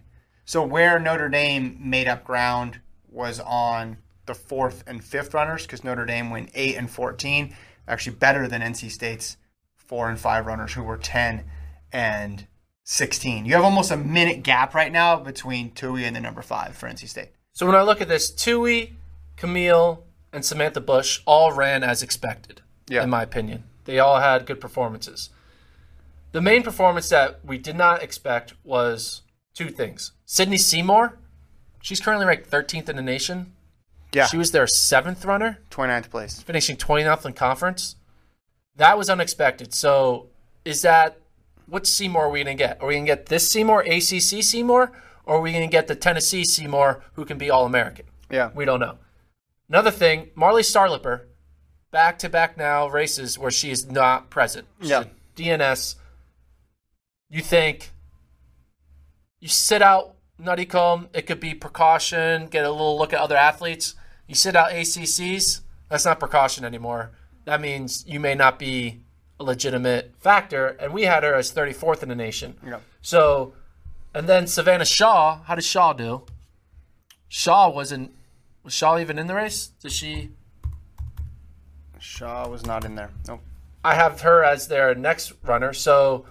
So 0.49 0.63
where 0.63 0.97
Notre 0.97 1.29
Dame 1.29 1.77
made 1.79 2.07
up 2.07 2.23
ground 2.23 2.79
was 3.07 3.39
on 3.39 3.97
the 4.25 4.33
fourth 4.33 4.83
and 4.87 5.03
fifth 5.03 5.35
runners 5.35 5.61
because 5.61 5.83
Notre 5.83 6.07
Dame 6.07 6.31
went 6.31 6.49
8 6.55 6.75
and 6.75 6.89
14, 6.89 7.55
actually 7.87 8.15
better 8.15 8.47
than 8.47 8.63
NC 8.63 8.89
State's 8.89 9.37
4 9.75 10.09
and 10.09 10.19
5 10.19 10.47
runners 10.47 10.73
who 10.73 10.81
were 10.81 10.97
10 10.97 11.43
and 11.93 12.47
16. 12.83 13.45
You 13.45 13.53
have 13.53 13.63
almost 13.63 13.91
a 13.91 13.95
minute 13.95 14.41
gap 14.41 14.73
right 14.73 14.91
now 14.91 15.17
between 15.17 15.69
Tuohy 15.69 16.01
and 16.01 16.15
the 16.15 16.19
number 16.19 16.41
5 16.41 16.75
for 16.75 16.89
NC 16.89 17.07
State. 17.07 17.29
So 17.53 17.67
when 17.67 17.75
I 17.75 17.83
look 17.83 18.01
at 18.01 18.07
this, 18.07 18.31
Tuohy, 18.31 18.93
Chmiel, 19.37 19.99
and 20.33 20.43
Samantha 20.43 20.81
Bush 20.81 21.21
all 21.27 21.51
ran 21.51 21.83
as 21.83 22.01
expected, 22.01 22.61
Yeah. 22.87 23.03
in 23.03 23.11
my 23.11 23.21
opinion. 23.21 23.65
They 23.85 23.99
all 23.99 24.19
had 24.19 24.47
good 24.47 24.59
performances. 24.59 25.29
The 26.31 26.41
main 26.41 26.63
performance 26.63 27.07
that 27.09 27.39
we 27.45 27.59
did 27.59 27.75
not 27.75 28.01
expect 28.01 28.55
was 28.63 29.21
two 29.59 29.69
things. 29.69 30.13
Sydney 30.25 30.57
Seymour, 30.57 31.19
she's 31.81 31.99
currently 31.99 32.25
ranked 32.25 32.49
13th 32.49 32.87
in 32.87 32.95
the 32.95 33.01
nation. 33.01 33.53
Yeah. 34.13 34.25
She 34.25 34.37
was 34.37 34.51
their 34.51 34.65
seventh 34.67 35.25
runner, 35.25 35.59
29th 35.69 36.09
place. 36.09 36.41
finishing 36.41 36.77
29th 36.77 37.25
in 37.25 37.33
conference. 37.33 37.97
That 38.77 38.97
was 38.97 39.09
unexpected. 39.09 39.73
So 39.73 40.27
is 40.63 40.81
that 40.83 41.19
what 41.67 41.85
Seymour 41.85 42.25
are 42.25 42.29
we 42.29 42.41
going 42.43 42.57
to 42.57 42.63
get? 42.63 42.81
Are 42.81 42.87
we 42.87 42.93
going 42.95 43.05
to 43.05 43.11
get 43.11 43.25
this 43.25 43.51
Seymour, 43.51 43.81
ACC 43.81 44.41
Seymour, 44.43 44.91
or 45.25 45.35
are 45.37 45.41
we 45.41 45.51
going 45.51 45.67
to 45.67 45.71
get 45.71 45.87
the 45.87 45.95
Tennessee 45.95 46.45
Seymour 46.45 47.03
who 47.13 47.25
can 47.25 47.37
be 47.37 47.49
All 47.51 47.65
American? 47.65 48.05
Yeah. 48.31 48.51
We 48.55 48.63
don't 48.63 48.79
know. 48.79 48.97
Another 49.67 49.91
thing, 49.91 50.29
Marlee 50.37 50.63
Starliper, 50.63 51.25
back 51.91 52.17
to 52.19 52.29
back 52.29 52.57
now 52.57 52.87
races 52.87 53.37
where 53.37 53.51
she 53.51 53.69
is 53.71 53.91
not 53.91 54.29
present. 54.29 54.67
She's 54.79 54.89
Yeah. 54.89 55.03
DNS. 55.35 55.95
You 57.29 57.41
think 57.41 57.91
you 59.39 59.47
sit 59.47 59.81
out 59.81 60.15
Nuttycombe, 60.41 61.07
it 61.13 61.23
could 61.23 61.39
be 61.39 61.53
precaution, 61.53 62.47
get 62.47 62.65
a 62.65 62.71
little 62.71 62.97
look 62.97 63.13
at 63.13 63.19
other 63.19 63.35
athletes. 63.35 63.95
You 64.27 64.35
sit 64.35 64.55
out 64.55 64.71
ACCs, 64.71 65.61
that's 65.89 66.05
not 66.05 66.19
precaution 66.19 66.63
anymore. 66.63 67.11
That 67.45 67.61
means 67.61 68.05
you 68.07 68.19
may 68.19 68.35
not 68.35 68.59
be 68.59 69.01
a 69.39 69.43
legitimate 69.43 70.13
factor. 70.19 70.67
And 70.79 70.93
we 70.93 71.03
had 71.03 71.23
her 71.23 71.33
as 71.33 71.51
34th 71.51 72.03
in 72.03 72.09
the 72.09 72.15
nation. 72.15 72.55
Yeah. 72.65 72.79
So, 73.01 73.53
and 74.13 74.27
then 74.27 74.47
Savannah 74.47 74.85
Shaw, 74.85 75.41
how 75.43 75.55
did 75.55 75.63
Shaw 75.63 75.93
do? 75.93 76.23
Shaw 77.27 77.69
wasn't. 77.69 78.11
Was 78.63 78.73
Shaw 78.73 78.99
even 78.99 79.17
in 79.17 79.27
the 79.27 79.35
race? 79.35 79.67
Did 79.81 79.91
she? 79.91 80.31
Shaw 81.99 82.47
was 82.47 82.65
not 82.65 82.85
in 82.85 82.95
there. 82.95 83.09
Nope. 83.27 83.41
I 83.83 83.95
have 83.95 84.21
her 84.21 84.43
as 84.43 84.67
their 84.67 84.93
next 84.95 85.33
runner. 85.43 85.73
So 85.73 86.25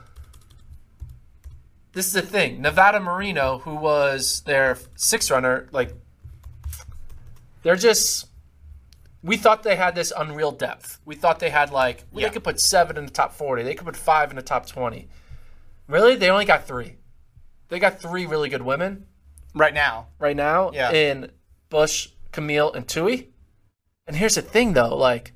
this 1.98 2.06
is 2.06 2.12
the 2.12 2.22
thing. 2.22 2.62
Nevada 2.62 3.00
Mareno, 3.00 3.61
who 3.62 3.74
was 3.74 4.42
their 4.42 4.78
sixth 4.94 5.32
runner, 5.32 5.66
like 5.72 5.92
they're 7.64 7.74
just. 7.74 8.26
We 9.20 9.37
thought 9.37 9.64
they 9.64 9.74
had 9.74 9.96
this 9.96 10.12
unreal 10.16 10.52
depth. 10.52 11.00
We 11.04 11.16
thought 11.16 11.40
they 11.40 11.50
had 11.50 11.72
like 11.72 12.04
well, 12.12 12.22
Yeah. 12.22 12.28
they 12.28 12.34
could 12.34 12.44
put 12.44 12.61
seven 12.61 12.96
in 12.96 13.04
the 13.06 13.11
top 13.11 13.32
forty. 13.34 13.64
They 13.64 13.74
could 13.74 13.84
put 13.84 13.96
five 13.96 14.30
in 14.30 14.37
the 14.37 14.42
top 14.42 14.66
twenty. 14.66 15.08
Really, 15.88 16.14
they 16.14 16.30
only 16.30 16.44
got 16.44 16.68
three. 16.68 16.98
They 17.68 17.80
got 17.80 18.00
three 18.00 18.26
really 18.26 18.48
good 18.48 18.62
women 18.62 19.06
Right 19.54 19.74
now. 19.74 20.06
right 20.20 20.37
now 20.37 20.70
Yeah. 20.72 20.92
in 20.92 21.32
Bush, 21.68 22.11
Chmiel, 22.32 22.72
and 22.76 22.87
Tuohy. 22.87 23.26
And 24.06 24.14
here's 24.16 24.37
the 24.37 24.42
thing, 24.42 24.74
though, 24.74 24.96
like 24.96 25.32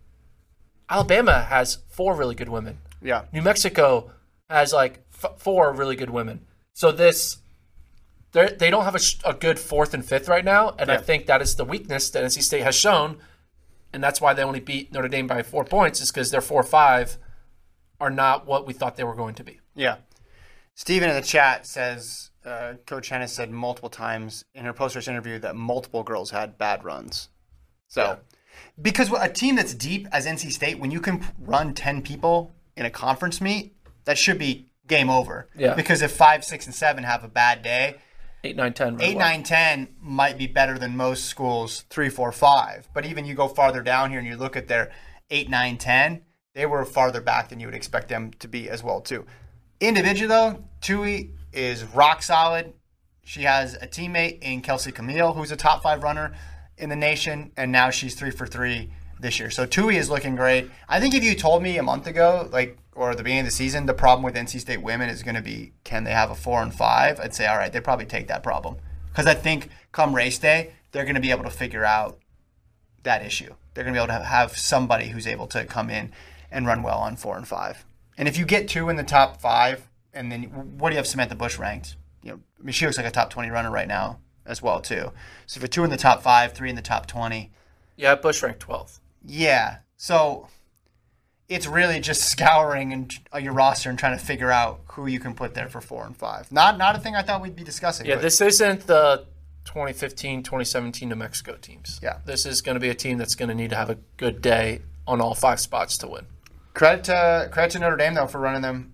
Alabama 0.89 1.43
has 1.43 1.79
four 1.89 2.15
really 2.15 2.37
good 2.37 2.49
women. 2.51 2.79
Yeah. 3.03 3.25
New 3.33 3.43
Mexico 3.43 4.13
has 4.49 4.73
like 4.73 5.05
f- 5.13 5.39
four 5.39 5.73
really 5.73 5.97
good 5.97 6.11
women. 6.11 6.47
So 6.73 6.91
this, 6.93 7.39
they 8.33 8.49
they 8.59 8.71
don't 8.71 8.85
have 8.85 8.95
a, 8.95 8.99
sh- 8.99 9.19
a 9.25 9.35
good 9.35 9.59
fourth 9.59 9.93
and 9.95 10.05
fifth 10.05 10.29
right 10.29 10.45
now, 10.45 10.71
and 10.79 10.91
I 10.91 10.97
think 10.97 11.27
that 11.27 11.43
is 11.43 11.57
the 11.57 11.65
weakness 11.65 12.11
that 12.11 12.25
NC 12.25 12.43
State 12.43 12.63
has 12.63 12.75
shown, 12.75 13.19
and 13.93 14.03
that's 14.03 14.21
why 14.21 14.33
they 14.35 14.43
only 14.43 14.61
beat 14.61 14.93
Notre 14.93 15.09
Dame 15.09 15.27
by 15.27 15.43
four 15.43 15.65
points, 15.65 16.01
is 16.01 16.11
because 16.11 16.31
their 16.31 16.41
four 16.41 16.63
five 16.63 17.19
are 18.01 18.11
not 18.11 18.47
what 18.47 18.67
we 18.67 18.73
thought 18.73 18.97
they 18.97 19.05
were 19.05 19.15
going 19.15 19.35
to 19.35 19.45
be. 19.45 19.61
Yeah. 19.75 19.97
Stephen 20.75 21.11
in 21.11 21.15
the 21.15 21.23
chat 21.23 21.67
says 21.67 22.31
uh, 22.47 22.75
Coach 22.87 23.11
Henes 23.11 23.29
said 23.33 23.51
multiple 23.51 23.91
times 23.91 24.45
in 24.55 24.65
her 24.65 24.73
post 24.73 24.97
race 24.97 25.07
interview 25.07 25.39
that 25.41 25.55
multiple 25.55 26.03
girls 26.03 26.31
had 26.31 26.57
bad 26.59 26.83
runs. 26.85 27.29
So, 27.89 28.03
Yeah. 28.03 28.17
because 28.81 29.13
a 29.13 29.29
team 29.29 29.55
that's 29.57 29.75
deep 29.75 30.09
as 30.11 30.27
NC 30.27 30.51
State, 30.51 30.79
when 30.79 30.91
you 30.91 30.99
can 31.01 31.23
run 31.39 31.75
10 31.75 32.01
people 32.03 32.55
in 32.77 32.87
a 32.87 32.91
conference 32.91 33.41
meet, 33.43 33.77
that 34.07 34.17
should 34.17 34.39
be 34.39 34.71
game 34.93 35.11
over. 35.11 35.49
Yeah. 35.57 35.75
Because 35.75 36.03
if 36.03 36.13
five, 36.13 36.45
six, 36.45 36.67
and 36.67 36.75
seven 36.75 37.05
have 37.05 37.25
a 37.25 37.29
bad 37.29 37.63
day, 37.63 37.97
Eight, 38.45 38.57
nine, 38.57 38.73
ten. 38.73 39.01
eight, 39.01 39.17
nine, 39.17 39.43
ten 39.43 39.89
might 40.01 40.37
be 40.37 40.47
better 40.47 40.79
than 40.79 40.97
most 40.97 41.27
schools 41.27 41.85
three, 41.91 42.09
four, 42.09 42.33
five. 42.33 42.89
But 42.93 43.07
even 43.07 43.25
you 43.25 43.35
go 43.35 43.49
farther 43.49 43.83
down 43.83 44.11
here 44.11 44.19
and 44.19 44.27
you 44.29 44.37
look 44.37 44.57
at 44.57 44.69
their 44.69 44.91
eight, 45.31 45.49
nine, 45.49 45.79
ten, 45.79 46.23
they 46.55 46.67
were 46.67 46.85
farther 46.85 47.21
back 47.21 47.49
than 47.49 47.61
you 47.61 47.67
would 47.67 47.75
expect 47.75 48.09
them 48.09 48.33
to 48.41 48.49
be 48.49 48.69
as 48.69 48.83
well 48.83 49.01
too. 49.01 49.25
Individually 49.81 50.29
though, 50.29 50.65
Tuohy 50.81 51.31
is 51.53 51.85
rock 51.85 52.23
solid. 52.23 52.73
She 53.25 53.43
has 53.43 53.75
a 53.75 53.87
teammate 53.87 54.43
in 54.43 54.61
Kelsey 54.61 54.91
Chmiel, 54.93 55.35
who's 55.37 55.53
a 55.53 55.57
top 55.57 55.83
five 55.83 56.03
runner 56.03 56.35
in 56.77 56.89
the 56.91 56.97
nation, 56.97 57.53
and 57.57 57.71
now 57.71 57.91
she's 57.91 58.15
three 58.17 58.33
for 58.33 58.47
three 58.47 58.93
this 59.21 59.39
year. 59.39 59.51
So 59.51 59.67
Tuohy 59.67 59.95
is 59.95 60.11
looking 60.11 60.35
great. 60.35 60.69
I 60.89 60.99
think 60.99 61.15
if 61.15 61.23
you 61.23 61.35
told 61.37 61.63
me 61.63 61.79
a 61.79 61.83
month 61.83 62.09
ago, 62.09 62.49
like 62.53 62.77
or 62.95 63.11
at 63.11 63.17
the 63.17 63.23
beginning 63.23 63.41
of 63.41 63.47
the 63.47 63.53
season, 63.53 63.87
the 63.87 63.95
problem 63.95 64.23
with 64.23 64.35
NC 64.35 64.61
State 64.61 64.83
women 64.83 65.09
is 65.09 65.23
going 65.23 65.35
to 65.35 65.43
be 65.43 65.73
can 65.85 66.05
they 66.05 66.13
have 66.13 66.31
a 66.31 66.35
four 66.35 66.63
and 66.63 66.75
five? 66.75 67.19
I'd 67.21 67.35
say 67.35 67.47
all 67.47 67.57
right, 67.57 67.73
they 67.73 67.81
probably 67.81 68.07
take 68.07 68.29
that 68.29 68.43
problem 68.43 68.77
because 69.11 69.27
I 69.27 69.35
think 69.35 69.69
come 69.93 70.15
race 70.15 70.39
day 70.39 70.73
they're 70.93 71.05
going 71.05 71.15
to 71.15 71.21
be 71.21 71.31
able 71.31 71.45
to 71.45 71.51
figure 71.51 71.85
out 71.85 72.19
that 73.03 73.25
issue. 73.25 73.55
They're 73.75 73.85
going 73.85 73.95
to 73.95 73.99
be 74.01 74.05
able 74.05 74.19
to 74.21 74.25
have 74.27 74.57
somebody 74.57 75.09
who's 75.09 75.27
able 75.27 75.47
to 75.49 75.65
come 75.65 75.89
in 75.91 76.13
and 76.51 76.67
run 76.67 76.83
well 76.83 76.99
on 76.99 77.17
four 77.17 77.37
and 77.37 77.49
five. 77.49 77.85
And 78.19 78.29
if 78.29 78.37
you 78.37 78.45
get 78.45 78.69
two 78.69 78.89
in 78.91 78.97
the 78.97 79.03
top 79.03 79.41
five, 79.41 79.89
and 80.13 80.31
then 80.31 80.43
what 80.79 80.91
do 80.91 80.95
you 80.95 80.99
have 80.99 81.07
Samantha 81.07 81.35
Bush 81.35 81.59
ranked? 81.59 81.97
You 82.23 82.33
know, 82.33 82.41
I 82.61 82.63
mean, 82.63 82.73
she 82.73 82.85
looks 82.85 82.99
like 82.99 83.07
a 83.07 83.11
top 83.11 83.31
twenty 83.31 83.49
runner 83.51 83.71
right 83.71 83.89
now 83.89 84.19
as 84.45 84.61
well 84.61 84.81
too. 84.81 85.11
So 85.47 85.59
if 85.59 85.63
you're 85.63 85.69
two 85.69 85.85
in 85.85 85.91
the 85.91 85.97
top 85.97 86.23
five, 86.23 86.53
three 86.53 86.69
in 86.69 86.77
the 86.77 86.83
top 86.83 87.07
twenty, 87.07 87.51
Yeah, 87.97 88.15
Bush 88.17 88.43
ranked 88.43 88.61
12th. 88.67 89.01
yeah. 89.25 89.79
So 89.97 90.49
it's 91.55 91.67
really 91.67 92.01
just 92.01 92.23
scouring 92.23 92.93
and 92.93 93.13
uh, 93.35 93.39
your 93.39 93.53
roster 93.53 93.91
and 93.91 93.99
trying 93.99 94.19
to 94.19 94.25
figure 94.25 94.51
out 94.51 94.81
who 94.93 95.07
you 95.07 95.21
can 95.21 95.35
put 95.35 95.55
there 95.55 95.69
for 95.69 95.81
four 95.81 96.05
and 96.07 96.17
five. 96.17 96.51
Not 96.53 96.79
not 96.79 96.97
a 96.97 96.99
thing 96.99 97.15
I 97.15 97.23
thought 97.23 97.43
we'd 97.43 97.57
be 97.57 97.65
discussing. 97.65 98.07
Yeah, 98.07 98.17
but 98.17 98.23
this 98.23 98.41
isn't 98.41 98.87
the 98.87 99.25
2015, 99.65 100.43
2017 100.43 101.09
New 101.09 101.15
Mexico 101.15 101.57
teams. 101.61 102.01
Yeah. 102.03 102.19
This 102.25 102.47
is 102.47 102.63
going 102.63 102.75
to 102.75 102.81
be 102.81 102.89
a 102.89 102.95
team 102.95 103.19
that's 103.19 103.35
going 103.35 103.49
to 103.49 103.55
need 103.55 103.71
to 103.71 103.77
have 103.77 103.91
a 103.91 103.99
good 104.17 104.43
day 104.43 104.81
on 105.07 105.21
all 105.21 105.35
five 105.35 105.61
spots 105.61 105.97
to 105.99 106.09
win. 106.09 106.27
credit 106.75 107.05
to 107.05 107.49
credit 107.53 107.73
to 107.73 107.79
Notre 107.79 107.97
Dame 107.97 108.15
though 108.15 108.27
for 108.27 108.39
running 108.41 108.63
them 108.63 108.93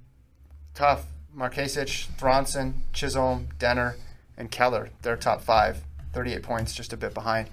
tough. 0.74 1.06
Markezich, 1.36 2.08
Thronson, 2.18 2.74
Chisholm, 2.92 3.48
Denner, 3.58 3.96
and 4.36 4.50
Keller. 4.50 4.90
They're 5.02 5.16
top 5.16 5.40
five. 5.40 5.84
38 6.12 6.42
points, 6.42 6.74
just 6.74 6.92
a 6.92 6.96
bit 6.96 7.14
behind. 7.14 7.48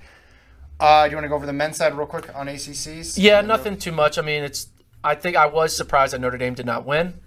Uh, 0.79 1.05
do 1.05 1.11
you 1.11 1.17
want 1.17 1.25
to 1.25 1.29
go 1.29 1.35
over 1.35 1.45
the 1.45 1.53
men's 1.53 1.77
side 1.77 1.93
real 1.93 2.07
quick 2.07 2.33
on 2.35 2.47
ACCs? 2.47 3.15
Yeah, 3.17 3.41
nothing 3.41 3.77
too 3.77 3.91
much. 3.91 4.17
I 4.17 4.21
mean, 4.21 4.43
it's. 4.43 4.67
I 5.05 5.15
think 5.15 5.35
I 5.37 5.45
was 5.45 5.75
surprised 5.75 6.13
that 6.13 6.19
Notre 6.21 6.37
Dame 6.37 6.55
did 6.55 6.65
not 6.65 6.85
win. 6.85 7.21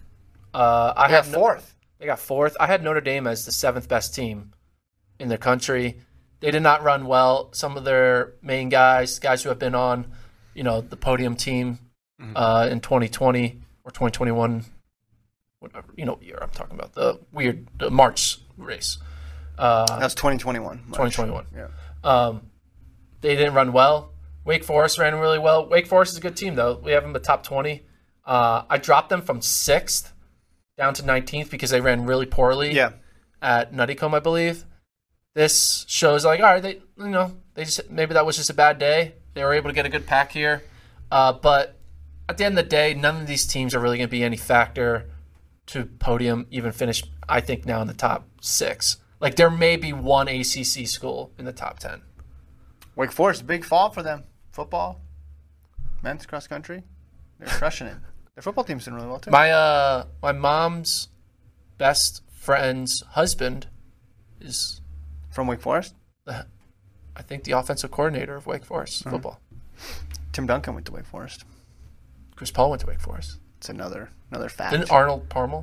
Uh, 0.52 0.92
I 0.96 1.06
They 1.08 1.12
got 1.12 1.24
have 1.24 1.32
no- 1.32 1.38
fourth. 1.38 1.74
They 1.98 2.06
got 2.06 2.18
fourth. 2.18 2.56
I 2.60 2.66
had 2.66 2.82
Notre 2.82 3.00
Dame 3.00 3.26
as 3.26 3.44
the 3.46 3.52
seventh 3.52 3.88
best 3.88 4.14
team 4.14 4.52
in 5.18 5.28
the 5.28 5.38
country. 5.38 6.00
They 6.40 6.50
did 6.50 6.62
not 6.62 6.82
run 6.82 7.06
well. 7.06 7.48
Some 7.52 7.76
of 7.76 7.84
their 7.84 8.34
main 8.42 8.68
guys, 8.68 9.18
guys 9.18 9.42
who 9.42 9.48
have 9.48 9.58
been 9.58 9.74
on, 9.74 10.06
you 10.54 10.62
know, 10.62 10.80
the 10.80 10.96
podium 10.96 11.34
team 11.36 11.78
uh, 12.36 12.68
in 12.70 12.80
2020 12.80 13.60
or 13.84 13.90
2021, 13.90 14.64
whatever 15.60 15.86
you 15.96 16.04
know, 16.04 16.18
year 16.22 16.38
I'm 16.40 16.50
talking 16.50 16.76
about 16.78 16.94
the 16.94 17.18
weird 17.32 17.66
the 17.78 17.90
March 17.90 18.38
race, 18.56 18.98
That 19.56 19.88
was 20.00 20.14
2021. 20.14 20.82
March. 20.88 21.14
2021. 21.14 21.46
Yeah. 21.56 21.68
Um, 22.04 22.42
they 23.20 23.34
didn't 23.34 23.54
run 23.54 23.72
well. 23.72 24.12
Wake 24.48 24.64
Forest 24.64 24.96
ran 24.98 25.14
really 25.16 25.38
well. 25.38 25.68
Wake 25.68 25.86
Forest 25.86 26.12
is 26.12 26.18
a 26.18 26.22
good 26.22 26.34
team, 26.34 26.54
though. 26.54 26.80
We 26.82 26.92
have 26.92 27.02
them 27.02 27.14
at 27.14 27.22
top 27.22 27.42
20. 27.42 27.82
Uh, 28.24 28.62
I 28.70 28.78
dropped 28.78 29.10
them 29.10 29.20
from 29.20 29.42
sixth 29.42 30.14
down 30.78 30.94
to 30.94 31.02
19th 31.02 31.50
because 31.50 31.68
they 31.68 31.82
ran 31.82 32.06
really 32.06 32.24
poorly 32.24 32.72
Yeah. 32.72 32.92
at 33.42 33.74
Nuttycombe, 33.74 34.14
I 34.14 34.20
believe. 34.20 34.64
This 35.34 35.84
shows 35.86 36.24
like, 36.24 36.40
all 36.40 36.46
right, 36.46 36.62
they 36.62 36.80
you 36.96 37.08
know 37.10 37.36
they 37.52 37.64
just 37.64 37.90
maybe 37.90 38.14
that 38.14 38.24
was 38.24 38.36
just 38.36 38.48
a 38.48 38.54
bad 38.54 38.78
day. 38.78 39.16
They 39.34 39.44
were 39.44 39.52
able 39.52 39.68
to 39.68 39.74
get 39.74 39.84
a 39.84 39.90
good 39.90 40.06
pack 40.06 40.32
here, 40.32 40.62
uh, 41.12 41.34
but 41.34 41.76
at 42.26 42.38
the 42.38 42.46
end 42.46 42.58
of 42.58 42.64
the 42.64 42.68
day, 42.70 42.94
none 42.94 43.16
of 43.20 43.26
these 43.26 43.46
teams 43.46 43.74
are 43.74 43.80
really 43.80 43.98
going 43.98 44.08
to 44.08 44.10
be 44.10 44.24
any 44.24 44.38
factor 44.38 45.10
to 45.66 45.84
podium 45.84 46.46
even 46.50 46.72
finish. 46.72 47.04
I 47.28 47.42
think 47.42 47.66
now 47.66 47.82
in 47.82 47.86
the 47.86 47.92
top 47.92 48.26
six. 48.40 48.96
Like 49.20 49.36
there 49.36 49.50
may 49.50 49.76
be 49.76 49.92
one 49.92 50.26
ACC 50.26 50.86
school 50.88 51.32
in 51.38 51.44
the 51.44 51.52
top 51.52 51.78
ten. 51.80 52.00
Wake 52.96 53.12
Forest, 53.12 53.46
big 53.46 53.62
fall 53.66 53.90
for 53.90 54.02
them. 54.02 54.24
Football, 54.58 55.00
men's 56.02 56.26
cross 56.26 56.48
country, 56.48 56.82
they're 57.38 57.46
crushing 57.46 57.86
it. 57.86 57.94
Their 58.34 58.42
football 58.42 58.64
team's 58.64 58.84
doing 58.86 58.96
really 58.96 59.06
well 59.06 59.20
too. 59.20 59.30
My 59.30 59.52
uh 59.52 60.06
my 60.20 60.32
mom's 60.32 61.10
best 61.78 62.22
friend's 62.28 63.04
husband 63.10 63.68
is 64.40 64.80
From 65.30 65.46
Wake 65.46 65.60
Forest, 65.60 65.94
I 66.26 67.22
think 67.22 67.44
the 67.44 67.52
offensive 67.52 67.92
coordinator 67.92 68.34
of 68.34 68.48
Wake 68.48 68.64
Forest 68.64 69.04
football. 69.04 69.40
Tim 70.32 70.48
Duncan 70.48 70.74
went 70.74 70.86
to 70.86 70.92
Wake 70.92 71.06
Forest. 71.06 71.44
Chris 72.34 72.50
Paul 72.50 72.70
went 72.70 72.80
to 72.80 72.88
Wake 72.88 73.00
Forest. 73.00 73.38
It's 73.58 73.68
another 73.68 74.10
another 74.32 74.48
fact. 74.48 74.72
Didn't 74.72 74.90
Arnold 74.90 75.28
Palmer 75.28 75.62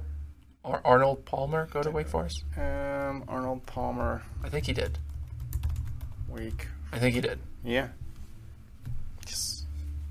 or 0.63 0.79
Arnold 0.85 1.25
Palmer 1.25 1.67
go 1.69 1.83
to 1.83 1.91
Wake 1.91 2.07
Forest? 2.07 2.45
um, 2.55 3.25
Arnold 3.27 3.65
Palmer, 3.65 4.23
I 4.41 4.47
think 4.47 4.67
he 4.67 4.71
did. 4.71 4.99
Wake. 6.29 6.69
I 6.93 6.99
think 6.99 7.13
he 7.13 7.19
did. 7.19 7.39
Yeah, 7.61 7.89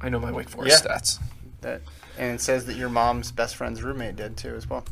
I 0.05 0.09
know 0.11 0.21
my 0.21 0.31
Wake 0.31 0.49
Forest 0.49 0.85
Yeah. 0.85 0.97
stats. 0.97 1.19
that 1.63 1.81
and 2.19 2.35
it 2.35 2.41
says 2.41 2.67
that 2.67 2.77
your 2.77 2.89
mom's 2.91 3.33
best 3.33 3.57
friend's 3.57 3.83
roommate 3.83 4.17
did 4.17 4.37
too 4.37 4.55
as 4.55 4.69
well. 4.69 4.85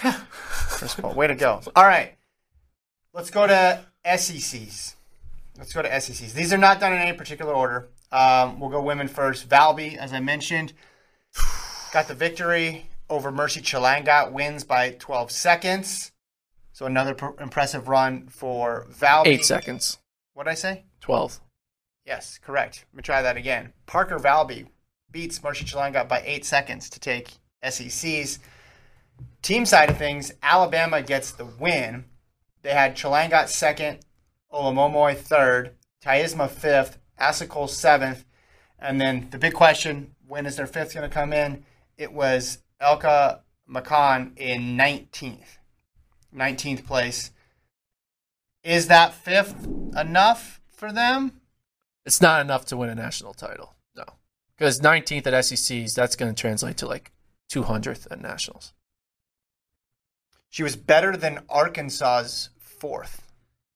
Chris 0.00 0.94
Paul, 0.94 1.14
way 1.14 1.26
to 1.28 1.34
go! 1.34 1.62
All 1.74 1.84
right, 1.86 2.14
let's 3.14 3.30
go 3.30 3.46
to 3.46 3.80
SECs. 4.04 4.94
Let's 5.56 5.72
go 5.72 5.80
to 5.82 5.88
SECs. 5.88 6.32
These 6.34 6.52
are 6.52 6.58
not 6.58 6.80
done 6.80 6.92
in 6.92 6.98
any 6.98 7.16
particular 7.16 7.54
order. 7.54 7.88
Um, 8.12 8.60
we'll 8.60 8.70
go 8.70 8.82
women 8.82 9.08
first. 9.08 9.48
Valby, 9.48 9.96
as 9.96 10.12
I 10.12 10.20
mentioned, 10.20 10.72
got 11.92 12.08
the 12.08 12.14
victory 12.14 12.90
over 13.08 13.30
Mercy 13.32 13.60
Chalanga. 13.60 14.30
Wins 14.30 14.64
by 14.64 14.90
12 14.98 15.30
seconds. 15.30 16.12
So 16.72 16.84
another 16.86 17.14
pr- 17.14 17.40
impressive 17.40 17.88
run 17.88 18.28
for 18.28 18.86
Valby. 18.90 19.26
Eight 19.28 19.44
seconds. 19.46 19.98
What 20.34 20.44
did 20.44 20.50
I 20.50 20.54
say? 20.54 20.84
Twelve. 21.00 21.40
Yes, 22.06 22.38
correct. 22.38 22.84
Let 22.92 22.96
me 22.96 23.02
try 23.02 23.20
that 23.20 23.36
again. 23.36 23.72
Parker 23.86 24.18
Valby 24.18 24.68
beats 25.10 25.42
Mercy 25.42 25.64
Chalanga 25.64 26.08
by 26.08 26.22
eight 26.24 26.44
seconds 26.44 26.88
to 26.90 27.00
take 27.00 27.32
SECs. 27.64 28.38
Team 29.42 29.66
side 29.66 29.90
of 29.90 29.98
things, 29.98 30.32
Alabama 30.42 31.02
gets 31.02 31.32
the 31.32 31.44
win. 31.44 32.04
They 32.62 32.72
had 32.72 32.96
Chalanga 32.96 33.48
second, 33.48 34.00
Olemomoi 34.52 35.16
third, 35.16 35.74
Taisma 36.04 36.48
fifth, 36.48 36.98
Asekol 37.20 37.68
seventh, 37.68 38.24
and 38.78 39.00
then 39.00 39.28
the 39.30 39.38
big 39.38 39.54
question: 39.54 40.14
when 40.28 40.46
is 40.46 40.56
their 40.56 40.66
fifth 40.66 40.94
going 40.94 41.08
to 41.08 41.12
come 41.12 41.32
in? 41.32 41.64
It 41.96 42.12
was 42.12 42.58
Elka 42.80 43.40
Makan 43.66 44.32
in 44.36 44.76
nineteenth, 44.76 45.58
nineteenth 46.30 46.86
place. 46.86 47.32
Is 48.62 48.88
that 48.88 49.14
fifth 49.14 49.66
enough 49.96 50.60
for 50.70 50.92
them? 50.92 51.40
It's 52.06 52.22
not 52.22 52.40
enough 52.40 52.64
to 52.66 52.76
win 52.76 52.88
a 52.88 52.94
national 52.94 53.34
title. 53.34 53.74
No, 53.94 54.04
because 54.56 54.80
19th 54.80 55.26
at 55.26 55.44
SECs, 55.44 55.94
that's 55.94 56.16
going 56.16 56.34
to 56.34 56.40
translate 56.40 56.78
to 56.78 56.86
like 56.86 57.12
200th 57.52 58.06
at 58.10 58.20
nationals. 58.22 58.72
She 60.48 60.62
was 60.62 60.76
better 60.76 61.16
than 61.16 61.40
Arkansas's 61.50 62.50
fourth. 62.58 63.22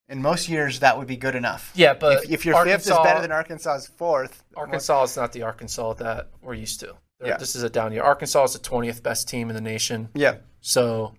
In 0.08 0.22
most 0.22 0.48
years, 0.48 0.80
that 0.80 0.98
would 0.98 1.06
be 1.06 1.16
good 1.16 1.34
enough. 1.34 1.70
Yeah, 1.74 1.94
but 1.94 2.24
if, 2.24 2.30
if 2.30 2.46
your 2.46 2.64
fifth 2.64 2.86
is 2.86 2.98
better 3.04 3.20
than 3.20 3.30
Arkansas's 3.30 3.86
fourth, 3.86 4.42
Arkansas 4.56 5.02
is 5.04 5.16
not 5.16 5.32
the 5.32 5.42
Arkansas 5.42 5.94
that 5.94 6.30
we're 6.40 6.54
used 6.54 6.80
to. 6.80 6.96
Yeah. 7.24 7.36
This 7.36 7.54
is 7.54 7.62
a 7.62 7.70
down 7.70 7.92
year. 7.92 8.02
Arkansas 8.02 8.44
is 8.44 8.52
the 8.54 8.58
20th 8.58 9.02
best 9.02 9.28
team 9.28 9.50
in 9.50 9.54
the 9.54 9.60
nation. 9.60 10.08
yeah, 10.14 10.36
So 10.62 11.14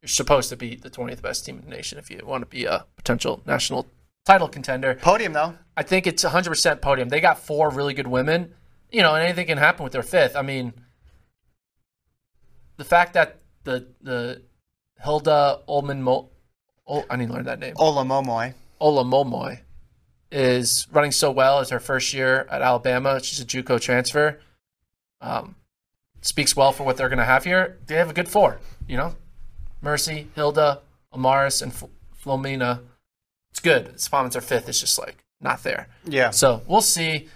you're 0.00 0.08
supposed 0.08 0.48
to 0.48 0.56
be 0.56 0.76
the 0.76 0.90
20th 0.90 1.22
best 1.22 1.44
team 1.44 1.58
in 1.58 1.64
the 1.64 1.70
nation 1.70 1.98
if 1.98 2.10
you 2.10 2.20
want 2.24 2.42
to 2.42 2.46
be 2.46 2.64
a 2.64 2.86
potential 2.96 3.42
national 3.46 3.86
title 4.24 4.48
contender. 4.48 4.94
podium 4.94 5.32
though. 5.32 5.54
I 5.76 5.82
think 5.82 6.06
it's 6.06 6.24
100% 6.24 6.80
podium. 6.80 7.08
They 7.08 7.20
got 7.20 7.38
four 7.38 7.70
really 7.70 7.94
good 7.94 8.06
women, 8.06 8.54
you 8.90 9.02
know, 9.02 9.14
and 9.14 9.24
anything 9.24 9.46
can 9.46 9.58
happen 9.58 9.84
with 9.84 9.92
their 9.92 10.02
fifth. 10.02 10.36
I 10.36 10.42
mean, 10.42 10.74
the 12.76 12.84
fact 12.84 13.14
that 13.14 13.38
the 13.64 13.88
the 14.00 14.42
Hilda 15.02 15.60
Olman 15.68 16.00
Mo, 16.00 16.30
oh, 16.86 17.04
I 17.08 17.16
need 17.16 17.28
to 17.28 17.32
learn 17.32 17.44
that 17.44 17.58
name. 17.58 17.74
Olemomoi. 17.76 18.54
Ola 18.80 19.04
Momoy 19.04 19.60
is 20.32 20.88
running 20.90 21.12
so 21.12 21.30
well 21.30 21.60
as 21.60 21.70
her 21.70 21.78
first 21.78 22.12
year 22.12 22.46
at 22.50 22.62
Alabama. 22.62 23.22
She's 23.22 23.38
a 23.40 23.44
JUCO 23.44 23.80
transfer. 23.80 24.40
Um, 25.20 25.54
speaks 26.20 26.56
well 26.56 26.72
for 26.72 26.82
what 26.84 26.96
they're 26.96 27.08
going 27.08 27.18
to 27.18 27.24
have 27.24 27.44
here. 27.44 27.78
They 27.86 27.94
have 27.94 28.10
a 28.10 28.12
good 28.12 28.28
four, 28.28 28.58
you 28.88 28.96
know, 28.96 29.14
Mercy, 29.80 30.28
Hilda, 30.34 30.80
Amaris, 31.14 31.62
and 31.62 31.70
F- 31.72 31.84
Flomena. 32.24 32.80
It's 33.52 33.60
good. 33.60 34.00
Spawn's 34.00 34.34
are 34.34 34.40
fifth. 34.40 34.68
It's 34.68 34.80
just 34.80 34.98
like 34.98 35.24
not 35.40 35.62
there. 35.62 35.88
Yeah. 36.04 36.30
So 36.30 36.62
we'll 36.66 36.80
see. 36.80 37.28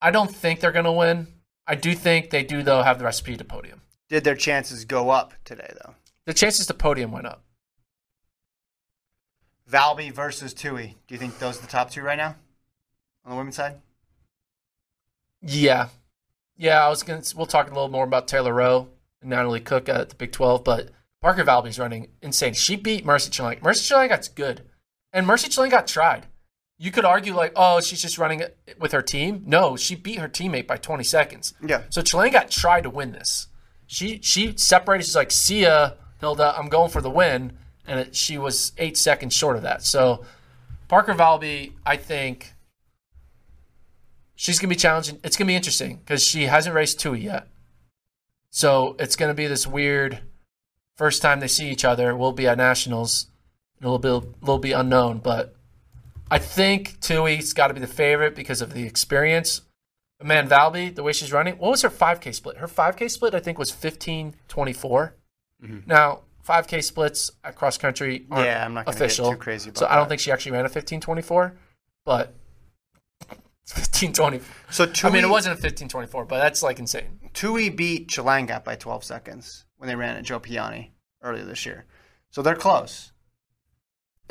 I 0.00 0.10
don't 0.10 0.34
think 0.34 0.60
they're 0.60 0.72
going 0.72 0.86
to 0.86 0.92
win. 0.92 1.28
I 1.66 1.74
do 1.74 1.94
think 1.94 2.30
they 2.30 2.42
do 2.42 2.62
though 2.62 2.82
have 2.82 2.98
the 2.98 3.04
recipe 3.04 3.36
to 3.36 3.44
podium. 3.44 3.82
Did 4.08 4.24
their 4.24 4.34
chances 4.34 4.84
go 4.84 5.10
up 5.10 5.34
today 5.44 5.72
though? 5.84 5.94
The 6.26 6.34
chances 6.34 6.66
to 6.66 6.74
podium 6.74 7.12
went 7.12 7.26
up. 7.26 7.44
Valby 9.70 10.12
versus 10.12 10.52
Tuohy. 10.54 10.94
Do 11.06 11.14
you 11.14 11.18
think 11.18 11.38
those 11.38 11.58
are 11.58 11.62
the 11.62 11.68
top 11.68 11.90
two 11.90 12.02
right 12.02 12.18
now 12.18 12.36
on 13.24 13.30
the 13.30 13.36
women's 13.36 13.56
side? 13.56 13.76
Yeah, 15.40 15.88
yeah. 16.56 16.84
I 16.84 16.88
was 16.88 17.02
gonna. 17.02 17.22
We'll 17.36 17.46
talk 17.46 17.66
a 17.70 17.74
little 17.74 17.88
more 17.88 18.04
about 18.04 18.28
Taylor 18.28 18.52
Roe 18.52 18.88
and 19.20 19.30
Natalie 19.30 19.60
Cook 19.60 19.88
at 19.88 20.08
the 20.10 20.14
Big 20.14 20.32
Twelve, 20.32 20.62
but 20.62 20.90
Parker 21.20 21.44
Valby's 21.44 21.78
running 21.78 22.08
insane. 22.20 22.54
She 22.54 22.76
beat 22.76 23.04
Mercy 23.04 23.30
Chilang. 23.30 23.62
Mercy 23.62 23.92
Chelangat's 23.92 24.28
good, 24.28 24.62
and 25.12 25.26
Mercy 25.26 25.48
Chelangat 25.48 25.86
tried. 25.86 26.26
You 26.78 26.90
could 26.90 27.04
argue 27.04 27.34
like, 27.34 27.52
oh, 27.54 27.80
she's 27.80 28.02
just 28.02 28.18
running 28.18 28.40
it 28.40 28.58
with 28.78 28.92
her 28.92 29.02
team. 29.02 29.44
No, 29.46 29.76
she 29.76 29.94
beat 29.94 30.18
her 30.18 30.28
teammate 30.28 30.66
by 30.66 30.76
20 30.76 31.04
seconds. 31.04 31.54
Yeah. 31.64 31.82
So 31.90 32.02
Chelangat 32.02 32.50
tried 32.50 32.82
to 32.82 32.90
win 32.90 33.12
this. 33.12 33.46
She 33.86 34.20
she 34.22 34.56
separated. 34.56 35.04
She's 35.04 35.14
like, 35.14 35.30
see 35.30 35.62
ya, 35.62 35.90
Hilda. 36.20 36.54
I'm 36.56 36.68
going 36.68 36.90
for 36.90 37.02
the 37.02 37.10
win, 37.10 37.52
and 37.86 38.00
it, 38.00 38.16
she 38.16 38.38
was 38.38 38.72
eight 38.78 38.96
seconds 38.96 39.34
short 39.34 39.56
of 39.56 39.62
that. 39.62 39.82
So 39.82 40.24
Parker 40.88 41.12
Valby, 41.12 41.72
I 41.84 41.96
think 41.96 42.54
she's 44.34 44.58
gonna 44.58 44.70
be 44.70 44.76
challenging. 44.76 45.20
It's 45.22 45.36
gonna 45.36 45.48
be 45.48 45.54
interesting 45.54 45.98
because 45.98 46.24
she 46.24 46.44
hasn't 46.44 46.74
raced 46.74 47.00
Tuohy 47.00 47.24
yet, 47.24 47.48
so 48.50 48.96
it's 48.98 49.14
gonna 49.16 49.34
be 49.34 49.46
this 49.46 49.66
weird 49.66 50.20
first 50.96 51.20
time 51.20 51.40
they 51.40 51.48
see 51.48 51.70
each 51.70 51.84
other. 51.84 52.16
Will 52.16 52.32
be 52.32 52.48
at 52.48 52.56
nationals. 52.56 53.26
It'll 53.82 53.98
be 53.98 54.08
it'll 54.42 54.58
be 54.58 54.72
unknown, 54.72 55.18
but 55.18 55.56
I 56.30 56.38
think 56.38 57.00
Tuohy's 57.00 57.52
got 57.52 57.68
to 57.68 57.74
be 57.74 57.80
the 57.80 57.86
favorite 57.86 58.34
because 58.34 58.62
of 58.62 58.72
the 58.72 58.84
experience. 58.84 59.62
Man 60.22 60.48
Valby, 60.48 60.94
the 60.94 61.02
way 61.02 61.12
she's 61.12 61.32
running, 61.32 61.58
what 61.58 61.72
was 61.72 61.82
her 61.82 61.90
5K 61.90 62.32
split? 62.32 62.58
Her 62.58 62.68
5K 62.68 63.10
split, 63.10 63.34
I 63.34 63.40
think, 63.40 63.58
was 63.58 63.72
15 63.72 64.36
24. 64.46 65.16
Mm-hmm. 65.64 65.78
Now, 65.90 66.20
5K 66.46 66.82
splits 66.82 67.32
at 67.42 67.56
cross 67.56 67.76
country 67.76 68.26
aren't 68.30 68.46
Yeah, 68.46 68.64
I'm 68.64 68.74
not 68.74 68.86
gonna 68.86 68.96
get 68.96 69.04
official. 69.04 69.32
too 69.32 69.36
crazy 69.36 69.70
about 69.70 69.78
so 69.78 69.86
I 69.86 69.96
don't 69.96 70.08
think 70.08 70.20
she 70.20 70.30
actually 70.30 70.52
ran 70.52 70.64
a 70.64 70.68
15 70.68 71.00
24, 71.00 71.56
but 72.04 72.34
15 73.66 74.12
20. 74.12 74.40
So 74.70 74.90
I 75.04 75.10
mean, 75.10 75.24
it 75.24 75.28
wasn't 75.28 75.58
a 75.58 75.60
15 75.60 75.88
24, 75.88 76.24
but 76.26 76.38
that's 76.38 76.62
like 76.62 76.78
insane. 76.78 77.18
Tuohy 77.34 77.74
beat 77.74 78.08
Chelangat 78.08 78.62
by 78.62 78.76
12 78.76 79.02
seconds 79.04 79.64
when 79.76 79.88
they 79.88 79.96
ran 79.96 80.16
at 80.16 80.24
Joe 80.24 80.38
Piane 80.38 80.88
earlier 81.22 81.44
this 81.44 81.66
year. 81.66 81.84
So 82.30 82.42
they're 82.42 82.54
close. 82.54 83.12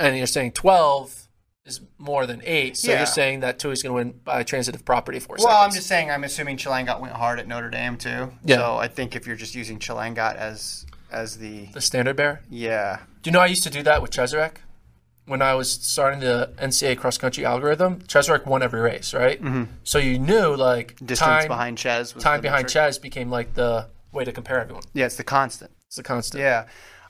And 0.05 0.17
you're 0.17 0.27
saying 0.27 0.51
12 0.53 1.27
is 1.65 1.81
more 1.99 2.25
than 2.25 2.41
8, 2.43 2.75
so 2.75 2.91
Yeah. 2.91 2.97
you're 2.97 3.05
saying 3.05 3.41
that 3.41 3.59
Tuohy's 3.59 3.83
going 3.83 3.91
to 3.91 4.09
win 4.09 4.19
by 4.23 4.41
transitive 4.43 4.83
property 4.83 5.19
four 5.19 5.35
Well, 5.39 5.61
I'm 5.63 5.71
just 5.71 5.87
saying. 5.87 6.09
I'm 6.09 6.23
assuming 6.23 6.57
Chelangat 6.57 6.99
went 6.99 7.13
hard 7.13 7.39
at 7.39 7.47
Notre 7.47 7.69
Dame 7.69 7.97
too. 7.97 8.33
Yeah. 8.43 8.57
So 8.57 8.77
I 8.77 8.87
think 8.87 9.15
if 9.15 9.27
you're 9.27 9.35
just 9.35 9.53
using 9.55 9.77
Chelangat 9.79 10.35
as 10.37 10.85
as 11.11 11.37
the 11.37 11.65
the 11.73 11.81
standard 11.81 12.15
bearer. 12.15 12.41
yeah, 12.49 12.99
Do 13.21 13.29
you 13.29 13.31
know 13.33 13.41
I 13.41 13.45
used 13.47 13.63
to 13.63 13.69
do 13.69 13.83
that 13.83 14.01
with 14.01 14.11
Cheserek? 14.11 14.53
When 15.25 15.41
I 15.41 15.53
was 15.53 15.71
starting 15.71 16.19
the 16.21 16.51
NCAA 16.57 16.97
cross 16.97 17.17
country 17.17 17.45
algorithm, 17.45 17.99
Cheserek 18.07 18.45
won 18.47 18.63
every 18.63 18.81
race, 18.81 19.13
right? 19.13 19.39
Mm-hmm. 19.41 19.63
So 19.83 19.97
you 19.99 20.17
knew 20.17 20.55
like 20.55 20.95
distance 21.05 21.19
time, 21.43 21.47
behind 21.47 21.77
Ches. 21.77 22.15
Was 22.15 22.23
time 22.23 22.41
behind 22.41 22.63
metric. 22.63 22.73
Ches 22.73 22.97
became 22.97 23.29
like 23.29 23.53
the 23.53 23.87
way 24.11 24.23
to 24.25 24.31
compare 24.31 24.59
everyone. 24.61 24.83
Yeah, 24.93 25.05
it's 25.05 25.15
the 25.17 25.23
constant. 25.23 25.71
It's 25.85 25.97
the 25.97 26.03
constant. 26.03 26.41
Yeah, 26.41 26.65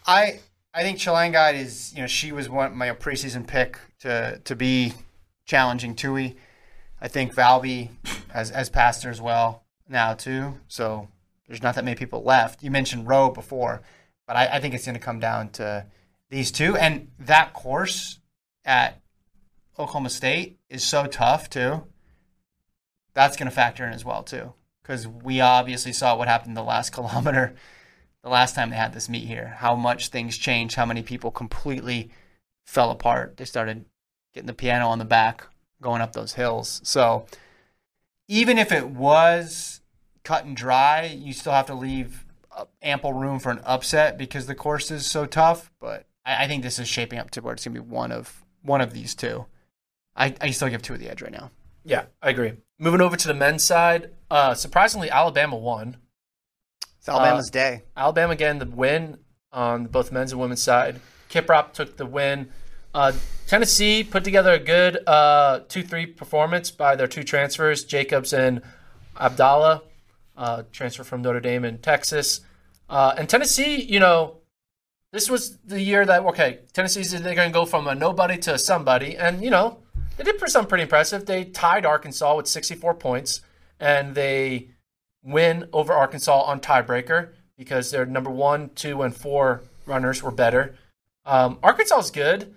I 0.06 0.39
I 0.73 0.84
think 0.84 0.99
Chelangat 0.99 1.55
is 1.55 1.93
you 1.93 2.01
know 2.01 2.07
she 2.07 2.31
was 2.31 2.49
one 2.49 2.75
my 2.75 2.89
preseason 2.91 3.45
pick 3.45 3.77
to 3.99 4.39
to 4.43 4.55
be 4.55 4.93
challenging 5.45 5.95
Tuohy. 5.95 6.36
I 7.01 7.07
think 7.07 7.34
Valby 7.34 7.89
has 8.29 8.51
has 8.51 8.69
passed 8.69 9.03
her 9.03 9.10
as 9.10 9.21
well 9.21 9.63
now 9.89 10.13
too. 10.13 10.60
So 10.67 11.10
there's 11.47 11.62
not 11.62 11.75
that 11.75 11.84
many 11.84 11.95
people 11.95 12.23
left. 12.23 12.63
You 12.63 12.71
mentioned 12.71 13.07
Roe 13.07 13.29
before, 13.29 13.81
but 14.25 14.36
I, 14.38 14.47
I 14.47 14.60
think 14.60 14.73
it's 14.73 14.86
going 14.86 14.95
to 14.95 15.01
come 15.01 15.19
down 15.19 15.49
to 15.49 15.86
these 16.29 16.51
two 16.51 16.77
and 16.77 17.10
that 17.19 17.53
course 17.53 18.19
at 18.63 19.01
Oklahoma 19.77 20.10
State 20.10 20.60
is 20.69 20.84
so 20.84 21.05
tough 21.05 21.49
too. 21.49 21.84
That's 23.13 23.36
going 23.36 23.49
to 23.49 23.55
factor 23.55 23.86
in 23.86 23.91
as 23.91 24.05
well 24.05 24.23
too, 24.23 24.53
because 24.81 25.05
we 25.05 25.41
obviously 25.41 25.91
saw 25.91 26.15
what 26.15 26.29
happened 26.29 26.55
the 26.55 26.63
last 26.63 26.91
kilometer 26.93 27.55
the 28.23 28.29
last 28.29 28.55
time 28.55 28.69
they 28.69 28.75
had 28.75 28.93
this 28.93 29.10
meet 29.10 29.27
here, 29.27 29.55
how 29.57 29.75
much 29.75 30.10
things 30.10 30.38
changed, 30.38 30.75
how 30.75 30.86
many 30.86 31.01
people 31.01 31.31
completely 31.31 32.12
fell 32.65 32.91
apart. 32.91 33.38
They 33.38 33.45
started 33.45 33.86
getting 34.34 34.47
the 34.47 34.53
piano 34.53 34.88
on 34.88 34.99
the 34.99 35.05
back, 35.05 35.47
going 35.81 36.01
up 36.01 36.13
those 36.13 36.34
hills. 36.34 36.81
So 36.84 37.25
even 38.27 38.57
if 38.57 38.71
it 38.71 38.88
was 38.88 39.81
cut 40.23 40.45
and 40.45 40.55
dry, 40.55 41.05
you 41.05 41.34
still 41.34 41.53
have 41.53 41.65
to 41.67 41.73
leave 41.73 42.25
uh, 42.55 42.65
ample 42.81 43.13
room 43.13 43.39
for 43.39 43.49
an 43.49 43.62
upset 43.63 44.17
because 44.17 44.45
the 44.45 44.55
course 44.55 44.91
is 44.91 45.05
so 45.05 45.25
tough. 45.25 45.71
But 45.79 46.05
I, 46.25 46.45
I 46.45 46.47
think 46.47 46.63
this 46.63 46.79
is 46.79 46.88
shaping 46.88 47.19
up 47.19 47.31
to 47.31 47.41
where 47.41 47.53
it's 47.53 47.65
going 47.65 47.75
to 47.75 47.81
be 47.81 47.88
one 47.88 48.12
of 48.12 48.45
one 48.62 48.81
of 48.81 48.93
these 48.93 49.15
two. 49.15 49.45
I, 50.15 50.36
I 50.39 50.51
still 50.51 50.69
give 50.69 50.81
two 50.81 50.93
of 50.93 50.99
the 50.99 51.10
edge 51.10 51.21
right 51.21 51.31
now. 51.31 51.51
Yeah, 51.84 52.05
I 52.21 52.29
agree. 52.29 52.53
Moving 52.77 53.01
over 53.01 53.15
to 53.15 53.27
the 53.27 53.34
men's 53.34 53.63
side, 53.63 54.12
uh, 54.29 54.53
surprisingly, 54.53 55.10
Alabama 55.10 55.57
won. 55.57 55.97
It's 57.02 57.10
Alabama's 57.10 57.50
day. 57.50 57.82
Alabama 57.98 58.36
getting 58.36 58.60
the 58.60 58.68
win 58.68 59.18
on 59.52 59.88
both 59.88 60.12
men's 60.12 60.34
and 60.34 60.40
women's 60.40 60.62
side. 60.62 61.00
Kiprop 61.32 61.74
took 61.74 61.98
the 61.98 62.06
win. 62.06 62.52
Uh, 62.94 63.14
Tennessee 63.48 64.04
put 64.04 64.24
together 64.24 64.52
a 64.52 64.60
good 64.60 65.00
uh, 65.08 65.62
2 65.68 65.82
3 65.82 66.06
performance 66.06 66.70
by 66.70 66.96
their 66.96 67.08
two 67.08 67.24
transfers, 67.24 67.86
Jacobs 67.86 68.34
and 68.34 68.62
Abdallah, 69.20 69.82
uh, 70.38 70.62
transfer 70.72 71.04
from 71.04 71.24
Notre 71.24 71.40
Dame 71.40 71.66
in 71.66 71.80
Texas. 71.80 72.42
Uh, 72.88 73.16
and 73.18 73.28
Tennessee, 73.28 73.82
you 73.82 74.00
know, 74.00 74.38
this 75.12 75.28
was 75.28 75.58
the 75.66 75.82
year 75.82 76.06
that, 76.06 76.24
okay, 76.24 76.60
Tennessee's 76.72 77.20
they're 77.20 77.34
going 77.34 77.50
to 77.50 77.54
go 77.54 77.66
from 77.66 77.88
a 77.88 77.96
nobody 77.96 78.38
to 78.38 78.54
a 78.54 78.60
somebody. 78.60 79.18
And, 79.18 79.44
you 79.44 79.50
know, 79.50 79.80
they 80.18 80.24
did 80.24 80.40
something 80.52 80.70
pretty 80.70 80.84
impressive. 80.84 81.26
They 81.26 81.46
tied 81.46 81.84
Arkansas 81.84 82.36
with 82.36 82.46
64 82.46 82.94
points, 82.94 83.42
and 83.80 84.14
they 84.14 84.70
win 85.23 85.67
over 85.73 85.93
Arkansas 85.93 86.41
on 86.41 86.60
tiebreaker 86.60 87.29
because 87.57 87.91
their 87.91 88.05
number 88.05 88.29
one, 88.29 88.69
two, 88.75 89.01
and 89.03 89.15
four 89.15 89.62
runners 89.86 90.23
were 90.23 90.31
better. 90.31 90.75
Um, 91.25 91.60
Arkansas 91.62 91.99
is 91.99 92.12
good. 92.12 92.55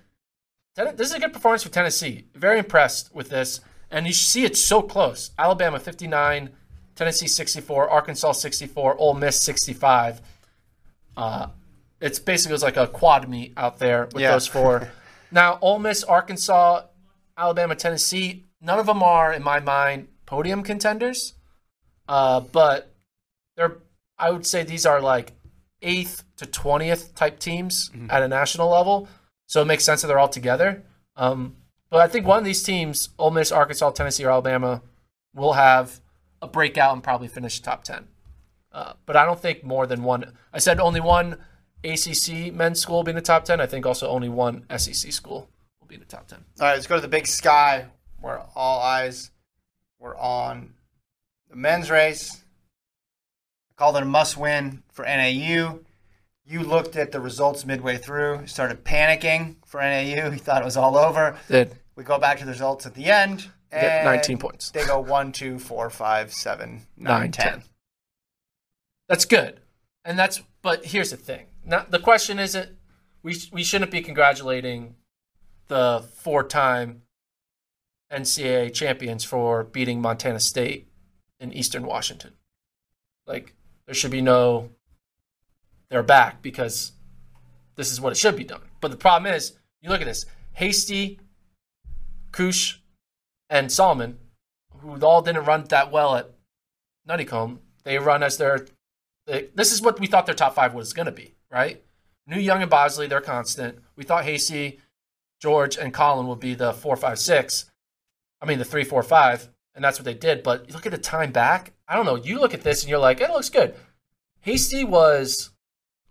This 0.76 1.08
is 1.10 1.14
a 1.14 1.20
good 1.20 1.32
performance 1.32 1.62
for 1.62 1.68
Tennessee. 1.68 2.24
Very 2.34 2.58
impressed 2.58 3.14
with 3.14 3.28
this. 3.28 3.60
And 3.90 4.06
you 4.06 4.12
see 4.12 4.44
it's 4.44 4.60
so 4.60 4.82
close. 4.82 5.30
Alabama 5.38 5.78
59, 5.78 6.50
Tennessee 6.96 7.28
64, 7.28 7.90
Arkansas 7.90 8.32
64, 8.32 8.96
Ole 8.96 9.14
Miss 9.14 9.40
65. 9.42 10.20
Uh, 11.16 11.48
it's 12.00 12.18
basically 12.18 12.50
it 12.50 12.54
was 12.54 12.62
like 12.62 12.76
a 12.76 12.88
quad 12.88 13.28
meet 13.28 13.52
out 13.56 13.78
there 13.78 14.06
with 14.12 14.22
Yeah. 14.22 14.32
those 14.32 14.46
four. 14.48 14.90
now, 15.30 15.58
Ole 15.60 15.78
Miss, 15.78 16.02
Arkansas, 16.02 16.82
Alabama, 17.36 17.76
Tennessee, 17.76 18.46
none 18.60 18.78
of 18.80 18.86
them 18.86 19.02
are, 19.02 19.32
in 19.32 19.42
my 19.44 19.60
mind, 19.60 20.08
podium 20.26 20.62
contenders. 20.64 21.34
Uh, 22.08 22.40
but 22.40 22.94
they're, 23.56 23.78
I 24.18 24.30
would 24.30 24.46
say 24.46 24.62
these 24.62 24.86
are 24.86 25.00
like 25.00 25.32
eighth 25.82 26.24
to 26.36 26.46
20th 26.46 27.14
type 27.14 27.38
teams 27.38 27.90
at 28.10 28.22
a 28.22 28.28
national 28.28 28.70
level. 28.70 29.08
So 29.46 29.62
it 29.62 29.66
makes 29.66 29.84
sense 29.84 30.02
that 30.02 30.08
they're 30.08 30.18
all 30.18 30.28
together. 30.28 30.82
Um, 31.16 31.56
but 31.90 32.00
I 32.00 32.08
think 32.08 32.26
one 32.26 32.38
of 32.38 32.44
these 32.44 32.62
teams, 32.62 33.10
Ole 33.18 33.30
Miss, 33.30 33.52
Arkansas, 33.52 33.90
Tennessee, 33.90 34.24
or 34.24 34.30
Alabama, 34.30 34.82
will 35.34 35.52
have 35.52 36.00
a 36.42 36.48
breakout 36.48 36.92
and 36.92 37.02
probably 37.02 37.28
finish 37.28 37.60
top 37.60 37.84
10. 37.84 38.08
Uh, 38.72 38.94
but 39.06 39.16
I 39.16 39.24
don't 39.24 39.38
think 39.38 39.62
more 39.62 39.86
than 39.86 40.02
one. 40.02 40.32
I 40.52 40.58
said 40.58 40.80
only 40.80 41.00
one 41.00 41.38
ACC 41.84 42.52
men's 42.52 42.80
school 42.80 42.96
will 42.96 43.04
be 43.04 43.10
in 43.10 43.16
the 43.16 43.22
top 43.22 43.44
10. 43.44 43.60
I 43.60 43.66
think 43.66 43.86
also 43.86 44.08
only 44.08 44.28
one 44.28 44.64
SEC 44.76 45.12
school 45.12 45.48
will 45.80 45.86
be 45.86 45.94
in 45.94 46.00
the 46.00 46.06
top 46.06 46.26
10. 46.26 46.38
All 46.60 46.66
right, 46.66 46.74
let's 46.74 46.86
go 46.86 46.96
to 46.96 47.00
the 47.00 47.08
big 47.08 47.26
sky 47.26 47.86
where 48.20 48.40
all 48.56 48.80
eyes 48.80 49.30
were 50.00 50.16
on 50.16 50.74
the 51.54 51.60
men's 51.60 51.88
race. 51.88 52.42
I 53.70 53.74
called 53.76 53.96
it 53.96 54.02
a 54.02 54.06
must 54.06 54.36
win 54.36 54.82
for 54.92 55.04
NAU. 55.04 55.78
You 56.46 56.60
looked 56.60 56.96
at 56.96 57.12
the 57.12 57.20
results 57.20 57.64
midway 57.64 57.96
through, 57.96 58.46
started 58.46 58.84
panicking 58.84 59.56
for 59.64 59.80
NAU. 59.80 60.30
You 60.30 60.38
thought 60.38 60.62
it 60.62 60.64
was 60.64 60.76
all 60.76 60.98
over. 60.98 61.38
Did 61.48 61.78
We 61.96 62.02
go 62.04 62.18
back 62.18 62.38
to 62.40 62.44
the 62.44 62.50
results 62.50 62.86
at 62.86 62.94
the 62.94 63.06
end. 63.06 63.50
Get 63.70 63.84
And 63.84 64.04
19 64.04 64.38
points. 64.38 64.70
They 64.72 64.84
go 64.84 65.00
1, 65.00 65.32
2, 65.32 65.58
4, 65.58 65.90
5, 65.90 66.32
7, 66.32 66.70
9, 66.70 66.80
Nine, 66.96 67.32
10. 67.32 67.46
10. 67.46 67.62
That's 69.08 69.24
good. 69.24 69.60
And 70.04 70.18
that's 70.18 70.42
but 70.60 70.84
here's 70.84 71.10
the 71.10 71.16
thing. 71.16 71.46
Not 71.64 71.90
the 71.90 71.98
question 71.98 72.38
isn't 72.38 72.70
we 73.22 73.36
we 73.52 73.62
shouldn't 73.62 73.90
be 73.90 74.02
congratulating 74.02 74.96
the 75.68 76.04
four-time 76.16 77.02
NCAA 78.12 78.72
champions 78.74 79.24
for 79.24 79.64
beating 79.64 80.00
Montana 80.00 80.40
State 80.40 80.88
in 81.40 81.52
Eastern 81.52 81.84
Washington. 81.84 82.32
Like 83.26 83.54
there 83.86 83.94
should 83.94 84.10
be 84.10 84.20
no 84.20 84.70
they're 85.90 86.02
back 86.02 86.42
because 86.42 86.92
this 87.76 87.92
is 87.92 88.00
what 88.00 88.12
it 88.12 88.16
should 88.16 88.36
be 88.36 88.44
done. 88.44 88.62
But 88.80 88.90
the 88.90 88.96
problem 88.96 89.32
is, 89.32 89.52
you 89.80 89.90
look 89.90 90.00
at 90.00 90.06
this. 90.06 90.26
Hasty, 90.52 91.20
Kusche, 92.32 92.78
and 93.50 93.68
Sahlman, 93.68 94.16
who 94.78 94.98
all 95.00 95.22
didn't 95.22 95.44
run 95.44 95.64
that 95.64 95.92
well 95.92 96.16
at 96.16 96.30
Nuttycombe, 97.08 97.58
they 97.84 97.98
run 97.98 98.22
as 98.22 98.38
their. 98.38 98.66
They, 99.26 99.48
this 99.54 99.72
is 99.72 99.80
what 99.80 100.00
we 100.00 100.06
thought 100.06 100.26
their 100.26 100.34
top 100.34 100.54
five 100.54 100.74
was 100.74 100.92
going 100.92 101.06
to 101.06 101.12
be, 101.12 101.34
right? 101.50 101.82
New 102.26 102.40
Young 102.40 102.62
and 102.62 102.70
Bosley, 102.70 103.06
they're 103.06 103.20
constant. 103.20 103.78
We 103.96 104.04
thought 104.04 104.24
Hasty, 104.24 104.80
George, 105.40 105.76
and 105.76 105.92
Colin 105.92 106.26
would 106.26 106.40
be 106.40 106.54
the 106.54 106.72
four, 106.72 106.96
five, 106.96 107.18
six. 107.18 107.70
I 108.40 108.46
mean, 108.46 108.58
the 108.58 108.64
three, 108.64 108.84
four, 108.84 109.02
five, 109.02 109.48
and 109.74 109.84
that's 109.84 109.98
what 109.98 110.04
they 110.04 110.14
did. 110.14 110.42
But 110.42 110.70
look 110.70 110.86
at 110.86 110.92
the 110.92 110.98
time 110.98 111.32
back. 111.32 111.72
I 111.88 111.96
don't 111.96 112.06
know. 112.06 112.16
You 112.16 112.40
look 112.40 112.54
at 112.54 112.62
this 112.62 112.82
and 112.82 112.90
you're 112.90 112.98
like, 112.98 113.20
it 113.20 113.30
looks 113.30 113.50
good. 113.50 113.74
Hasty 114.40 114.84
was 114.84 115.50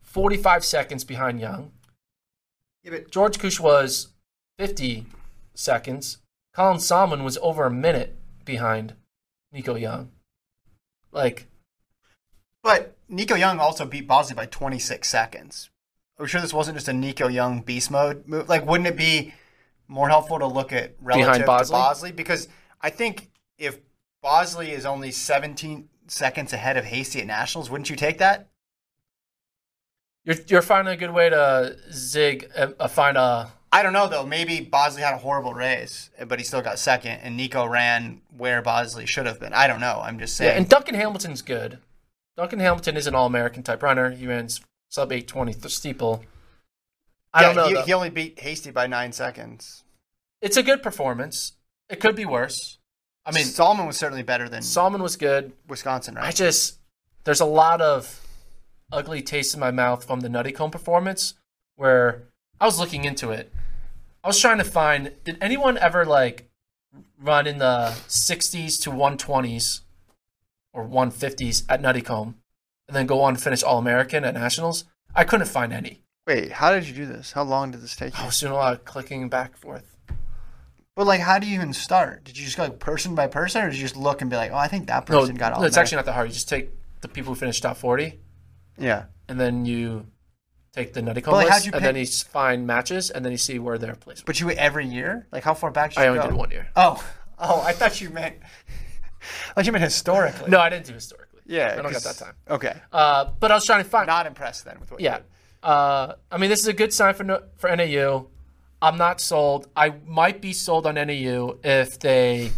45 0.02 0.66
seconds 0.66 1.04
behind 1.04 1.40
Young. 1.40 1.72
Yeah, 2.84 2.92
but 2.92 3.12
George 3.12 3.38
Kusche 3.38 3.60
was 3.60 4.10
50 4.60 5.06
seconds. 5.54 6.18
Colin 6.54 6.78
Sahlman 6.78 7.24
was 7.24 7.38
over 7.42 7.66
a 7.66 7.72
minute 7.72 8.18
behind 8.46 8.96
Nico 9.52 9.76
Young. 9.76 10.12
Like, 11.12 11.48
But 12.64 12.96
Nico 13.08 13.36
Young 13.36 13.60
also 13.60 13.86
beat 13.86 14.08
Bosley 14.08 14.36
by 14.36 14.46
26 14.46 15.08
seconds. 15.08 15.70
Are 16.18 16.24
we 16.24 16.30
sure 16.30 16.42
this 16.42 16.54
wasn't 16.54 16.78
just 16.78 16.88
a 16.88 16.94
Nico 16.94 17.28
Young 17.28 17.62
beast 17.62 17.90
mode 17.92 18.28
move? 18.28 18.50
Like, 18.50 18.66
wouldn't 18.66 18.88
it 18.88 18.98
be 18.98 19.34
more 19.88 20.10
helpful 20.10 20.40
to 20.40 20.48
look 20.48 20.72
at 20.72 20.96
relative 21.02 21.42
to 21.42 21.46
Bosley? 21.46 21.74
Bosley? 21.74 22.12
Because 22.12 22.48
I 22.82 22.90
think 22.90 23.30
if 23.66 23.80
Bosley 24.22 24.72
is 24.72 24.86
only 24.86 25.12
17 25.12 25.90
seconds 26.08 26.54
ahead 26.54 26.78
of 26.78 26.86
Hasty 26.86 27.22
at 27.22 27.28
Nationals, 27.28 27.70
wouldn't 27.70 27.90
you 27.90 27.96
take 27.96 28.18
that? 28.20 28.50
you're, 30.26 30.38
you're 30.48 30.62
finding 30.62 30.94
a 30.94 30.98
good 30.98 31.12
way 31.12 31.30
to 31.30 31.76
zig, 31.92 32.50
uh, 32.56 32.70
uh, 32.80 32.88
find 32.88 33.18
a 33.18 33.52
I 33.72 33.82
don't 33.82 33.92
know 33.94 34.08
though. 34.08 34.26
Maybe 34.26 34.62
Bosley 34.62 35.02
had 35.02 35.16
a 35.16 35.18
horrible 35.18 35.54
race, 35.54 36.10
but 36.28 36.38
he 36.40 36.46
still 36.46 36.62
got 36.62 36.78
second, 36.78 37.20
and 37.24 37.36
Nico 37.36 37.66
ran 37.66 38.22
where 38.38 38.62
Bosley 38.62 39.08
should 39.08 39.26
have 39.26 39.40
been. 39.40 39.52
I 39.52 39.66
don't 39.68 39.80
know. 39.82 40.00
I'm 40.04 40.20
just 40.20 40.40
Yeah, 40.40 40.50
saying. 40.50 40.58
and 40.60 40.70
Duncan 40.70 40.94
Hamilton's 40.96 41.42
good. 41.42 41.80
Duncan 42.38 42.60
Hamilton 42.60 42.96
is 42.98 43.08
an 43.08 43.16
All 43.16 43.26
American 43.26 43.64
type 43.64 43.82
runner. 43.82 44.12
He 44.12 44.28
ran 44.28 44.48
sub 44.90 45.12
eight 45.12 45.28
twenty 45.28 45.54
steeple. 45.54 46.24
I 47.34 47.42
Yeah, 47.42 47.54
don't 47.54 47.74
know. 47.74 47.80
He, 47.82 47.86
he 47.88 47.94
only 47.94 48.12
beat 48.12 48.40
Hasty 48.40 48.70
by 48.72 48.86
nine 48.88 49.12
seconds. 49.12 49.84
it's 50.40 50.56
a 50.58 50.64
good 50.64 50.84
performance. 50.84 51.54
It 51.90 52.00
could 52.00 52.16
be 52.16 52.26
worse. 52.26 52.78
I 53.26 53.32
mean, 53.32 53.46
Solomon 53.46 53.88
was 53.88 53.98
certainly 53.98 54.24
better 54.24 54.50
than 54.50 54.62
Salmon 54.62 55.02
was 55.02 55.16
good. 55.16 55.54
Wisconsin, 55.68 56.16
right? 56.16 56.26
I 56.26 56.32
just 56.32 56.80
there's 57.24 57.40
a 57.40 57.46
lot 57.46 57.82
of 57.82 58.22
ugly 58.92 59.22
taste 59.22 59.54
in 59.54 59.60
my 59.60 59.72
mouth 59.72 60.06
from 60.06 60.20
the 60.20 60.28
Nuttycombe 60.28 60.72
performance 60.72 61.36
where 61.76 62.24
I 62.60 62.66
was 62.66 62.80
looking 62.80 63.06
into 63.06 63.32
it. 63.32 63.52
I 64.24 64.28
was 64.28 64.40
trying 64.40 64.58
to 64.58 64.64
find 64.64 65.12
did 65.24 65.38
anyone 65.42 65.78
ever 65.78 66.06
like 66.06 66.50
run 67.20 67.48
in 67.48 67.58
the 67.60 67.94
60s 68.08 68.82
to 68.82 68.92
120s 68.92 69.82
or 70.74 70.86
150s 70.86 71.64
at 71.70 71.82
Nuttycombe 71.82 72.36
and 72.88 72.96
then 72.96 73.06
go 73.06 73.22
on 73.22 73.36
and 73.36 73.42
finish 73.42 73.64
All 73.64 73.80
American 73.80 74.26
at 74.26 74.34
Nationals? 74.34 74.86
I 75.16 75.24
couldn't 75.24 75.48
find 75.48 75.72
any. 75.72 76.02
Wait, 76.26 76.54
how 76.54 76.72
did 76.72 76.88
you 76.88 76.94
do 76.94 77.06
this? 77.06 77.34
How 77.34 77.44
long 77.44 77.72
did 77.72 77.82
this 77.82 77.96
take 77.96 78.18
I 78.20 78.26
was 78.26 78.40
doing 78.40 78.54
a 78.54 78.56
lot 78.56 78.74
of 78.74 78.86
clicking 78.86 79.30
back 79.30 79.52
and 79.52 79.58
forth. 79.58 79.93
But 80.96 81.08
like, 81.08 81.22
how 81.22 81.40
do 81.40 81.48
you 81.48 81.56
even 81.56 81.74
start? 81.74 82.24
Did 82.24 82.38
you 82.38 82.46
just 82.46 82.56
go 82.56 82.64
like 82.64 82.80
person 82.80 83.16
by 83.16 83.28
person, 83.28 83.64
or 83.64 83.70
did 83.70 83.78
you 83.78 83.82
just 83.82 83.98
look 83.98 84.22
and 84.22 84.30
be 84.30 84.36
like, 84.36 84.52
oh, 84.52 84.58
I 84.58 84.68
think 84.68 84.88
that 84.88 85.06
person 85.06 85.36
got 85.36 85.54
all? 85.54 85.62
no, 85.62 85.68
it's 85.68 85.78
actually 85.78 85.98
not 85.98 86.06
that 86.06 86.14
hard. 86.14 86.28
You 86.28 86.34
just 86.34 86.50
take 86.50 86.70
the 87.02 87.08
people 87.08 87.34
who 87.34 87.40
finished 87.40 87.64
top 87.64 87.78
40 87.78 88.20
yeah. 88.78 89.06
and 89.28 89.40
then 89.40 89.66
you 89.66 90.08
take 90.74 90.94
the 90.94 91.02
Nutty 91.02 91.22
like, 91.22 91.48
list 91.48 91.66
you 91.66 91.72
and 91.74 91.86
then 91.86 91.96
you 91.96 92.06
find 92.06 92.66
matches 92.66 93.12
and 93.12 93.24
then 93.24 93.32
you 93.32 93.38
see 93.38 93.60
where 93.60 93.78
they're 93.78 93.96
placed. 93.96 94.26
But 94.26 94.40
you 94.40 94.50
every 94.52 94.88
year? 94.88 95.28
Like, 95.32 95.44
how 95.44 95.54
far 95.54 95.72
back 95.72 95.92
did 95.92 96.00
you 96.00 96.06
I 96.06 96.08
only 96.08 96.22
go? 96.22 96.28
did 96.28 96.36
one 96.36 96.52
year. 96.52 96.68
Oh, 96.76 97.04
oh, 97.38 97.62
I 97.62 97.74
thought 97.74 98.02
you 98.02 98.10
meant. 98.10 98.38
I 98.42 99.54
thought 99.54 99.66
you 99.66 99.72
meant 99.72 99.84
historically. 99.84 100.50
No, 100.50 100.60
I 100.60 100.70
didn't 100.70 100.88
do 100.88 100.94
historically. 100.94 101.42
Yeah, 101.46 101.76
I 101.78 101.82
don't 101.82 101.92
got 101.92 102.04
that 102.04 102.18
time. 102.18 102.34
Okay. 102.50 102.76
Uh, 102.92 103.32
but 103.40 103.52
I 103.52 103.56
was 103.56 103.66
trying 103.66 103.84
to 103.84 103.90
find. 103.90 104.08
Not 104.08 104.26
impressed 104.26 104.66
then 104.66 104.80
with 104.80 104.92
what. 104.92 105.00
you 105.00 105.06
yeah. 105.06 105.18
did. 105.18 105.26
Uh, 105.62 106.16
I 106.32 106.38
mean, 106.38 106.50
this 106.50 106.60
is 106.60 106.68
a 106.68 106.74
good 106.74 106.94
sign 106.94 107.14
for 107.14 107.24
no- 107.24 107.44
for 107.58 107.74
NAU. 107.74 108.28
I'm 108.84 108.98
not 108.98 109.22
sold. 109.22 109.70
I 109.78 109.94
might 110.06 110.42
be 110.42 110.52
sold 110.52 110.86
on 110.86 110.96
NAU 110.96 111.56
if 111.64 112.00
they 112.00 112.52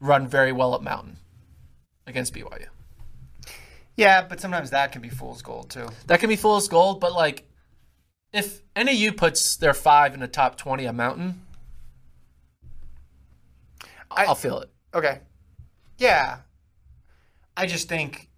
run 0.00 0.26
very 0.26 0.52
well 0.52 0.74
at 0.74 0.82
Mountain 0.82 1.18
against 2.06 2.32
BYU. 2.32 2.66
Yeah, 3.94 4.22
but 4.22 4.40
sometimes 4.40 4.70
that 4.70 4.90
can 4.90 5.02
be 5.02 5.10
fool's 5.10 5.42
gold 5.42 5.68
too. 5.68 5.88
That 6.06 6.18
can 6.18 6.30
be 6.30 6.36
fool's 6.36 6.66
gold, 6.66 6.98
but 6.98 7.12
like, 7.12 7.46
if 8.32 8.62
NAU 8.74 9.12
puts 9.12 9.56
their 9.56 9.74
five 9.74 10.14
in 10.14 10.20
the 10.20 10.28
top 10.28 10.56
20 10.56 10.86
at 10.86 10.94
Mountain, 10.94 11.42
I- 14.10 14.24
I'll 14.24 14.34
feel 14.34 14.60
it. 14.60 14.70
Okay. 14.94 15.20
Yeah. 15.98 16.38
I 17.54 17.66
just 17.66 17.86
think 17.86 18.30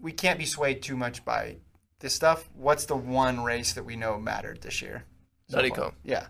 we 0.00 0.10
can't 0.10 0.40
be 0.40 0.46
swayed 0.46 0.82
too 0.82 0.96
much 0.96 1.24
by 1.24 1.58
this 2.00 2.16
stuff. 2.16 2.48
What's 2.52 2.86
the 2.86 2.96
one 2.96 3.44
race 3.44 3.72
that 3.74 3.84
we 3.84 3.94
know 3.94 4.18
mattered 4.18 4.62
this 4.62 4.82
year? 4.82 5.04
So 5.52 5.58
Nutty 5.58 5.70
far? 5.70 5.92
Yeah. 6.04 6.26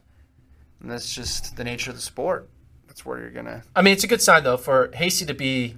And 0.80 0.90
that's 0.90 1.14
just 1.14 1.56
the 1.56 1.64
nature 1.64 1.90
of 1.90 1.96
the 1.96 2.02
sport. 2.02 2.48
That's 2.88 3.04
where 3.06 3.20
you're 3.20 3.30
gonna. 3.30 3.62
I 3.74 3.82
mean, 3.82 3.92
it's 3.94 4.04
a 4.04 4.08
good 4.08 4.20
sign 4.20 4.44
though 4.44 4.56
for 4.56 4.90
Hasty 4.94 5.24
to 5.26 5.34
be 5.34 5.76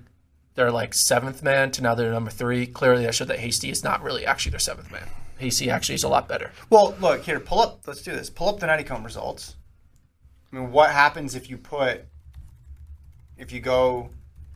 their 0.55 0.71
like 0.73 0.95
seventh 0.95 1.43
man 1.43 1.71
to 1.73 1.83
now 1.83 1.95
they're 1.95 2.11
number 2.11 2.31
three. 2.31 2.67
Clearly, 2.67 3.05
that 3.05 3.15
showed 3.15 3.29
that 3.29 3.39
Hasty 3.39 3.71
is 3.71 3.85
not 3.85 4.03
really 4.03 4.25
actually 4.27 4.51
their 4.51 4.59
seventh 4.61 4.91
man. 4.91 5.07
Hasty 5.39 5.69
actually 5.71 5.97
is 5.97 6.05
a 6.05 6.09
lot 6.09 6.27
better. 6.29 6.51
Well, 6.71 6.95
look 7.01 7.23
here. 7.25 7.39
Pull 7.41 7.61
up. 7.61 7.81
Let's 7.87 8.03
do 8.03 8.13
this. 8.13 8.31
Pull 8.31 8.49
up 8.49 8.61
the 8.61 8.67
Nuttycombe 8.67 9.05
results. 9.05 9.57
I 10.53 10.57
mean, 10.57 10.71
what 10.73 10.91
happens 10.91 11.35
if 11.35 11.51
you 11.51 11.59
put, 11.59 12.03
if 13.37 13.53
you 13.53 13.61
go, 13.61 14.11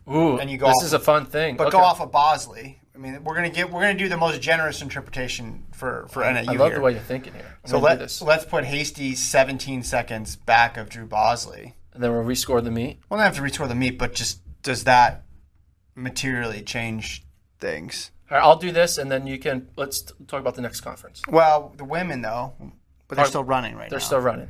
Ooh, 0.09 0.39
And 0.39 0.49
you 0.49 0.57
go 0.57 0.67
this 0.67 0.77
off- 0.79 0.85
is 0.85 0.93
a 0.93 0.99
fun 0.99 1.25
thing. 1.27 1.55
but 1.57 1.67
Okay. 1.67 1.77
go 1.77 1.83
off 1.83 2.01
of 2.01 2.11
Bosley. 2.11 2.78
I 2.99 3.01
mean, 3.01 3.23
we're 3.23 3.35
gonna 3.35 3.49
get. 3.49 3.71
We're 3.71 3.79
gonna 3.79 3.93
do 3.97 4.09
the 4.09 4.17
most 4.17 4.41
generous 4.41 4.81
interpretation 4.81 5.63
for 5.71 6.07
for 6.09 6.21
NAU 6.21 6.51
I 6.51 6.55
love 6.55 6.67
here. 6.67 6.75
the 6.75 6.81
way 6.81 6.91
you're 6.91 6.99
thinking 6.99 7.33
here. 7.33 7.57
I'm 7.63 7.69
so 7.69 7.79
let 7.79 7.97
this, 7.97 8.21
let's 8.21 8.43
put 8.43 8.65
Hasty 8.65 9.15
17 9.15 9.83
seconds 9.83 10.35
back 10.35 10.75
of 10.75 10.89
Drew 10.89 11.05
Bosley. 11.05 11.75
and 11.93 12.03
then 12.03 12.11
we'll 12.11 12.23
rescore 12.23 12.61
the 12.61 12.71
meet. 12.71 12.99
Well, 13.09 13.17
not 13.17 13.23
have 13.23 13.37
to 13.37 13.41
rescore 13.41 13.69
the 13.69 13.75
meet, 13.75 13.97
but 13.97 14.13
just 14.13 14.41
does 14.63 14.83
that 14.83 15.23
materially 15.95 16.61
change 16.61 17.25
things? 17.59 18.11
All 18.29 18.37
right, 18.37 18.43
I'll 18.43 18.57
do 18.57 18.71
this, 18.71 18.97
and 18.97 19.09
then 19.09 19.25
you 19.27 19.39
can 19.39 19.69
let's 19.77 20.01
talk 20.27 20.41
about 20.41 20.55
the 20.55 20.61
next 20.61 20.81
conference. 20.81 21.21
Well, 21.29 21.73
the 21.77 21.85
women 21.85 22.21
though, 22.21 22.53
but 23.07 23.15
they're 23.15 23.23
Are- 23.23 23.29
still 23.29 23.45
running 23.45 23.75
right 23.75 23.83
now. 23.83 23.91
They're 23.91 23.99
still 24.01 24.19
running. 24.19 24.49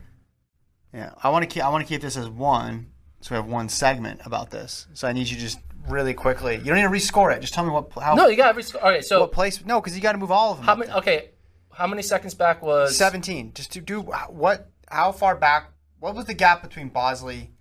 Yeah, 0.91 1.13
I 1.21 1.29
want 1.29 1.43
to 1.43 1.47
keep. 1.47 1.63
I 1.63 1.69
want 1.69 1.85
to 1.85 1.87
keep 1.87 2.01
this 2.01 2.17
as 2.17 2.27
one, 2.27 2.87
so 3.21 3.35
we 3.35 3.35
have 3.35 3.45
one 3.45 3.69
segment 3.69 4.21
about 4.25 4.49
this. 4.49 4.87
So 4.95 5.07
I 5.07 5.13
need 5.13 5.27
you 5.27 5.35
to 5.35 5.41
just 5.41 5.59
really 5.87 6.13
quickly. 6.13 6.55
You 6.57 6.65
don't 6.65 6.75
need 6.75 6.83
to 6.83 6.89
rescore 6.89 7.35
it. 7.35 7.39
Just 7.41 7.53
tell 7.53 7.63
me 7.65 7.71
what 7.71 7.91
how 7.93 8.15
No, 8.15 8.27
you 8.27 8.35
got 8.37 8.49
every. 8.49 8.63
All 8.81 8.89
right, 8.89 9.03
so 9.03 9.21
what 9.21 9.31
place. 9.31 9.63
No, 9.65 9.79
because 9.79 9.95
you 9.95 10.01
got 10.01 10.11
to 10.13 10.17
move 10.17 10.31
all 10.31 10.51
of 10.51 10.57
them. 10.57 10.65
how 10.65 10.75
many? 10.75 10.87
there. 10.89 10.97
Okay, 10.99 11.29
how 11.73 11.87
many 11.87 12.01
seconds 12.01 12.33
back 12.33 12.61
was? 12.61 12.97
Seventeen. 12.97 13.53
Just 13.53 13.71
to 13.73 13.81
do 13.81 14.01
what? 14.01 14.69
How 14.89 15.11
far 15.11 15.35
back? 15.35 15.71
What 15.99 16.15
was 16.15 16.25
the 16.25 16.33
gap 16.33 16.61
between 16.63 16.89
Bosley 16.89 17.51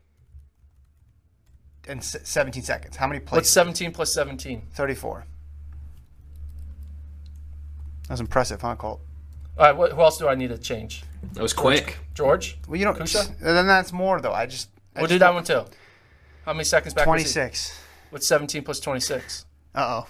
and 1.87 2.03
seventeen 2.03 2.63
seconds? 2.63 2.97
How 2.97 3.07
many 3.07 3.19
What's 3.21 3.31
places? 3.31 3.51
17 3.51 3.93
plus 3.93 4.13
17? 4.13 4.63
Thirty-four. 4.73 5.25
That's 8.09 8.21
impressive, 8.21 8.61
huh, 8.61 8.77
Colt? 8.77 9.01
All 9.59 9.67
right, 9.67 9.77
what, 9.77 9.93
who 9.93 10.01
else 10.01 10.19
do 10.19 10.29
I 10.29 10.35
need 10.35 10.49
to 10.49 10.59
change? 10.59 11.03
That 11.33 11.43
was 11.43 11.53
quick. 11.53 11.99
George? 12.15 12.59
Well, 12.69 12.79
you 12.79 12.85
don't. 12.85 12.97
Kusche? 12.99 13.39
Then 13.41 13.67
that's 13.67 13.93
more 13.93 14.21
though. 14.21 14.33
I 14.33 14.47
just. 14.47 14.71
I 14.95 15.01
We'll 15.01 15.09
just 15.09 15.15
do 15.17 15.19
that 15.19 15.35
one 15.35 15.45
too. 15.45 15.65
How 16.45 16.53
many 16.53 16.65
seconds 16.65 16.95
back? 16.95 17.07
was 17.07 17.21
he? 17.21 17.25
Twenty-six. 17.25 17.79
What's 18.11 18.27
17 18.27 18.63
plus 18.65 18.81
26? 18.81 19.47
Uh 19.75 20.03
oh. 20.03 20.07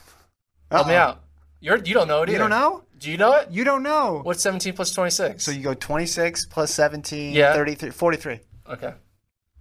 Help 0.70 0.86
me 0.86 0.94
out. 0.94 1.22
You're, 1.60 1.78
you 1.78 1.94
don't 1.94 2.06
know 2.08 2.22
it 2.22 2.28
either. 2.28 2.32
You 2.32 2.38
don't 2.38 2.50
know? 2.50 2.84
Do 2.98 3.10
you 3.10 3.16
know 3.16 3.34
it? 3.34 3.50
You 3.50 3.64
don't 3.64 3.82
know. 3.82 4.20
What's 4.22 4.42
17 4.42 4.74
plus 4.74 4.92
26? 4.92 5.42
So 5.42 5.50
you 5.50 5.62
go 5.62 5.74
26 5.74 6.46
plus 6.46 6.72
17, 6.72 7.32
Yeah. 7.34 7.52
33, 7.54 7.90
43. 7.90 8.40
okay. 8.70 8.94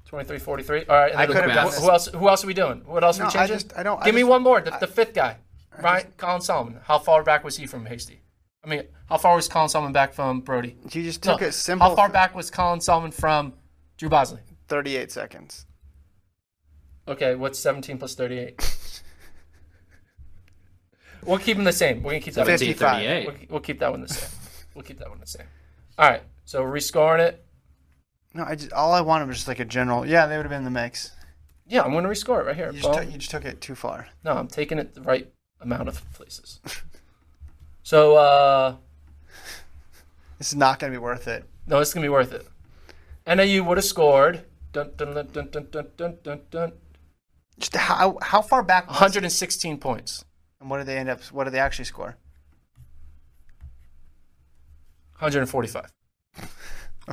23, 0.06 0.40
43. 0.40 0.86
All 0.86 0.96
right. 0.96 1.16
I 1.16 1.26
could've 1.26 1.44
who, 1.44 1.48
done 1.52 1.66
who 1.66 1.72
this. 1.72 1.84
else? 1.88 2.08
Who 2.08 2.30
else 2.30 2.44
are 2.44 2.48
we 2.48 2.54
doing? 2.54 2.82
What 2.86 3.04
else 3.04 3.18
are 3.20 3.24
No, 3.24 3.26
we 3.26 3.30
I 3.30 3.48
changing? 3.48 3.56
just- 3.70 3.78
I 3.78 3.84
don't- 3.84 4.02
I 4.02 4.06
Give 4.06 4.16
me 4.16 4.22
just- 4.22 4.30
one 4.30 4.42
more. 4.44 4.62
The, 4.62 4.72
the 4.80 4.88
fifth 4.88 5.14
guy, 5.14 5.38
Ryan 5.82 6.14
Colin 6.18 6.42
Sahlman. 6.42 6.82
How 6.84 6.98
far 7.00 7.24
back 7.24 7.44
was 7.44 7.58
he 7.58 7.68
from 7.68 7.86
Hasty? 7.86 8.22
I 8.64 8.70
mean, 8.70 8.84
how 9.10 9.18
far 9.18 9.36
was 9.36 9.48
Colin 9.50 9.68
Sahlman 9.68 9.92
back 9.94 10.14
from 10.14 10.42
Brody? 10.42 10.78
You 10.92 11.04
just 11.04 11.26
No, 11.26 11.34
took 11.34 11.42
a 11.42 11.52
simple 11.52 11.90
How 11.90 11.96
far 11.96 12.10
back 12.10 12.34
was 12.36 12.50
Colin 12.50 12.80
Sahlman 12.80 13.14
from 13.14 13.54
Drew 13.98 14.08
Bosley? 14.10 14.40
38 14.70 15.12
seconds. 15.12 15.66
Okay, 17.08 17.36
what's 17.36 17.58
17 17.60 17.97
plus 17.97 18.16
38? 18.16 19.01
we'll 21.26 21.38
keep 21.38 21.55
them 21.55 21.64
the 21.64 21.72
same. 21.72 22.03
We're 22.03 22.12
going 22.12 22.22
to 22.22 22.26
keep 22.26 22.34
that 22.34 22.45
55. 22.45 22.82
one. 22.82 23.01
38. 23.01 23.26
We'll, 23.26 23.36
we'll 23.49 23.60
keep 23.62 23.80
that 23.80 23.91
one 23.91 24.01
the 24.01 24.10
same. 24.10 24.30
We'll 24.76 24.84
keep 24.84 24.99
that 24.99 25.10
one 25.10 25.20
the 25.20 25.28
same. 25.28 25.45
All 25.97 26.10
right. 26.10 26.22
So 26.45 26.64
rescoring 26.64 27.20
it. 27.20 27.45
No, 28.34 28.43
I 28.43 28.55
just, 28.55 28.74
all 28.74 28.93
I 28.93 29.01
wanted 29.01 29.28
was 29.28 29.38
just 29.38 29.47
like 29.47 29.60
a 29.60 29.66
general. 29.66 30.05
Yeah, 30.05 30.28
they 30.28 30.38
would 30.38 30.43
have 30.43 30.49
been 30.49 30.60
in 30.60 30.66
the 30.66 30.70
mix. 30.70 31.12
Yeah, 31.66 31.82
I'm 31.82 31.91
going 31.91 32.03
to 32.03 32.10
rescore 32.10 32.41
it 32.41 32.45
right 32.45 32.55
here. 32.55 32.72
You 32.72 32.82
just, 32.82 32.93
took, 32.93 33.12
you 33.12 33.18
just 33.18 33.32
took 33.32 33.45
it 33.45 33.62
too 33.62 33.76
far. 33.76 34.08
No, 34.24 34.34
I'm 34.34 34.47
taking 34.47 34.78
it 34.78 34.93
the 34.93 35.01
right 35.01 35.32
amount 35.62 35.88
of 35.88 36.01
places. 36.14 36.60
so, 37.84 38.16
uh. 38.16 38.76
This 40.38 40.49
is 40.49 40.55
not 40.55 40.80
going 40.80 40.93
to 40.93 40.99
be 40.99 41.01
worth 41.01 41.28
it. 41.28 41.45
No, 41.66 41.80
it's 41.80 41.93
going 41.93 42.03
to 42.03 42.05
be 42.05 42.12
worth 42.12 42.32
it. 42.32 42.47
NAU 43.26 43.64
would 43.64 43.78
have 43.78 43.86
scored. 43.86 44.45
Dun, 44.72 44.91
dun, 44.95 45.14
dun, 45.14 45.28
dun, 45.32 45.49
dun, 45.49 45.88
dun, 45.97 46.18
dun, 46.24 46.41
dun. 46.51 46.72
Just 47.60 47.76
how 47.76 48.18
how 48.22 48.41
far 48.41 48.64
back? 48.64 48.88
was 48.88 48.95
it? 48.95 49.01
116 49.01 49.78
points. 49.80 50.24
And 50.60 50.70
what 50.70 50.78
did 50.78 50.88
they 50.88 50.97
end 50.97 51.10
up? 51.10 51.22
What 51.26 51.45
did 51.45 51.53
they 51.53 51.60
actually 51.60 51.86
score? 51.86 52.18
145. 55.20 55.91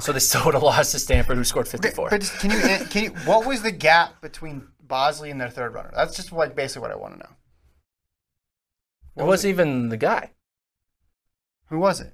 So 0.01 0.13
they 0.13 0.19
still 0.19 0.45
would 0.45 0.55
have 0.55 0.63
lost 0.63 0.93
to 0.93 0.99
Stanford, 0.99 1.37
who 1.37 1.45
scored 1.45 1.69
54. 1.69 2.11
But 2.11 2.21
just, 2.21 2.39
can 2.41 2.51
you 2.51 2.59
eh, 2.59 2.85
can 2.91 3.05
you? 3.05 3.11
What 3.25 3.47
was 3.47 3.63
the 3.63 3.71
gap 3.71 4.21
between 4.21 4.67
Bosley 4.81 5.31
and 5.31 5.41
their 5.41 5.49
third 5.49 5.73
runner? 5.73 5.93
That's 5.95 6.17
just 6.17 6.33
like 6.33 6.57
basically 6.57 6.83
what 6.83 6.91
I 6.91 6.97
want 6.97 7.15
to 7.15 7.21
know. 7.21 9.25
it 9.25 9.27
wasn't 9.27 9.51
even 9.51 9.89
the 9.89 9.97
guy. 9.97 10.33
Who 11.69 11.79
was 11.79 12.01
it? 12.01 12.13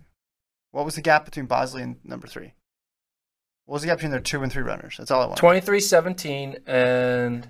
What 0.72 0.85
was 0.85 0.95
the 0.95 1.01
gap 1.01 1.24
between 1.24 1.47
Bosley 1.47 1.83
and 1.83 1.97
number 2.05 2.26
three? 2.26 2.53
What 3.64 3.74
was 3.74 3.83
the 3.83 3.89
gap 3.89 3.99
between 3.99 4.12
their 4.12 4.20
two 4.20 4.43
and 4.43 4.53
three 4.53 4.62
runners? 4.62 4.97
That's 4.99 5.11
all 5.11 5.22
I 5.22 5.26
want. 5.26 5.39
23 5.39 5.81
17 5.81 6.57
and 6.66 7.49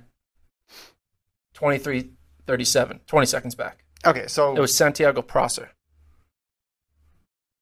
23 1.60 2.10
37. 2.46 3.00
20 3.06 3.26
seconds 3.26 3.54
back. 3.54 3.84
Okay, 4.06 4.26
so 4.28 4.56
It 4.56 4.60
was 4.60 4.74
Santiago 4.74 5.20
Prosser. 5.20 5.70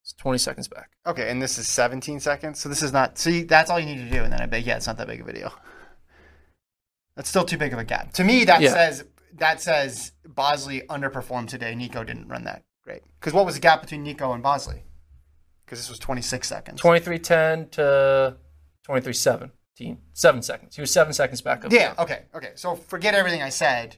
It's 0.05 0.13
20 0.15 0.39
seconds 0.39 0.69
back. 0.69 0.91
okay, 1.05 1.29
and 1.31 1.43
this 1.43 1.59
is 1.59 1.67
17 1.69 2.21
seconds. 2.21 2.61
So 2.61 2.69
this 2.69 2.81
is 2.83 2.93
not. 2.93 3.19
See, 3.19 3.43
that's 3.43 3.71
all 3.71 3.79
you 3.81 3.87
need 3.87 3.99
to 3.99 4.09
do, 4.11 4.23
and 4.23 4.33
then 4.33 4.41
I 4.41 4.47
bet 4.47 4.63
yeah, 4.65 4.77
it's 4.77 4.87
not 4.87 4.97
that 4.99 5.09
big 5.09 5.21
of 5.21 5.29
a 5.29 5.33
deal. 5.33 5.53
That's 7.17 7.29
still 7.29 7.45
too 7.45 7.59
big 7.59 7.73
of 7.73 7.81
a 7.81 7.85
gap. 7.85 8.13
To 8.15 8.25
me, 8.25 8.45
that 8.45 8.61
Yeah. 8.61 8.73
says 8.73 9.05
that 9.35 9.61
says 9.61 10.13
Bosley 10.25 10.83
underperformed 10.89 11.49
today. 11.49 11.75
Nico 11.75 12.05
didn't 12.05 12.29
run 12.29 12.45
that 12.45 12.63
great. 12.85 13.03
Because 13.19 13.33
what 13.33 13.45
was 13.45 13.57
the 13.57 13.61
gap 13.61 13.81
between 13.83 14.03
Nico 14.05 14.33
and 14.33 14.43
Bosley? 14.43 14.85
because 15.67 15.81
this 15.81 15.91
was 15.91 15.99
26 15.99 16.49
seconds. 16.49 16.81
23-10 16.81 17.71
to 17.73 18.39
23-17. 19.81 19.97
Seven 20.13 20.43
seconds. 20.43 20.77
He 20.77 20.81
was 20.81 20.91
seven 20.91 21.13
seconds 21.13 21.41
back 21.41 21.65
up. 21.65 21.73
Yeah. 21.73 21.95
Okay. 21.99 22.23
Okay. 22.35 22.53
So 22.55 22.75
forget 22.75 23.15
everything 23.15 23.43
I 23.43 23.49
said. 23.49 23.97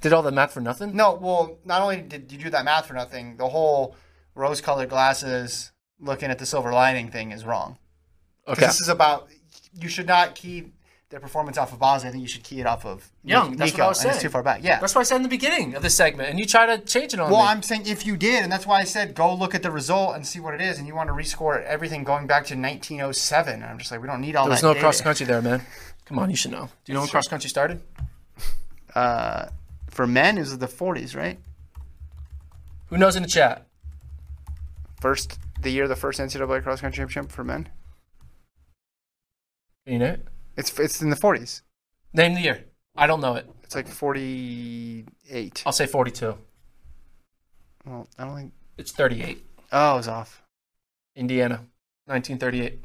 Did 0.00 0.12
all 0.12 0.22
the 0.22 0.32
math 0.32 0.52
for 0.52 0.60
nothing? 0.60 0.96
No. 0.96 1.14
Well, 1.14 1.58
not 1.64 1.82
only 1.82 2.00
did 2.00 2.32
you 2.32 2.38
do 2.38 2.50
that 2.50 2.64
math 2.64 2.86
for 2.86 2.94
nothing, 2.94 3.36
the 3.36 3.48
whole 3.48 3.94
rose-colored 4.34 4.88
glasses, 4.88 5.72
looking 6.00 6.30
at 6.30 6.38
the 6.38 6.46
silver 6.46 6.72
lining 6.72 7.10
thing 7.10 7.30
is 7.30 7.44
wrong. 7.44 7.78
Okay. 8.48 8.66
This 8.66 8.80
is 8.80 8.88
about 8.88 9.28
you 9.80 9.88
should 9.88 10.06
not 10.06 10.34
key 10.34 10.72
their 11.14 11.20
performance 11.20 11.56
off 11.56 11.72
of 11.72 11.78
Boz. 11.78 12.04
I 12.04 12.10
think 12.10 12.22
you 12.22 12.26
should 12.28 12.42
key 12.42 12.58
it 12.58 12.66
off 12.66 12.84
of 12.84 13.08
Young, 13.22 13.52
Nico, 13.52 13.58
that's 13.58 13.72
what 13.74 13.80
I 13.80 13.86
was 13.86 14.04
and 14.04 14.14
it's 14.14 14.22
too 14.22 14.28
far 14.28 14.42
back. 14.42 14.64
Yeah. 14.64 14.80
That's 14.80 14.96
what 14.96 15.02
I 15.02 15.04
said 15.04 15.14
in 15.16 15.22
the 15.22 15.28
beginning 15.28 15.76
of 15.76 15.82
the 15.82 15.88
segment, 15.88 16.28
and 16.28 16.40
you 16.40 16.44
try 16.44 16.66
to 16.66 16.84
change 16.84 17.14
it 17.14 17.20
on 17.20 17.30
Well, 17.30 17.40
me. 17.42 17.46
I'm 17.46 17.62
saying 17.62 17.86
if 17.86 18.04
you 18.04 18.16
did, 18.16 18.42
and 18.42 18.50
that's 18.50 18.66
why 18.66 18.80
I 18.80 18.84
said 18.84 19.14
go 19.14 19.32
look 19.32 19.54
at 19.54 19.62
the 19.62 19.70
result 19.70 20.16
and 20.16 20.26
see 20.26 20.40
what 20.40 20.54
it 20.54 20.60
is, 20.60 20.76
and 20.76 20.88
you 20.88 20.94
want 20.96 21.08
to 21.08 21.14
rescore 21.14 21.62
everything 21.62 22.02
going 22.02 22.26
back 22.26 22.46
to 22.46 22.56
1907. 22.56 23.54
And 23.54 23.64
I'm 23.64 23.78
just 23.78 23.92
like, 23.92 24.02
we 24.02 24.08
don't 24.08 24.20
need 24.20 24.34
all 24.34 24.46
there 24.46 24.50
was 24.50 24.60
that. 24.60 24.66
no 24.66 24.72
data. 24.72 24.82
cross 24.82 25.00
country 25.02 25.24
there, 25.24 25.40
man. 25.40 25.62
Come 26.04 26.18
on, 26.18 26.30
you 26.30 26.36
should 26.36 26.50
know. 26.50 26.68
Do 26.84 26.90
you 26.90 26.94
know 26.94 27.00
when 27.02 27.08
cross 27.08 27.28
country 27.28 27.48
started? 27.48 27.80
Uh, 28.92 29.50
for 29.88 30.08
men, 30.08 30.36
it 30.36 30.40
was 30.40 30.58
the 30.58 30.66
40s, 30.66 31.14
right? 31.14 31.38
Who 32.86 32.98
knows 32.98 33.14
in 33.14 33.22
the 33.22 33.28
chat? 33.28 33.68
First, 35.00 35.38
the 35.60 35.70
year 35.70 35.84
of 35.84 35.90
the 35.90 35.96
first 35.96 36.18
NCAA 36.18 36.64
cross 36.64 36.80
country 36.80 36.96
championship 37.02 37.30
for 37.30 37.44
men. 37.44 37.68
You 39.86 40.00
know 40.00 40.06
it? 40.06 40.26
It's 40.56 40.78
it's 40.78 41.02
in 41.02 41.10
the 41.10 41.16
40s. 41.16 41.62
Name 42.12 42.34
the 42.34 42.40
year. 42.40 42.64
I 42.96 43.06
don't 43.06 43.20
know 43.20 43.34
it. 43.34 43.48
It's 43.64 43.74
like 43.74 43.88
48. 43.88 45.62
I'll 45.66 45.72
say 45.72 45.86
42. 45.86 46.36
Well, 47.86 48.08
I 48.18 48.24
don't 48.24 48.36
think. 48.36 48.52
It's 48.78 48.92
38. 48.92 49.44
Oh, 49.72 49.92
I 49.92 49.94
was 49.94 50.08
off. 50.08 50.42
Indiana, 51.16 51.56
1938. 52.06 52.82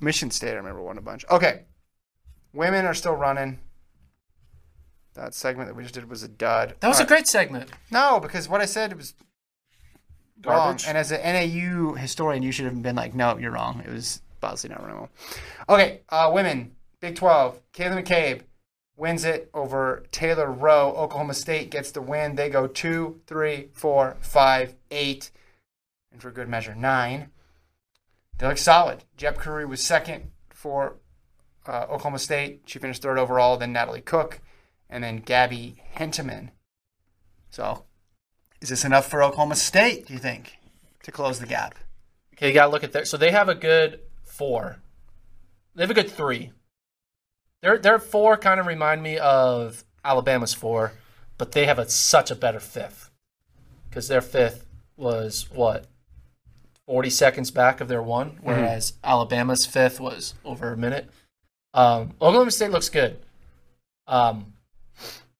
Michigan 0.00 0.30
State, 0.30 0.50
I 0.50 0.54
remember 0.56 0.82
won 0.82 0.98
a 0.98 1.02
bunch. 1.02 1.24
Okay, 1.30 1.62
women 2.52 2.84
are 2.84 2.94
still 2.94 3.14
running. 3.14 3.58
That 5.14 5.32
segment 5.34 5.68
that 5.68 5.74
we 5.74 5.82
just 5.82 5.94
did 5.94 6.08
was 6.10 6.22
a 6.22 6.28
dud. 6.28 6.74
That 6.80 6.88
was 6.88 6.98
All 6.98 7.02
a 7.02 7.04
right. 7.04 7.08
great 7.08 7.26
segment. 7.26 7.70
No, 7.90 8.20
because 8.20 8.48
what 8.48 8.60
I 8.60 8.66
said 8.66 8.94
was 8.94 9.14
wrong. 10.44 10.56
Garbage. 10.76 10.84
And 10.86 10.98
as 10.98 11.10
an 11.10 11.22
NAU 11.22 11.94
historian, 11.94 12.42
you 12.42 12.52
should 12.52 12.66
have 12.66 12.82
been 12.82 12.96
like, 12.96 13.14
no, 13.14 13.38
you're 13.38 13.52
wrong. 13.52 13.82
It 13.86 13.90
was 13.90 14.20
Bosley, 14.40 14.68
not 14.68 14.86
Remo. 14.86 15.08
Okay, 15.70 16.00
uh, 16.10 16.30
women, 16.34 16.75
Big 17.00 17.16
12. 17.16 17.60
Kayla 17.72 18.02
McCabe 18.02 18.42
wins 18.96 19.24
it 19.24 19.50
over 19.52 20.04
Taylor 20.10 20.50
Roe. 20.50 20.94
Oklahoma 20.96 21.34
State 21.34 21.70
gets 21.70 21.90
the 21.90 22.00
win. 22.00 22.34
They 22.34 22.48
go 22.48 22.66
two, 22.66 23.20
three, 23.26 23.68
four, 23.72 24.16
five, 24.20 24.74
eight, 24.90 25.30
and 26.10 26.20
for 26.20 26.30
good 26.30 26.48
measure, 26.48 26.74
nine. 26.74 27.30
They 28.38 28.46
look 28.46 28.58
solid. 28.58 29.04
Jepkirui 29.18 29.68
was 29.68 29.84
second 29.84 30.30
for 30.50 30.96
uh, 31.66 31.86
Oklahoma 31.90 32.18
State. 32.18 32.62
She 32.66 32.78
finished 32.78 33.02
third 33.02 33.18
overall. 33.18 33.56
Then 33.56 33.72
Natalie 33.72 34.00
Cook, 34.00 34.40
and 34.88 35.04
then 35.04 35.18
Gabby 35.18 35.82
Hentemann. 35.94 36.50
So, 37.50 37.84
is 38.60 38.68
this 38.68 38.84
enough 38.84 39.08
for 39.08 39.22
Oklahoma 39.22 39.56
State? 39.56 40.06
Do 40.06 40.14
you 40.14 40.18
think 40.18 40.58
to 41.02 41.12
close 41.12 41.38
the 41.38 41.46
gap? 41.46 41.74
Okay, 42.34 42.48
you 42.48 42.54
got 42.54 42.66
to 42.66 42.72
look 42.72 42.84
at 42.84 42.92
that. 42.92 43.08
So 43.08 43.16
they 43.16 43.30
have 43.30 43.48
a 43.48 43.54
good 43.54 44.00
four. 44.24 44.78
They 45.74 45.82
have 45.82 45.90
a 45.90 45.94
good 45.94 46.10
three. 46.10 46.52
Their 47.66 47.78
their 47.78 47.98
four 47.98 48.36
kind 48.36 48.60
of 48.60 48.66
remind 48.68 49.02
me 49.02 49.18
of 49.18 49.82
Alabama's 50.04 50.54
four, 50.54 50.92
but 51.36 51.50
they 51.50 51.66
have 51.66 51.80
a 51.80 51.88
such 51.88 52.30
a 52.30 52.36
better 52.36 52.60
fifth 52.60 53.10
because 53.88 54.06
their 54.06 54.20
fifth 54.20 54.64
was 54.96 55.48
what 55.50 55.86
forty 56.86 57.10
seconds 57.10 57.50
back 57.50 57.80
of 57.80 57.88
their 57.88 58.04
one, 58.04 58.38
whereas 58.40 58.92
Alabama's 59.02 59.66
fifth 59.66 59.98
was 59.98 60.34
over 60.44 60.72
a 60.72 60.76
minute. 60.76 61.10
Um, 61.74 62.12
Oklahoma 62.22 62.52
State 62.52 62.70
looks 62.70 62.88
good. 62.88 63.18
Um, 64.06 64.52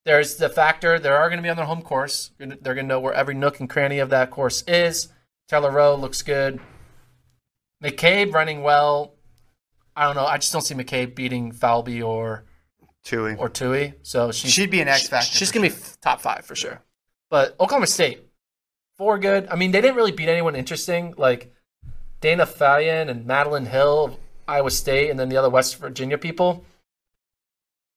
there's 0.05 0.35
the 0.35 0.49
factor 0.49 0.99
they 0.99 1.09
are 1.09 1.29
going 1.29 1.39
to 1.39 1.45
be 1.45 1.49
on 1.49 1.57
their 1.57 1.65
home 1.65 1.83
course. 1.83 2.33
They're 2.39 2.75
going 2.75 2.79
to 2.79 2.83
know 2.83 2.99
where 2.99 3.15
every 3.15 3.35
nook 3.35 3.61
and 3.61 3.71
cranny 3.71 4.01
of 4.01 4.11
that 4.11 4.33
course 4.33 4.65
is. 4.67 5.13
Taylor 5.47 5.71
Roe 5.71 5.95
looks 5.95 6.23
good. 6.23 6.59
McCabe 7.81 8.35
running 8.35 8.65
well. 8.65 9.13
I 9.97 10.05
don't 10.05 10.15
know. 10.15 10.27
I 10.27 10.37
just 10.37 10.53
don't 10.53 10.63
see 10.63 10.75
McCabe 10.75 11.15
beating 11.15 11.53
Valby 11.53 12.07
or 12.07 12.45
Tuohy. 13.05 13.39
or 13.39 13.49
Tuohy. 13.49 13.95
So 14.03 14.31
she's, 14.31 14.53
She'd 14.53 14.71
be 14.71 14.81
an 14.81 14.89
X 14.89 15.09
factor 15.09 15.27
She's 15.27 15.51
gonna 15.51 15.71
be 15.71 15.75
top 16.03 16.21
five 16.21 16.45
for 16.45 16.55
sure. 16.55 16.83
But 17.31 17.57
Oklahoma 17.59 17.87
State, 17.87 18.29
four 18.97 19.19
good. 19.19 19.49
I 19.51 19.57
mean, 19.57 19.71
they 19.73 19.81
didn't 19.81 19.97
really 19.97 20.13
beat 20.13 20.29
anyone 20.29 20.55
interesting 20.55 21.15
like 21.17 21.53
Dana 22.21 22.47
Fallion 22.47 23.09
and 23.09 23.27
Madeline 23.27 23.67
Hill 23.67 24.19
Iowa 24.49 24.71
State, 24.71 25.11
and 25.11 25.19
then 25.19 25.29
the 25.29 25.37
other 25.37 25.51
West 25.51 25.77
Virginia 25.79 26.19
people. 26.19 26.65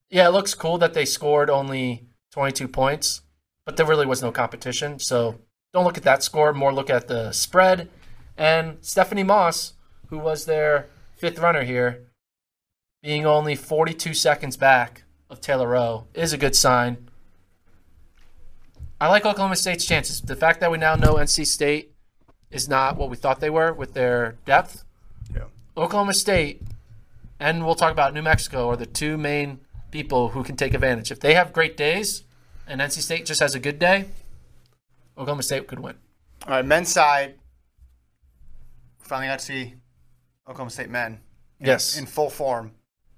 Yeah, 0.10 0.28
it 0.28 0.32
looks 0.32 0.56
cool 0.56 0.78
that 0.80 0.94
they 0.94 1.06
scored 1.06 1.50
only 1.50 2.08
22 2.32 2.68
points, 2.68 3.22
but 3.66 3.78
there 3.78 3.86
really 3.86 4.08
was 4.08 4.22
no 4.22 4.32
competition. 4.32 5.00
So 5.00 5.40
don't 5.74 5.84
look 5.86 5.98
at 5.98 6.04
that 6.04 6.24
score. 6.24 6.52
More 6.54 6.74
look 6.74 6.90
at 6.90 7.08
the 7.08 7.32
spread. 7.32 7.90
And 8.36 8.78
Stephanie 8.82 9.24
Moss, 9.24 9.74
who 10.08 10.18
was 10.18 10.46
their 10.46 10.88
fifth 11.20 11.38
runner 11.38 11.64
here, 11.64 12.08
being 13.04 13.26
only 13.26 13.56
42 13.56 14.14
seconds 14.14 14.56
back 14.58 15.04
of 15.30 15.42
Taylor 15.42 15.68
Roe 15.68 16.08
is 16.14 16.34
a 16.34 16.38
good 16.38 16.56
sign. 16.56 17.10
I 19.02 19.10
like 19.10 19.26
Oklahoma 19.26 19.58
State's 19.58 19.86
chances. 19.86 20.22
The 20.22 20.36
fact 20.36 20.62
that 20.62 20.72
we 20.72 20.78
now 20.78 20.96
know 20.96 21.16
NC 21.16 21.46
State 21.46 21.94
is 22.50 22.68
not 22.68 22.98
what 22.98 23.10
we 23.10 23.16
thought 23.16 23.40
they 23.40 23.50
were 23.50 23.72
with 23.74 23.94
their 23.94 24.38
depth. 24.46 24.84
Yeah. 25.34 25.46
Oklahoma 25.78 26.14
State, 26.14 26.62
and 27.40 27.66
we'll 27.66 27.76
talk 27.76 27.92
about 27.92 28.14
New 28.14 28.22
Mexico, 28.22 28.70
are 28.70 28.78
the 28.78 28.86
two 28.86 29.18
main 29.18 29.60
people 29.92 30.30
who 30.30 30.44
can 30.44 30.56
take 30.56 30.74
advantage. 30.74 31.12
If 31.12 31.20
they 31.20 31.34
have 31.34 31.54
great 31.54 31.78
days 31.78 32.24
and 32.68 32.82
NC 32.82 33.02
State 33.02 33.26
just 33.26 33.42
has 33.42 33.56
a 33.56 33.60
good 33.60 33.78
day, 33.78 34.06
Oklahoma 35.18 35.44
State 35.44 35.68
could 35.68 35.80
win. 35.80 35.96
All 36.46 36.52
right, 36.52 36.66
men's 36.66 36.90
side. 36.90 37.36
Finally 39.00 39.28
got 39.28 39.40
to 39.40 39.46
see 39.46 39.74
Oklahoma 40.50 40.72
State 40.72 40.90
men 40.90 41.22
Yes. 41.60 41.98
in 41.98 42.06
full 42.06 42.30
form, 42.30 42.72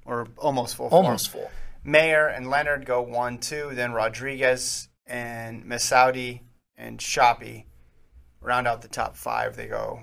or 0.05 0.27
almost 0.37 0.75
full 0.75 0.89
form. 0.89 1.05
Almost 1.05 1.29
full. 1.29 1.49
Maier 1.85 2.35
and 2.35 2.49
Leonard 2.49 2.85
go 2.85 3.01
one, 3.01 3.37
two. 3.37 3.71
Then 3.73 3.93
Rodriguez 3.93 4.89
and 5.07 5.63
Messaoudi 5.65 6.41
and 6.75 6.99
Schoppe 6.99 7.65
round 8.41 8.67
out 8.67 8.81
the 8.81 8.87
top 8.87 9.15
five. 9.15 9.55
They 9.55 9.67
go 9.67 10.01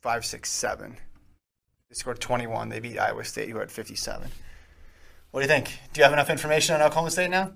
five, 0.00 0.24
six, 0.24 0.50
seven. 0.50 0.96
They 1.88 1.94
scored 1.94 2.20
21. 2.20 2.68
They 2.68 2.80
beat 2.80 2.98
Iowa 2.98 3.24
State, 3.24 3.48
who 3.50 3.58
had 3.58 3.70
57. 3.70 4.30
What 5.30 5.40
do 5.40 5.44
you 5.44 5.48
think? 5.48 5.78
Do 5.92 6.00
you 6.00 6.04
have 6.04 6.12
enough 6.12 6.30
information 6.30 6.74
on 6.74 6.82
Oklahoma 6.82 7.10
State 7.10 7.30
now? 7.30 7.52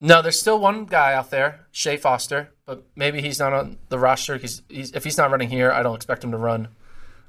No, 0.00 0.20
there's 0.22 0.38
still 0.38 0.58
one 0.58 0.84
guy 0.84 1.14
out 1.14 1.30
there, 1.30 1.66
Shea 1.72 1.96
Foster, 1.96 2.52
but 2.66 2.84
maybe 2.96 3.20
he's 3.22 3.38
not 3.38 3.52
on 3.52 3.78
the 3.88 3.98
roster. 3.98 4.36
He's, 4.36 4.62
he's 4.68 4.92
if 4.92 5.04
he's 5.04 5.16
not 5.16 5.30
running 5.30 5.48
here, 5.48 5.70
I 5.72 5.82
don't 5.82 5.94
expect 5.94 6.22
him 6.22 6.32
to 6.32 6.36
run 6.36 6.68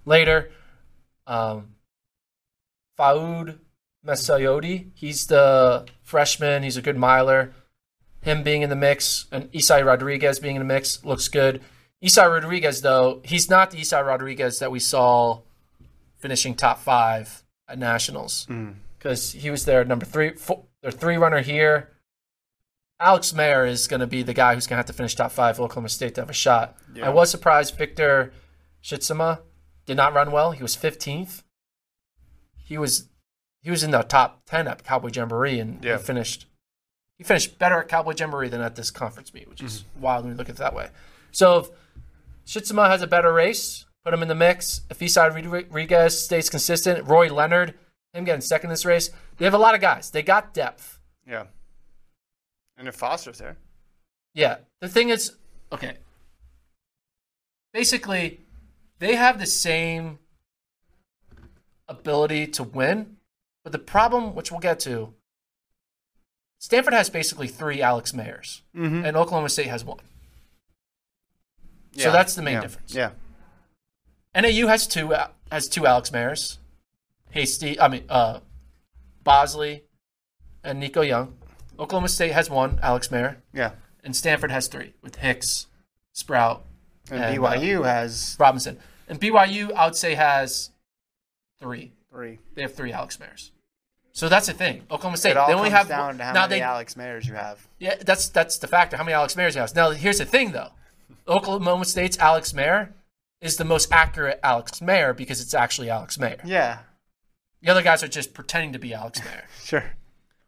later. 0.05 0.51
Um, 1.27 1.75
Fouad 2.97 3.59
Messaoudi, 4.05 4.91
he's 4.95 5.27
the 5.27 5.85
freshman. 6.01 6.63
He's 6.63 6.77
a 6.77 6.81
good 6.81 6.97
miler. 6.97 7.53
Him 8.21 8.41
being 8.43 8.61
in 8.63 8.69
the 8.69 8.75
mix 8.75 9.25
and 9.31 9.51
Isai 9.51 9.85
Rodriguez 9.85 10.39
being 10.39 10.55
in 10.55 10.61
the 10.61 10.65
mix 10.65 11.03
looks 11.05 11.27
good. 11.27 11.61
Isai 12.03 12.29
Rodriguez, 12.29 12.81
though, 12.81 13.21
he's 13.23 13.49
not 13.49 13.71
the 13.71 13.77
Isai 13.79 14.05
Rodriguez 14.05 14.59
that 14.59 14.71
we 14.71 14.79
saw 14.79 15.41
finishing 16.17 16.55
top 16.55 16.79
five 16.79 17.43
at 17.67 17.77
nationals 17.77 18.47
because 18.97 19.33
he 19.33 19.49
was 19.51 19.65
their 19.65 19.83
number 19.85 20.05
three, 20.05 20.31
four, 20.35 20.63
their 20.81 20.91
three 20.91 21.17
runner 21.17 21.41
here. 21.41 21.89
Alex 22.99 23.31
Maier 23.31 23.67
is 23.69 23.87
going 23.87 23.99
to 23.99 24.07
be 24.07 24.23
the 24.23 24.33
guy 24.33 24.55
who's 24.55 24.65
going 24.65 24.75
to 24.75 24.79
have 24.79 24.85
to 24.87 24.93
finish 24.93 25.13
top 25.13 25.31
five 25.31 25.57
for 25.57 25.63
Oklahoma 25.63 25.89
State 25.89 26.15
to 26.15 26.21
have 26.21 26.29
a 26.31 26.33
shot. 26.33 26.75
I 27.05 27.09
was 27.09 27.29
surprised 27.29 27.77
Victor 27.77 28.31
Shitsama 28.83 29.39
did 29.87 29.97
not 29.97 30.13
run 30.13 30.31
well. 30.31 30.51
He 30.51 30.61
was 30.61 30.75
15th. 30.75 31.41
He 32.55 32.77
was 32.77 33.07
he 33.63 33.71
was 33.71 33.83
in 33.83 33.91
the 33.91 34.03
top 34.03 34.45
10 34.45 34.67
at 34.67 34.83
Cowboy 34.83 35.09
Jamboree 35.11 35.59
and 35.59 35.83
Yeah. 35.83 35.97
he 35.97 36.03
finished 36.03 36.45
he 37.17 37.23
finished 37.23 37.57
better 37.57 37.79
at 37.79 37.87
Cowboy 37.87 38.13
Jamboree 38.15 38.49
than 38.49 38.61
at 38.61 38.75
this 38.75 38.91
conference 38.91 39.33
meet, 39.33 39.49
which 39.49 39.63
is 39.63 39.79
mm-hmm. 39.79 40.01
wild 40.01 40.25
when 40.25 40.33
you 40.33 40.37
look 40.37 40.49
at 40.49 40.55
it 40.55 40.59
that 40.59 40.75
way. 40.75 40.89
So 41.31 41.57
if 41.57 41.69
Shitsama 42.45 42.87
has 42.89 43.01
a 43.01 43.07
better 43.07 43.33
race, 43.33 43.85
put 44.05 44.13
him 44.13 44.21
in 44.21 44.27
the 44.27 44.35
mix. 44.35 44.81
If 44.91 44.99
Isai 44.99 45.33
Rodriguez 45.33 46.23
stays 46.23 46.49
consistent, 46.49 47.07
Roy 47.07 47.33
Leonard, 47.33 47.73
him 48.13 48.23
getting 48.23 48.41
second 48.41 48.69
in 48.69 48.73
this 48.73 48.85
race, 48.85 49.09
they 49.37 49.45
have 49.45 49.55
a 49.55 49.57
lot 49.57 49.73
of 49.73 49.81
guys. 49.81 50.11
They 50.11 50.21
got 50.21 50.53
depth. 50.53 50.99
Yeah. 51.27 51.45
And 52.77 52.87
if 52.87 52.95
Foster's 52.95 53.39
there. 53.39 53.57
Yeah. 54.35 54.57
The 54.79 54.87
thing 54.87 55.09
is, 55.09 55.35
okay. 55.71 55.97
Basically, 57.73 58.41
they 58.99 59.15
have 59.15 59.39
the 59.39 59.45
same 59.45 60.19
ability 61.87 62.47
to 62.47 62.63
win, 62.63 63.17
but 63.63 63.71
the 63.71 63.79
problem, 63.79 64.35
which 64.35 64.51
we'll 64.51 64.59
get 64.59 64.79
to, 64.81 65.13
Stanford 66.59 66.93
has 66.93 67.09
basically 67.09 67.47
three 67.47 67.81
Alex 67.81 68.11
Maiers, 68.11 68.61
Mm-hmm. 68.75 69.05
and 69.05 69.15
Oklahoma 69.17 69.49
State 69.49 69.67
has 69.67 69.83
one. 69.85 69.99
So 71.95 72.11
that's 72.11 72.35
the 72.35 72.43
main 72.43 72.61
difference. 72.61 72.93
Yeah. 72.93 73.11
NAU 74.35 74.67
has 74.67 74.85
two 74.85 75.13
has 75.51 75.67
two 75.67 75.87
Alex 75.87 76.11
Maiers, 76.11 76.57
Hasty. 77.31 77.79
I 77.79 77.87
mean, 77.87 78.03
uh, 78.07 78.41
Bosley, 79.23 79.83
and 80.63 80.79
Nico 80.79 81.01
Young. 81.01 81.37
Oklahoma 81.79 82.07
State 82.09 82.33
has 82.33 82.47
one 82.49 82.79
Alex 82.83 83.07
Maier, 83.07 83.37
Yeah. 83.53 83.71
and 84.03 84.15
Stanford 84.15 84.51
has 84.51 84.67
three 84.67 84.93
with 85.01 85.15
Hicks, 85.17 85.65
Sprout, 86.13 86.66
And, 87.11 87.23
And, 87.23 87.43
uh, 87.43 87.49
BYU 87.51 87.83
has 87.85 88.35
Robinson, 88.39 88.77
and 89.07 89.19
BYU 89.19 89.71
I 89.73 89.85
would 89.85 89.95
say 89.95 90.15
has 90.15 90.71
three. 91.59 91.91
three. 92.11 92.39
They 92.55 92.61
have 92.63 92.73
three 92.73 92.91
Alex 92.91 93.17
Maiers. 93.17 93.51
So 94.11 94.27
that's 94.29 94.47
the 94.47 94.53
thing. 94.53 94.81
Oklahoma 94.89 95.17
State 95.17 95.31
It 95.31 95.37
all 95.37 95.47
they 95.47 95.53
only 95.53 95.69
comes 95.69 95.77
have 95.77 95.87
down 95.89 96.17
to 96.17 96.23
how 96.23 96.33
now 96.33 96.41
many 96.47 96.55
they 96.55 96.61
Alex 96.61 96.95
Maiers 96.95 97.27
you 97.27 97.35
have. 97.35 97.67
yeah 97.79 97.95
that's 98.03 98.29
that's 98.29 98.57
the 98.57 98.67
factor. 98.67 98.97
How 98.97 99.03
many 99.03 99.13
Alex 99.13 99.35
Maiers 99.35 99.53
you 99.53 99.61
have? 99.61 99.75
Now 99.75 99.91
here's 99.91 100.17
the 100.17 100.25
thing 100.25 100.51
though. 100.53 100.69
Oklahoma 101.27 101.85
State's 101.85 102.17
Alex 102.17 102.51
Maier 102.53 102.89
is 103.41 103.57
the 103.57 103.65
most 103.65 103.91
accurate 103.91 104.39
Alex 104.43 104.79
Maier 104.79 105.15
because 105.15 105.39
it's 105.39 105.53
actually 105.53 105.89
Alex 105.91 106.17
Maier. 106.17 106.39
Yeah, 106.43 106.79
The 107.61 107.69
other 107.69 107.83
guys 107.83 108.01
are 108.01 108.07
just 108.07 108.33
pretending 108.33 108.73
to 108.73 108.79
be 108.79 108.93
Alex 108.93 109.19
Maier. 109.19 109.43
sure. 109.63 109.83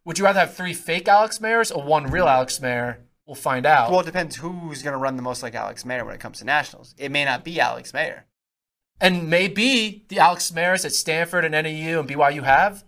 Would 0.04 0.18
you 0.18 0.24
rather 0.24 0.40
have 0.40 0.54
three 0.54 0.74
fake 0.74 1.06
Alex 1.06 1.38
Maiers 1.38 1.74
or 1.74 1.84
one 1.84 2.06
real 2.10 2.26
Alex 2.26 2.58
Maier? 2.58 2.96
We'll 3.30 3.36
find 3.36 3.64
out. 3.64 3.92
Well, 3.92 4.00
it 4.00 4.06
depends 4.06 4.34
who's 4.34 4.82
going 4.82 4.92
to 4.92 4.98
run 4.98 5.14
the 5.14 5.22
most 5.22 5.40
like 5.40 5.54
Alex 5.54 5.84
Maier 5.84 6.04
when 6.04 6.16
it 6.16 6.20
comes 6.20 6.40
to 6.40 6.44
nationals. 6.44 6.96
It 6.98 7.12
may 7.12 7.24
not 7.24 7.44
be 7.44 7.60
Alex 7.60 7.92
Maier. 7.92 8.22
and 9.00 9.30
maybe 9.30 10.04
the 10.08 10.18
Alex 10.18 10.50
Maiers 10.50 10.82
that 10.82 10.90
Stanford 10.92 11.44
and 11.44 11.52
NAU 11.52 12.00
and 12.00 12.08
BYU 12.08 12.42
have 12.42 12.82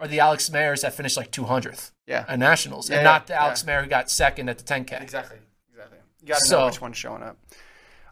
are 0.00 0.08
the 0.08 0.18
Alex 0.18 0.50
Maiers 0.50 0.82
that 0.82 0.94
finished 0.94 1.16
like 1.16 1.30
200th 1.30 1.92
Yeah. 2.08 2.24
at 2.26 2.40
nationals, 2.40 2.90
Yeah, 2.90 2.96
and 2.96 3.04
yeah, 3.04 3.10
not 3.12 3.28
the 3.28 3.40
Alex 3.40 3.62
yeah. 3.64 3.78
Maier 3.78 3.84
who 3.84 3.88
got 3.88 4.10
second 4.10 4.48
at 4.48 4.58
the 4.58 4.64
10K. 4.64 5.00
Exactly. 5.00 5.38
Exactly. 5.70 5.98
You 6.22 6.26
got 6.26 6.40
to 6.40 6.44
So- 6.46 6.58
know 6.58 6.66
which 6.66 6.80
one's 6.80 6.96
showing 6.96 7.22
up. 7.22 7.36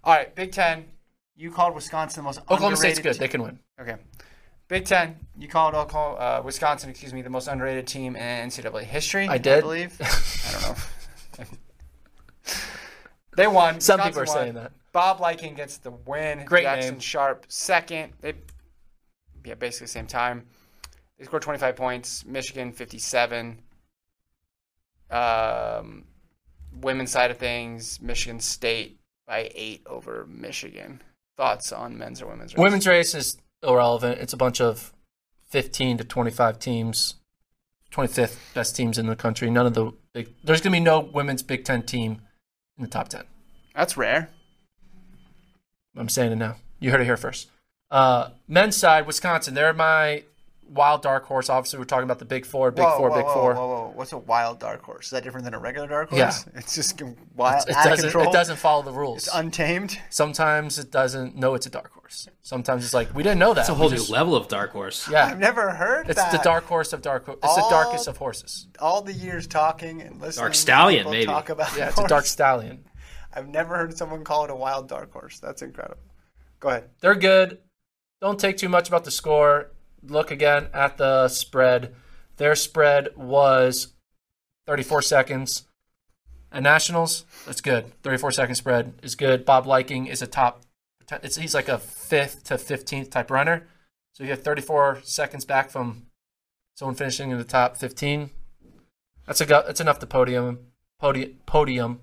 All 0.05 0.15
right, 0.15 0.33
Big 0.37 0.53
Ten. 0.53 0.85
You 1.35 1.51
called 1.51 1.75
Wisconsin 1.75 2.23
the 2.23 2.27
most 2.27 2.39
Oklahoma 2.43 2.77
State's 2.77 2.99
underrated 2.99 3.19
good; 3.19 3.21
they 3.21 3.29
can 3.29 3.43
win. 3.43 3.59
Okay. 3.81 3.97
Big 4.69 4.85
Ten. 4.85 5.17
You 5.37 5.49
called 5.49 5.75
Oklahoma, 5.75 6.15
uh, 6.17 6.43
Wisconsin, 6.45 6.91
excuse 6.91 7.13
me, 7.13 7.23
the 7.23 7.31
most 7.31 7.49
underrated 7.49 7.89
team 7.89 8.15
in 8.15 8.49
NCAA 8.49 8.85
history. 8.85 9.27
I 9.29 9.39
did. 9.39 9.63
believe. 9.63 9.97
I 10.01 10.53
don't 10.53 10.63
know. 10.63 10.75
They 13.37 13.47
won. 13.47 13.81
Some 13.81 13.99
Wisconsin 13.99 14.11
people 14.11 14.23
are 14.23 14.27
won. 14.27 14.45
saying 14.45 14.55
that. 14.55 14.73
Bob 14.93 15.21
Liking 15.21 15.55
gets 15.55 15.79
the 15.79 15.91
win. 15.91 16.45
Great 16.45 16.63
Jackson 16.63 16.95
name. 16.95 17.01
Sharp 17.01 17.47
second. 17.49 18.13
They, 18.21 18.35
yeah, 19.45 19.55
basically 19.55 19.87
the 19.87 19.93
same 19.93 20.07
time. 20.07 20.45
They 21.19 21.25
scored 21.25 21.43
25 21.43 21.77
points. 21.77 22.27
Michigan 22.27 22.73
57. 22.73 23.59
Um, 25.11 26.05
women's 26.81 27.11
side 27.11 27.31
of 27.31 27.39
things, 27.39 28.01
Michigan 28.01 28.41
State 28.41 28.99
by 29.27 29.51
eight 29.55 29.83
over 29.87 30.27
Michigan. 30.27 31.03
Thoughts 31.37 31.73
on 31.73 31.97
men's 31.97 32.21
or 32.23 32.27
women's? 32.27 32.53
race? 32.53 32.59
Women's 32.59 32.87
race 32.87 33.15
is 33.15 33.39
irrelevant. 33.63 34.19
It's 34.19 34.33
a 34.33 34.37
bunch 34.37 34.61
of 34.61 34.93
15 35.51 35.99
to 35.99 36.05
25 36.05 36.59
teams, 36.59 37.15
25th 37.91 38.39
best 38.55 38.77
teams 38.77 38.99
in 38.99 39.07
the 39.07 39.17
country. 39.17 39.51
None 39.51 39.67
of 39.67 39.75
the 39.75 39.93
big. 40.13 40.29
There's 40.45 40.61
going 40.61 40.73
to 40.73 40.77
be 40.79 40.81
no 40.81 41.01
women's 41.01 41.43
Big 41.43 41.65
Ten 41.65 41.83
team 41.83 42.23
in 42.77 42.85
the 42.85 42.91
top 42.91 43.09
10. 43.09 43.25
That's 43.75 43.97
rare. 43.97 44.31
I'm 45.97 46.09
saying 46.09 46.33
it 46.33 46.37
now. 46.37 46.57
You 46.81 46.91
heard 46.91 47.01
it 47.01 47.05
here 47.05 47.17
first. 47.17 47.49
Uh, 47.91 48.31
men's 48.49 48.77
side, 48.77 49.07
Wisconsin. 49.07 49.55
They're 49.55 49.73
my 49.75 50.25
wild 50.73 51.03
dark 51.03 51.25
horse. 51.25 51.49
Obviously, 51.51 51.79
we're 51.79 51.85
talking 51.85 52.05
about 52.05 52.19
the 52.19 52.25
big 52.25 52.47
four, 52.47 52.71
big 52.71 52.85
Whoa, 52.85 52.97
four, 52.97 53.11
whoa, 53.11 53.17
big 53.17 53.27
whoa, 53.27 53.35
four. 53.35 53.55
Whoa, 53.55 53.67
whoa, 53.69 53.93
What's 53.95 54.13
a 54.13 54.19
wild 54.19 54.59
dark 54.59 54.83
horse? 54.83 55.07
Is 55.07 55.11
that 55.11 55.23
different 55.25 55.45
than 55.45 55.55
a 55.55 55.59
regular 55.59 55.87
dark 55.87 56.11
horse? 56.11 56.19
Yeah. 56.19 56.53
It's 56.59 56.75
just 56.75 57.01
wild, 57.35 57.69
It 57.69 57.77
out 57.77 57.85
doesn't. 57.85 58.05
control. 58.05 58.29
It 58.29 58.33
doesn't 58.33 58.57
follow 58.57 58.83
the 58.83 58.93
rules. 58.93 59.27
It's 59.27 59.35
untamed. 59.37 59.99
Sometimes 60.11 60.79
it 60.79 60.91
doesn't 60.91 61.37
know 61.37 61.55
it's 61.55 61.67
a 61.67 61.71
dark 61.71 61.93
horse. 61.93 62.29
Sometimes 62.43 62.85
it's 62.85 62.95
like 62.95 63.15
we 63.15 63.23
didn't 63.23 63.39
know 63.39 63.55
that. 63.55 63.61
It's 63.63 63.69
a 63.69 63.75
We 63.75 63.79
whole 63.79 63.91
new 63.91 63.97
just- 63.97 64.11
level 64.11 64.35
of 64.35 64.49
dark 64.49 64.71
horse. 64.73 65.09
Yeah, 65.11 65.27
I've 65.27 65.39
never 65.39 65.71
heard 65.75 66.09
it's 66.09 66.21
that. 66.21 66.33
the 66.33 66.39
dark 66.39 66.65
horse 66.65 66.93
of 66.93 67.03
dark. 67.03 67.27
Ho- 67.27 67.39
It's 67.43 67.55
the 67.55 67.67
darkest 67.71 68.09
of 68.09 68.17
horses. 68.17 68.67
All 68.79 69.03
the 69.03 69.13
years 69.13 69.47
talking 69.47 70.03
and 70.03 70.21
listening. 70.21 70.43
Dark 70.45 70.55
stallion, 70.55 71.11
maybe. 71.11 71.27
Talk 71.27 71.49
about 71.51 71.77
Yeah, 71.77 71.89
it's 71.89 71.99
a 71.99 72.07
dark 72.09 72.27
stallion. 72.27 72.85
I've 73.35 73.49
never 73.49 73.77
heard 73.77 73.97
someone 73.97 74.25
call 74.25 74.45
it 74.45 74.51
a 74.51 74.55
wild 74.57 74.89
dark 74.89 75.11
horse. 75.13 75.39
That's 75.41 75.63
incredible. 75.63 76.03
Go 76.61 76.69
ahead. 76.69 76.91
They're 77.01 77.15
good. 77.15 77.59
Don't 78.21 78.39
take 78.39 78.57
too 78.59 78.69
much 78.69 78.89
about 78.89 79.05
the 79.05 79.11
score. 79.11 79.73
Look 80.03 80.31
again 80.31 80.69
at 80.75 80.97
the 80.97 81.29
spread. 81.29 81.95
Their 82.37 82.55
spread 82.55 83.17
was 83.17 83.93
34 84.67 85.03
seconds. 85.03 85.65
And 86.51 86.65
Nationals, 86.65 87.25
that's 87.47 87.61
good. 87.61 87.93
34 88.03 88.33
second 88.33 88.55
spread 88.57 88.95
is 89.03 89.15
good. 89.15 89.45
Bob 89.45 89.67
Liking 89.67 90.07
is 90.07 90.21
a 90.23 90.27
top. 90.27 90.63
It's, 91.23 91.37
he's 91.37 91.55
like 91.55 91.69
a 91.69 91.79
fifth 91.79 92.45
to 92.45 92.55
15th 92.55 93.11
type 93.11 93.31
runner. 93.31 93.67
So 94.13 94.25
you 94.25 94.31
have 94.31 94.43
34 94.43 95.01
seconds 95.03 95.45
back 95.45 95.71
from 95.71 96.07
someone 96.75 96.95
finishing 96.95 97.31
in 97.31 97.39
the 97.39 97.45
top 97.45 97.77
15. 97.77 98.31
That's 99.27 99.41
a 99.41 99.47
that's 99.47 99.81
enough 99.81 99.99
to 100.01 100.07
podium 100.07 100.59
podium 100.99 101.39
podium. 101.47 102.01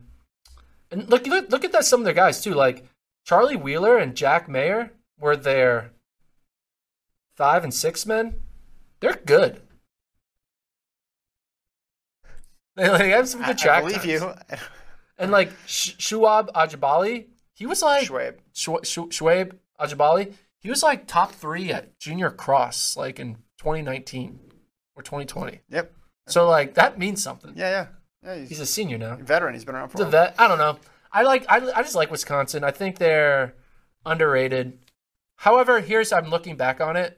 And 0.92 1.10
look 1.10 1.28
look 1.28 1.50
look 1.50 1.66
at 1.66 1.72
that 1.72 1.86
some 1.86 2.02
of 2.02 2.06
their 2.06 2.14
guys 2.14 2.42
too. 2.42 2.54
Like 2.54 2.86
Charlie 3.26 3.56
Wheeler 3.56 3.98
and 3.98 4.16
Jack 4.16 4.48
Mayer 4.48 4.92
were 5.20 5.36
their 5.36 5.92
five 7.40 7.64
and 7.64 7.74
six 7.74 8.06
men. 8.06 8.36
They're 9.00 9.20
good. 9.26 9.62
They, 12.76 12.88
they 12.98 13.10
have 13.10 13.28
some 13.28 13.44
I, 13.44 13.48
good 13.48 13.60
I 13.60 13.64
track 13.64 13.84
believe 13.84 13.98
times. 13.98 14.08
you. 14.08 14.34
And 15.18 15.32
like 15.32 15.52
Sh- 15.66 15.96
Shuab 15.98 16.50
Ajabali, 16.54 17.26
he 17.54 17.66
was 17.66 17.82
like 17.82 18.08
Schwabe. 18.08 18.36
Shwa- 18.56 18.86
Shu- 18.86 19.10
Shuaib 19.10 20.34
he 20.62 20.70
was 20.70 20.82
like 20.84 21.06
top 21.08 21.34
three 21.34 21.74
at 21.74 22.00
junior 22.00 22.30
cross 22.30 22.96
like 22.96 23.20
in 23.20 23.36
2019 23.58 24.40
or 24.96 25.04
2020. 25.04 25.60
Yep. 25.70 25.94
So 26.28 26.48
like 26.48 26.76
that 26.76 26.98
means 26.98 27.22
something. 27.22 27.52
Yeah, 27.56 27.70
yeah. 27.70 27.88
Yeah, 28.24 28.40
he's, 28.40 28.50
He's 28.50 28.60
a 28.62 28.66
senior 28.66 28.98
now. 28.98 29.16
veteran. 29.16 29.54
He's 29.56 29.66
been 29.66 29.76
around 29.76 29.90
for 29.90 29.98
He's 29.98 30.06
a 30.06 30.08
a 30.08 30.12
vet. 30.12 30.36
I 30.38 30.48
don't 30.48 30.58
know. 30.58 30.78
I 31.12 31.24
like. 31.24 31.46
I, 31.50 31.58
I 31.72 31.82
just 31.82 31.96
like 31.96 32.12
Wisconsin. 32.12 32.64
I 32.64 32.72
think 32.72 32.98
they're 32.98 33.56
underrated. 34.06 34.78
However, 35.38 35.80
here's 35.80 36.12
I'm 36.14 36.30
looking 36.30 36.56
back 36.56 36.80
on 36.82 36.96
it. 36.98 37.18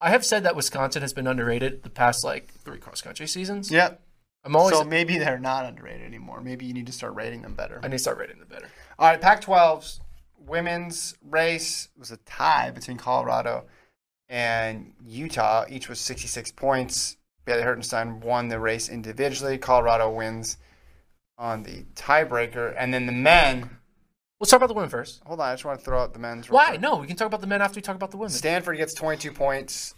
I 0.00 0.10
have 0.10 0.24
said 0.24 0.44
that 0.44 0.56
Wisconsin 0.56 1.02
has 1.02 1.12
been 1.12 1.26
underrated 1.26 1.82
the 1.82 1.90
past 1.90 2.24
like 2.24 2.52
three 2.64 2.78
cross 2.78 3.00
country 3.00 3.26
seasons. 3.26 3.70
Yep. 3.70 4.00
I'm 4.44 4.56
always. 4.56 4.74
so 4.74 4.84
maybe 4.84 5.18
they're 5.18 5.38
not 5.38 5.66
underrated 5.66 6.06
anymore. 6.06 6.40
Maybe 6.40 6.64
you 6.64 6.72
need 6.72 6.86
to 6.86 6.92
start 6.92 7.14
rating 7.14 7.42
them 7.42 7.54
better. 7.54 7.78
I 7.82 7.88
need 7.88 7.96
to 7.96 7.98
start 7.98 8.18
rating 8.18 8.38
them 8.38 8.48
better. 8.48 8.68
All 8.98 9.08
right, 9.08 9.20
Pac-12's 9.20 10.00
women's 10.38 11.14
race 11.28 11.88
was 11.98 12.10
a 12.10 12.16
tie 12.18 12.70
between 12.70 12.96
Colorado 12.96 13.66
and 14.28 14.94
Utah. 15.04 15.66
Each 15.68 15.88
was 15.88 16.00
66 16.00 16.52
points. 16.52 17.16
Bailey 17.44 17.62
Hertenstein 17.62 18.22
won 18.22 18.48
the 18.48 18.58
race 18.58 18.88
individually. 18.88 19.58
Colorado 19.58 20.10
wins 20.10 20.56
on 21.36 21.62
the 21.62 21.84
tiebreaker. 21.94 22.74
And 22.78 22.94
then 22.94 23.06
the 23.06 23.12
men. 23.12 23.78
Let's 24.40 24.50
talk 24.50 24.56
about 24.58 24.68
the 24.68 24.74
women 24.74 24.88
first. 24.88 25.20
Hold 25.26 25.40
on, 25.40 25.48
I 25.50 25.52
just 25.52 25.66
want 25.66 25.78
to 25.78 25.84
throw 25.84 26.00
out 26.00 26.14
the 26.14 26.18
men's. 26.18 26.48
real 26.48 26.56
Why? 26.56 26.68
quick. 26.68 26.80
No, 26.80 26.96
we 26.96 27.06
can 27.06 27.16
talk 27.16 27.26
about 27.26 27.42
the 27.42 27.46
men 27.46 27.60
after 27.60 27.76
we 27.76 27.82
talk 27.82 27.94
about 27.96 28.10
the 28.10 28.16
women. 28.16 28.30
Stanford 28.30 28.78
gets 28.78 28.94
22 28.94 29.32
points. 29.32 29.94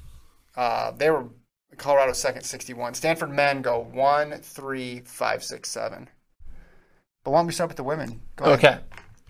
Uh, 0.57 0.91
they 0.91 1.11
were 1.11 1.29
Colorado 1.77 2.13
second, 2.13 2.43
61. 2.43 2.95
Stanford 2.95 3.31
men 3.31 3.63
go 3.63 3.79
one, 3.93 4.33
three, 4.43 5.01
five, 5.05 5.45
six, 5.45 5.71
seven. 5.71 6.09
But 7.23 7.31
why 7.31 7.39
don't 7.39 7.47
we 7.47 7.53
start 7.53 7.71
with 7.71 7.77
the 7.77 7.85
women? 7.85 8.21
Go 8.35 8.47
ahead. 8.47 8.59
Okay. 8.59 8.79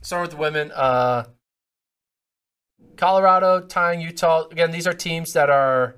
Start 0.01 0.23
with 0.23 0.31
the 0.31 0.39
women. 0.39 0.73
Uh, 0.73 1.25
Colorado 2.97 3.61
tying 3.61 4.01
Utah. 4.01 4.47
Again, 4.49 4.71
these 4.71 4.87
are 4.87 4.95
teams 4.95 5.35
that 5.35 5.51
are 5.51 5.97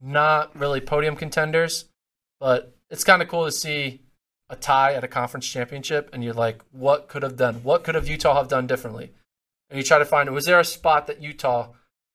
not 0.00 0.56
really 0.58 0.80
podium 0.80 1.14
contenders, 1.14 1.86
but 2.40 2.74
it's 2.90 3.04
kind 3.04 3.20
of 3.20 3.28
cool 3.28 3.44
to 3.44 3.52
see 3.52 4.00
a 4.48 4.56
tie 4.56 4.94
at 4.94 5.04
a 5.04 5.08
conference 5.08 5.48
championship, 5.48 6.08
and 6.12 6.22
you're 6.22 6.34
like, 6.34 6.62
what 6.70 7.08
could 7.08 7.22
have 7.22 7.36
done? 7.36 7.56
What 7.56 7.84
could 7.84 7.94
have 7.94 8.08
Utah 8.08 8.36
have 8.36 8.48
done 8.48 8.66
differently? 8.66 9.12
And 9.68 9.76
you 9.76 9.82
try 9.82 9.98
to 9.98 10.04
find 10.04 10.28
it 10.28 10.32
was 10.32 10.44
there 10.44 10.60
a 10.60 10.64
spot 10.64 11.06
that 11.08 11.20
Utah 11.20 11.68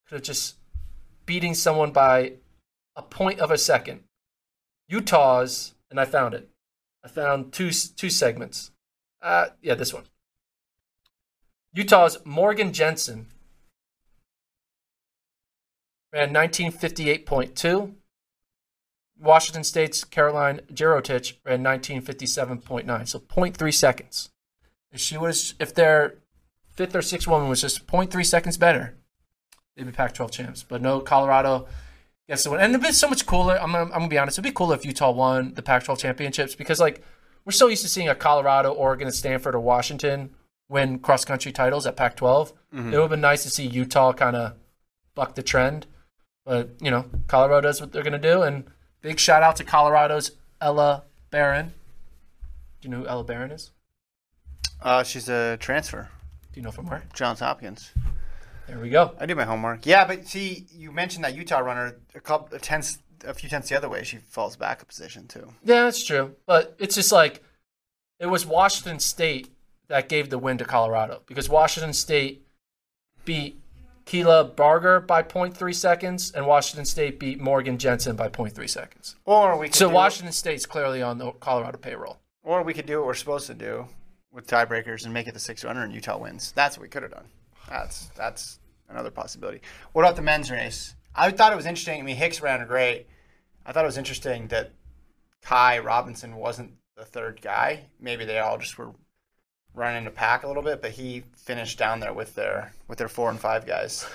could 0.08 0.16
have 0.16 0.24
just 0.24 0.56
beating 1.26 1.54
someone 1.54 1.92
by 1.92 2.34
a 2.96 3.02
point 3.02 3.40
of 3.40 3.52
a 3.52 3.58
second? 3.58 4.04
Utah's, 4.88 5.74
and 5.90 6.00
I 6.00 6.06
found 6.06 6.34
it. 6.34 6.50
I 7.04 7.08
found 7.08 7.52
two 7.52 7.72
two 7.72 8.10
segments. 8.10 8.72
Uh, 9.22 9.48
yeah, 9.62 9.76
this 9.76 9.94
one. 9.94 10.04
Utah's 11.74 12.18
Morgan 12.26 12.74
Jensen 12.74 13.28
ran 16.14 16.34
1958.2. 16.34 17.94
Washington 19.22 19.64
State's 19.64 20.04
Caroline 20.04 20.62
Jerotich 20.74 21.34
ran 21.46 21.64
1957.9, 21.64 23.08
so 23.08 23.20
0.3 23.20 23.74
seconds. 23.74 24.30
If 24.92 25.00
she 25.00 25.18
was, 25.18 25.54
if 25.60 25.74
their 25.74 26.16
fifth 26.74 26.96
or 26.96 27.02
sixth 27.02 27.28
woman 27.28 27.48
was 27.50 27.62
just 27.62 27.86
0.3 27.88 28.26
seconds 28.26 28.58
better, 28.58 28.96
they'd 29.76 29.86
be 29.86 29.92
Pac-12 29.92 30.32
champs. 30.32 30.64
But 30.64 30.82
no, 30.82 31.00
Colorado 31.00 31.68
gets 32.28 32.44
the 32.44 32.52
win, 32.52 32.62
and 32.62 32.74
it'd 32.74 32.86
be 32.86 32.92
so 32.92 33.08
much 33.08 33.26
cooler. 33.26 33.58
I'm, 33.62 33.72
gonna- 33.72 33.86
I'm 33.86 34.00
gonna 34.00 34.08
be 34.08 34.18
honest, 34.18 34.36
it'd 34.40 34.44
be 34.50 34.54
cooler 34.54 34.76
if 34.76 34.86
Utah 34.86 35.12
won 35.12 35.54
the 35.54 35.62
Pac-12 35.62 35.98
championships 36.00 36.56
because 36.56 36.80
like 36.80 37.04
we're 37.46 37.52
so 37.52 37.68
used 37.68 37.84
to 37.84 37.90
seeing 37.90 38.10
a 38.10 38.16
Colorado, 38.16 38.72
Oregon, 38.74 39.08
and 39.08 39.16
Stanford 39.16 39.56
or 39.56 39.60
Washington 39.60 40.32
win 40.70 41.00
cross-country 41.00 41.52
titles 41.52 41.86
at 41.86 41.96
Pac-12. 41.96 42.54
Mm-hmm. 42.74 42.78
It 42.88 42.92
would 42.92 43.02
have 43.02 43.10
been 43.10 43.22
nice 43.22 43.44
to 43.44 43.50
see 43.50 43.66
Utah 43.66 44.14
kind 44.14 44.36
of 44.36 44.54
buck 45.16 45.36
the 45.36 45.44
trend. 45.44 45.86
But, 46.46 46.70
you 46.82 46.90
know, 46.90 47.06
Colorado 47.28 47.68
does 47.68 47.82
what 47.82 47.92
they're 47.92 48.04
going 48.04 48.14
to 48.14 48.20
do. 48.20 48.42
And 48.42 48.64
big 49.02 49.20
shout 49.20 49.44
out 49.44 49.56
to 49.58 49.64
Colorado's 49.64 50.32
Ella 50.60 51.04
Baran. 51.30 51.74
Do 52.82 52.88
you 52.88 52.90
know 52.90 53.02
who 53.02 53.08
Ella 53.08 53.24
Baran 53.24 53.52
is? 53.52 53.72
Uh, 54.82 55.04
she's 55.04 55.30
a 55.30 55.58
transfer, 55.58 56.10
Do 56.52 56.60
you 56.60 56.64
know 56.64 56.72
from 56.72 56.88
where? 56.88 57.04
Johns 57.14 57.40
Hopkins. 57.40 57.92
There 58.68 58.80
we 58.80 58.90
go. 58.90 59.14
I 59.20 59.26
do 59.26 59.36
my 59.36 59.44
homework. 59.44 59.86
Yeah, 59.86 60.06
but 60.06 60.28
see, 60.28 60.66
you 60.72 60.92
mentioned 60.92 61.24
that 61.26 61.36
Utah 61.36 61.60
runner 61.60 61.98
a 62.16 62.20
couple 62.20 62.56
a 62.56 62.60
tenths, 62.60 63.00
a 63.26 63.34
few 63.34 63.50
tenths 63.50 63.70
the 63.70 63.76
other 63.78 63.90
way. 63.90 64.04
She 64.04 64.18
falls 64.18 64.56
back 64.56 64.82
a 64.82 64.86
position 64.86 65.28
too. 65.28 65.54
Yeah, 65.64 65.84
that's 65.84 66.04
true. 66.04 66.36
But 66.46 66.76
it's 66.80 66.96
just 66.96 67.12
like 67.12 67.44
it 68.20 68.28
was 68.28 68.46
Washington 68.46 69.00
State 69.00 69.50
that 69.88 70.10
gave 70.10 70.30
the 70.30 70.38
win 70.40 70.58
to 70.58 70.66
Colorado 70.66 71.22
because 71.26 71.50
Washington 71.50 71.94
State 71.94 72.46
beat 73.26 73.61
Keela 74.06 74.44
Barger 74.44 75.00
by 75.00 75.24
0.3 75.24 75.74
seconds 75.76 76.32
and 76.32 76.46
Washington 76.48 76.86
State 76.86 77.20
beat 77.20 77.40
Morgan 77.40 77.78
Jensen 77.78 78.16
by 78.16 78.30
0.3 78.30 78.70
seconds. 78.70 79.16
Or 79.26 79.58
we 79.58 79.68
could 79.68 79.76
So 79.76 79.90
do, 79.90 79.96
Washington 79.96 80.34
State's 80.34 80.66
clearly 80.66 81.02
on 81.02 81.18
the 81.18 81.32
Colorado 81.34 81.78
payroll. 81.78 82.20
or 82.44 82.64
we 82.64 82.74
could 82.74 82.86
do 82.86 82.98
what 82.98 83.08
we're 83.08 83.14
supposed 83.14 83.48
to 83.48 83.54
do 83.54 83.88
with 84.32 84.48
tiebreakers 84.48 85.06
and 85.06 85.14
make 85.14 85.28
it 85.28 85.34
the 85.34 85.40
six 85.40 85.64
runner 85.64 85.84
and 85.84 85.94
Utah 85.94 86.18
wins. 86.18 86.52
That's 86.54 86.78
what 86.78 86.84
we 86.84 86.90
could 86.90 87.04
have 87.04 87.12
done. 87.12 87.26
That's 87.70 88.08
that's 88.18 88.60
another 88.90 89.12
possibility. 89.12 89.62
What 89.94 90.04
about 90.04 90.16
the 90.16 90.22
men's 90.22 90.50
race? 90.52 90.96
I 91.16 91.30
thought 91.32 91.54
it 91.54 91.58
was 91.58 91.66
interesting. 91.66 92.00
I 92.00 92.04
mean, 92.04 92.16
Hicks 92.16 92.42
ran 92.42 92.66
great. 92.68 93.08
I 93.66 93.72
thought 93.72 93.84
it 93.84 93.88
was 93.88 93.98
interesting 93.98 94.48
that 94.48 94.72
Ky 95.48 95.80
Robinson 95.80 96.36
wasn't 96.38 96.74
the 96.96 97.06
third 97.06 97.42
guy. 97.42 97.86
Maybe 98.00 98.26
they 98.26 98.40
all 98.40 98.58
just 98.58 98.78
were 98.78 98.92
running 99.74 100.06
a 100.08 100.12
pack 100.12 100.44
a 100.44 100.48
little 100.48 100.64
bit, 100.64 100.82
but 100.82 100.92
he 100.92 101.24
finished 101.36 101.78
down 101.78 102.00
there 102.00 102.14
with 102.14 102.36
their 102.36 102.74
with 102.88 102.98
their 102.98 103.08
four 103.08 103.30
and 103.30 103.40
five 103.40 103.66
guys. 103.66 104.06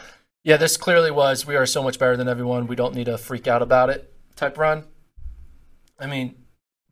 Yeah, 0.44 0.56
this 0.56 0.76
clearly 0.76 1.10
was 1.10 1.46
we 1.46 1.56
are 1.56 1.66
so 1.66 1.82
much 1.82 1.98
better 1.98 2.16
than 2.16 2.28
everyone. 2.28 2.66
We 2.66 2.76
don't 2.76 2.94
need 2.94 3.06
to 3.06 3.18
freak 3.18 3.46
out 3.46 3.62
about 3.62 3.90
it 3.90 4.12
type 4.36 4.58
run. 4.58 4.84
I 5.98 6.06
mean, 6.06 6.34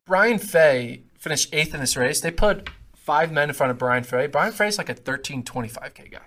Brian 0.07 0.39
Fay 0.39 1.03
finished 1.19 1.55
eighth 1.55 1.75
in 1.75 1.81
this 1.81 1.97
race. 1.97 2.21
They 2.21 2.31
put 2.31 2.71
five 2.97 3.31
men 3.31 3.51
in 3.51 3.55
front 3.55 3.71
of 3.71 3.79
Brian 3.79 4.03
Fay. 4.03 4.27
Brian 4.27 4.53
Fay's 4.53 4.79
like 4.79 4.89
a 4.89 4.95
13 4.95 5.43
25K 5.43 6.11
guy. 6.11 6.27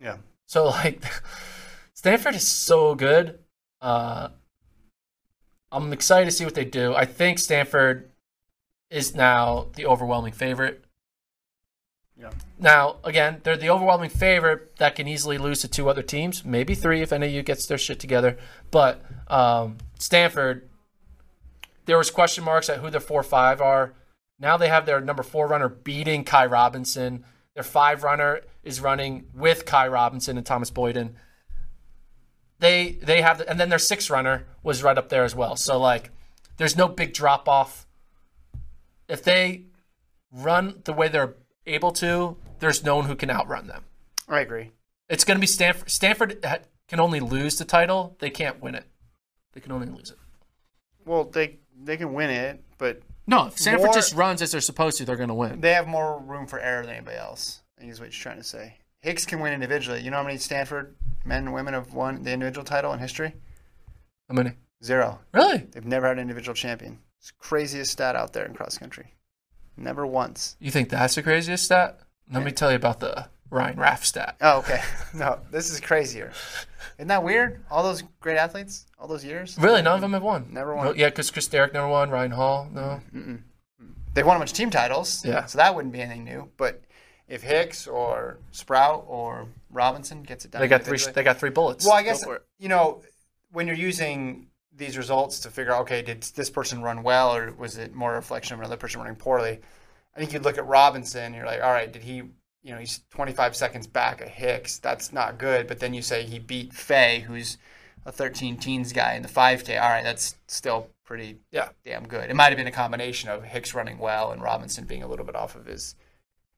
Yeah. 0.00 0.16
So 0.46 0.66
like 0.66 1.04
Stanford 1.94 2.34
is 2.34 2.48
so 2.48 2.94
good. 2.94 3.38
Uh, 3.80 4.28
I'm 5.70 5.92
excited 5.92 6.26
to 6.26 6.30
see 6.30 6.44
what 6.44 6.54
they 6.54 6.64
do. 6.64 6.94
I 6.94 7.04
think 7.04 7.38
Stanford 7.38 8.10
is 8.90 9.14
now 9.14 9.68
the 9.74 9.86
overwhelming 9.86 10.32
favorite. 10.32 10.83
Yeah. 12.18 12.30
Now, 12.58 12.96
again, 13.02 13.40
they're 13.42 13.56
the 13.56 13.70
overwhelming 13.70 14.10
favorite 14.10 14.76
that 14.76 14.94
can 14.94 15.08
easily 15.08 15.36
lose 15.36 15.60
to 15.62 15.68
two 15.68 15.88
other 15.88 16.02
teams, 16.02 16.44
maybe 16.44 16.74
three 16.74 17.02
if 17.02 17.10
NAU 17.10 17.42
gets 17.42 17.66
their 17.66 17.78
shit 17.78 17.98
together. 17.98 18.38
But 18.70 19.02
um, 19.28 19.78
Stanford, 19.98 20.68
there 21.86 21.98
was 21.98 22.10
question 22.10 22.44
marks 22.44 22.68
at 22.68 22.78
who 22.78 22.90
their 22.90 23.00
four 23.00 23.22
five 23.22 23.60
are. 23.60 23.94
Now 24.38 24.56
they 24.56 24.68
have 24.68 24.86
their 24.86 25.00
number 25.00 25.22
four 25.22 25.48
runner 25.48 25.68
beating 25.68 26.24
Ky 26.24 26.46
Robinson. 26.46 27.24
Their 27.54 27.64
five 27.64 28.02
runner 28.04 28.40
is 28.62 28.80
running 28.80 29.26
with 29.34 29.66
Ky 29.66 29.86
Robinson 29.88 30.36
and 30.36 30.46
Thomas 30.46 30.70
Boyden. 30.70 31.16
They 32.60 32.92
they 33.02 33.22
have, 33.22 33.40
and 33.40 33.58
then 33.58 33.68
their 33.68 33.78
six 33.78 34.08
runner 34.08 34.46
was 34.62 34.82
right 34.82 34.96
up 34.96 35.08
there 35.08 35.24
as 35.24 35.34
well. 35.34 35.56
So 35.56 35.78
like, 35.78 36.10
there's 36.56 36.76
no 36.76 36.88
big 36.88 37.12
drop 37.12 37.48
off. 37.48 37.86
If 39.08 39.22
they 39.22 39.64
run 40.32 40.80
the 40.84 40.92
way 40.92 41.08
they're 41.08 41.34
able 41.66 41.92
to, 41.92 42.36
there's 42.60 42.84
no 42.84 42.96
one 42.96 43.06
who 43.06 43.16
can 43.16 43.30
outrun 43.30 43.66
them. 43.66 43.84
I 44.28 44.40
agree. 44.40 44.70
It's 45.08 45.24
going 45.24 45.36
to 45.36 45.40
be 45.40 45.46
Stanford. 45.46 45.90
Stanford 45.90 46.44
can 46.88 47.00
only 47.00 47.20
lose 47.20 47.56
the 47.58 47.64
title; 47.64 48.16
they 48.20 48.30
can't 48.30 48.60
win 48.62 48.74
it. 48.74 48.84
They 49.52 49.60
can 49.60 49.72
only 49.72 49.86
lose 49.86 50.10
it. 50.10 50.18
Well, 51.04 51.24
they 51.24 51.58
they 51.82 51.96
can 51.96 52.14
win 52.14 52.30
it, 52.30 52.62
but 52.78 53.02
No, 53.26 53.46
if 53.48 53.58
Stanford 53.58 53.86
More- 53.86 53.94
just 53.94 54.14
runs 54.14 54.40
as 54.42 54.52
they're 54.52 54.60
supposed 54.60 54.96
to, 54.98 55.04
they're 55.04 55.16
going 55.16 55.28
to 55.28 55.34
win. 55.34 55.60
they 55.60 55.74
have 55.74 55.86
more 55.86 56.18
room 56.18 56.46
for 56.46 56.58
error 56.58 56.84
than 56.86 56.94
anybody 56.96 57.16
else. 57.18 57.62
I 57.76 57.80
think 57.82 57.92
is 57.92 58.00
what 58.00 58.06
you're 58.06 58.22
trying 58.22 58.38
to 58.38 58.44
say. 58.44 58.78
Hicks 59.00 59.26
can 59.26 59.40
win 59.40 59.52
individually. 59.52 60.00
You 60.00 60.10
know 60.10 60.16
how 60.18 60.22
many 60.24 60.38
Stanford 60.38 60.94
men 61.26 61.44
and 61.44 61.52
women 61.54 61.74
have 61.74 61.92
won 61.92 62.22
the 62.22 62.32
individual 62.32 62.64
title 62.64 62.92
in 62.94 62.98
history? 62.98 63.34
How 64.28 64.34
many? 64.34 64.52
Zero. 64.82 65.20
Really? 65.34 65.58
They've 65.58 65.84
never 65.84 66.06
had 66.06 66.16
an 66.16 66.22
individual 66.22 66.54
champion. 66.54 66.98
It's 67.18 67.28
the 67.28 67.34
craziest 67.38 67.92
stat 67.92 68.16
out 68.16 68.32
there 68.32 68.46
in 68.46 68.54
cross 68.54 68.78
country. 68.78 69.12
Never 69.76 70.06
once. 70.06 70.56
You 70.60 70.70
think 70.70 70.88
that's 70.88 71.14
the 71.14 71.22
craziest 71.22 71.64
stat? 71.64 72.00
Let 72.32 72.44
me 72.44 72.50
eh. 72.50 72.54
tell 72.54 72.70
you 72.70 72.76
about 72.76 73.00
the 73.00 73.28
Ryan 73.50 73.78
Raff 73.78 74.04
stat. 74.04 74.36
Oh, 74.40 74.58
okay. 74.58 74.80
No, 75.14 75.38
this 75.50 75.70
is 75.70 75.80
crazier. 75.80 76.32
Isn't 76.98 77.08
that 77.08 77.22
weird? 77.22 77.64
All 77.70 77.82
those 77.82 78.02
great 78.20 78.36
athletes, 78.36 78.86
all 78.98 79.06
those 79.06 79.24
years. 79.24 79.56
Really, 79.60 79.82
none 79.82 79.94
of 79.94 80.00
them 80.00 80.12
have 80.12 80.22
won. 80.22 80.48
Never 80.50 80.74
won. 80.74 80.86
No, 80.86 80.94
yeah, 80.94 81.08
because 81.08 81.30
Chris 81.30 81.46
Derrick 81.46 81.72
never 81.72 81.88
won. 81.88 82.10
Ryan 82.10 82.32
Hall, 82.32 82.68
no. 82.72 83.00
They've 84.14 84.26
won 84.26 84.36
a 84.36 84.38
bunch 84.40 84.50
of 84.52 84.56
team 84.56 84.70
titles. 84.70 85.24
Yeah. 85.24 85.44
So 85.46 85.58
that 85.58 85.74
wouldn't 85.74 85.92
be 85.92 86.00
anything 86.00 86.24
new. 86.24 86.50
But 86.56 86.82
if 87.28 87.42
Hicks 87.42 87.86
or 87.86 88.38
Sprout 88.52 89.04
or 89.08 89.46
Robinson 89.70 90.22
gets 90.22 90.44
it 90.44 90.52
done, 90.52 90.60
They 90.60 90.68
got 90.68 90.82
three. 90.82 90.98
They 90.98 91.22
got 91.22 91.38
three 91.38 91.50
bullets. 91.50 91.84
Well, 91.84 91.94
I 91.94 92.02
guess 92.02 92.20
Go 92.24 92.30
for 92.30 92.36
it. 92.36 92.42
you 92.58 92.68
know 92.68 93.02
when 93.50 93.66
you're 93.66 93.76
using 93.76 94.48
these 94.76 94.96
results 94.98 95.40
to 95.40 95.50
figure 95.50 95.72
out, 95.72 95.82
okay, 95.82 96.02
did 96.02 96.22
this 96.22 96.50
person 96.50 96.82
run 96.82 97.02
well, 97.02 97.34
or 97.34 97.52
was 97.52 97.76
it 97.78 97.94
more 97.94 98.12
a 98.12 98.16
reflection 98.16 98.54
of 98.54 98.60
another 98.60 98.76
person 98.76 99.00
running 99.00 99.16
poorly? 99.16 99.60
I 100.14 100.18
think 100.18 100.32
you'd 100.32 100.44
look 100.44 100.58
at 100.58 100.66
Robinson, 100.66 101.24
and 101.24 101.34
you're 101.34 101.46
like, 101.46 101.62
all 101.62 101.72
right, 101.72 101.92
did 101.92 102.02
he? 102.02 102.22
You 102.62 102.72
know, 102.72 102.78
he's 102.78 103.00
25 103.10 103.54
seconds 103.54 103.86
back 103.86 104.22
at 104.22 104.28
Hicks. 104.28 104.78
That's 104.78 105.12
not 105.12 105.38
good. 105.38 105.66
But 105.66 105.80
then 105.80 105.92
you 105.92 106.00
say 106.00 106.22
he 106.22 106.38
beat 106.38 106.72
Fay, 106.72 107.20
who's 107.26 107.58
a 108.06 108.12
13 108.12 108.56
teens 108.56 108.92
guy 108.92 109.14
in 109.14 109.22
the 109.22 109.28
5K. 109.28 109.80
All 109.80 109.90
right, 109.90 110.02
that's 110.04 110.36
still 110.48 110.88
pretty 111.04 111.38
Yeah. 111.50 111.68
damn 111.84 112.08
good. 112.08 112.30
It 112.30 112.34
might 112.36 112.48
have 112.48 112.56
been 112.56 112.66
a 112.66 112.70
combination 112.72 113.28
of 113.28 113.44
Hicks 113.44 113.74
running 113.74 113.98
well 113.98 114.30
and 114.32 114.40
Robinson 114.42 114.86
being 114.86 115.02
a 115.02 115.06
little 115.06 115.26
bit 115.26 115.36
off 115.36 115.54
of 115.56 115.66
his 115.66 115.94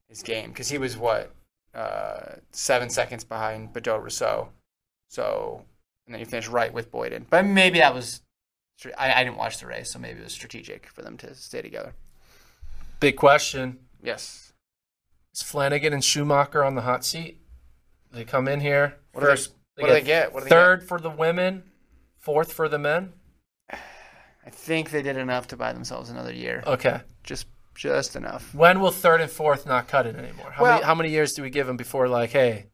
his 0.09 0.23
game 0.23 0.51
because 0.51 0.69
he 0.69 0.79
was 0.79 0.97
what 0.97 1.33
uh, 1.75 2.37
seven 2.53 2.89
seconds 2.89 3.25
behind 3.25 3.73
Badeau 3.73 3.97
Rousseau. 3.99 4.51
So 5.09 5.65
and 6.07 6.15
then 6.15 6.21
you 6.21 6.27
finish 6.27 6.49
right 6.49 6.73
with 6.73 6.91
Boyden. 6.91 7.27
But 7.29 7.45
maybe 7.45 7.79
that 7.79 7.95
was 7.95 8.23
I, 8.99 9.13
I 9.21 9.25
didn't 9.25 9.37
watch 9.39 9.59
the 9.59 9.67
race, 9.67 9.91
so 9.91 9.99
maybe 9.99 10.21
it 10.21 10.25
was 10.25 10.33
strategic 10.33 10.87
for 10.89 11.03
them 11.03 11.17
to 11.19 11.35
stay 11.35 11.63
together. 11.63 11.95
Big 13.01 13.17
question: 13.17 13.79
Yes. 14.03 14.53
Is 15.35 15.43
Flanagan 15.43 15.93
and 15.93 16.05
Schumacher 16.05 16.65
on 16.65 16.75
the 16.75 16.83
hot 16.83 17.05
seat? 17.05 17.41
They 18.13 18.25
come 18.25 18.49
in 18.49 18.61
here 18.61 18.97
What 19.13 19.21
do 19.21 19.27
they- 19.27 19.33
first. 19.33 19.53
what 19.77 19.89
do 19.89 19.93
they 19.93 20.01
get? 20.03 20.33
What 20.33 20.41
do 20.41 20.45
they 20.45 20.51
third 20.51 20.83
for 20.87 20.99
the 21.01 21.11
women, 21.11 21.65
fourth 22.19 22.53
for 22.53 22.69
the 22.69 22.79
men. 22.79 23.13
I 23.71 24.51
think 24.51 24.91
they 24.91 25.03
did 25.03 25.17
enough 25.17 25.49
to 25.49 25.57
buy 25.57 25.73
themselves 25.73 26.09
another 26.09 26.33
year. 26.33 26.63
Okay. 26.67 27.01
Just 27.25 27.47
just 27.75 28.17
enough. 28.17 28.55
When 28.55 28.81
will 28.81 28.91
third 28.93 29.21
and 29.21 29.31
fourth 29.31 29.67
not 29.67 29.89
cut 29.89 30.07
it 30.07 30.17
anymore? 30.17 30.53
How 30.53 30.63
Well- 30.63 30.73
many 30.75 30.85
how 30.85 30.95
many 30.95 31.11
years 31.11 31.35
do 31.35 31.43
we 31.43 31.51
give 31.51 31.67
them 31.67 31.77
before 31.77 32.09
like, 32.09 32.31
hey, 32.31 32.67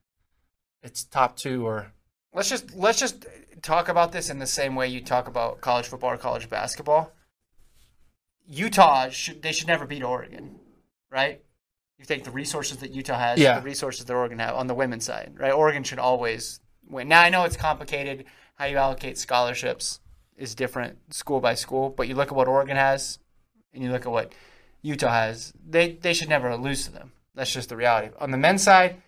it's 0.82 1.02
top 1.04 1.36
two 1.36 1.66
or 1.66 1.92
Let's 2.34 2.48
just 2.48 2.74
let's 2.74 2.98
just 2.98 3.26
talk 3.60 3.88
about 3.88 4.12
this 4.12 4.30
in 4.30 4.38
the 4.38 4.46
same 4.46 4.74
way 4.74 4.88
you 4.88 5.00
talk 5.02 5.28
about 5.28 5.60
college 5.60 5.86
football 5.86 6.10
or 6.12 6.16
college 6.16 6.48
basketball. 6.48 7.12
Utah 8.46 9.08
should 9.10 9.42
they 9.42 9.52
should 9.52 9.68
never 9.68 9.86
beat 9.86 10.02
Oregon, 10.02 10.56
right? 11.10 11.40
You 11.98 12.04
take 12.04 12.24
the 12.24 12.30
resources 12.30 12.78
that 12.78 12.90
Utah 12.90 13.18
has, 13.18 13.38
Yeah. 13.38 13.60
the 13.60 13.64
resources 13.64 14.06
that 14.06 14.12
Oregon 14.14 14.38
have 14.40 14.54
on 14.56 14.66
the 14.66 14.74
women's 14.74 15.04
side, 15.04 15.34
right? 15.38 15.52
Oregon 15.52 15.84
should 15.84 15.98
always 16.00 16.60
win. 16.88 17.08
Now 17.08 17.22
I 17.22 17.28
know 17.28 17.44
it's 17.44 17.56
complicated. 17.56 18.24
How 18.56 18.64
you 18.66 18.76
allocate 18.76 19.18
scholarships 19.18 20.00
is 20.36 20.54
different 20.54 21.14
school 21.14 21.40
by 21.40 21.54
school, 21.54 21.90
but 21.90 22.08
you 22.08 22.14
look 22.14 22.28
at 22.28 22.34
what 22.34 22.48
Oregon 22.48 22.76
has, 22.76 23.18
and 23.72 23.82
you 23.82 23.90
look 23.92 24.02
at 24.06 24.12
what 24.12 24.32
Utah 24.82 25.12
has. 25.12 25.52
They 25.64 25.92
they 25.92 26.14
should 26.14 26.28
never 26.28 26.56
lose 26.56 26.84
to 26.86 26.92
them. 26.92 27.12
That's 27.34 27.52
just 27.52 27.68
the 27.68 27.76
reality. 27.76 28.12
On 28.18 28.30
the 28.30 28.36
men's 28.38 28.62
side, 28.62 29.00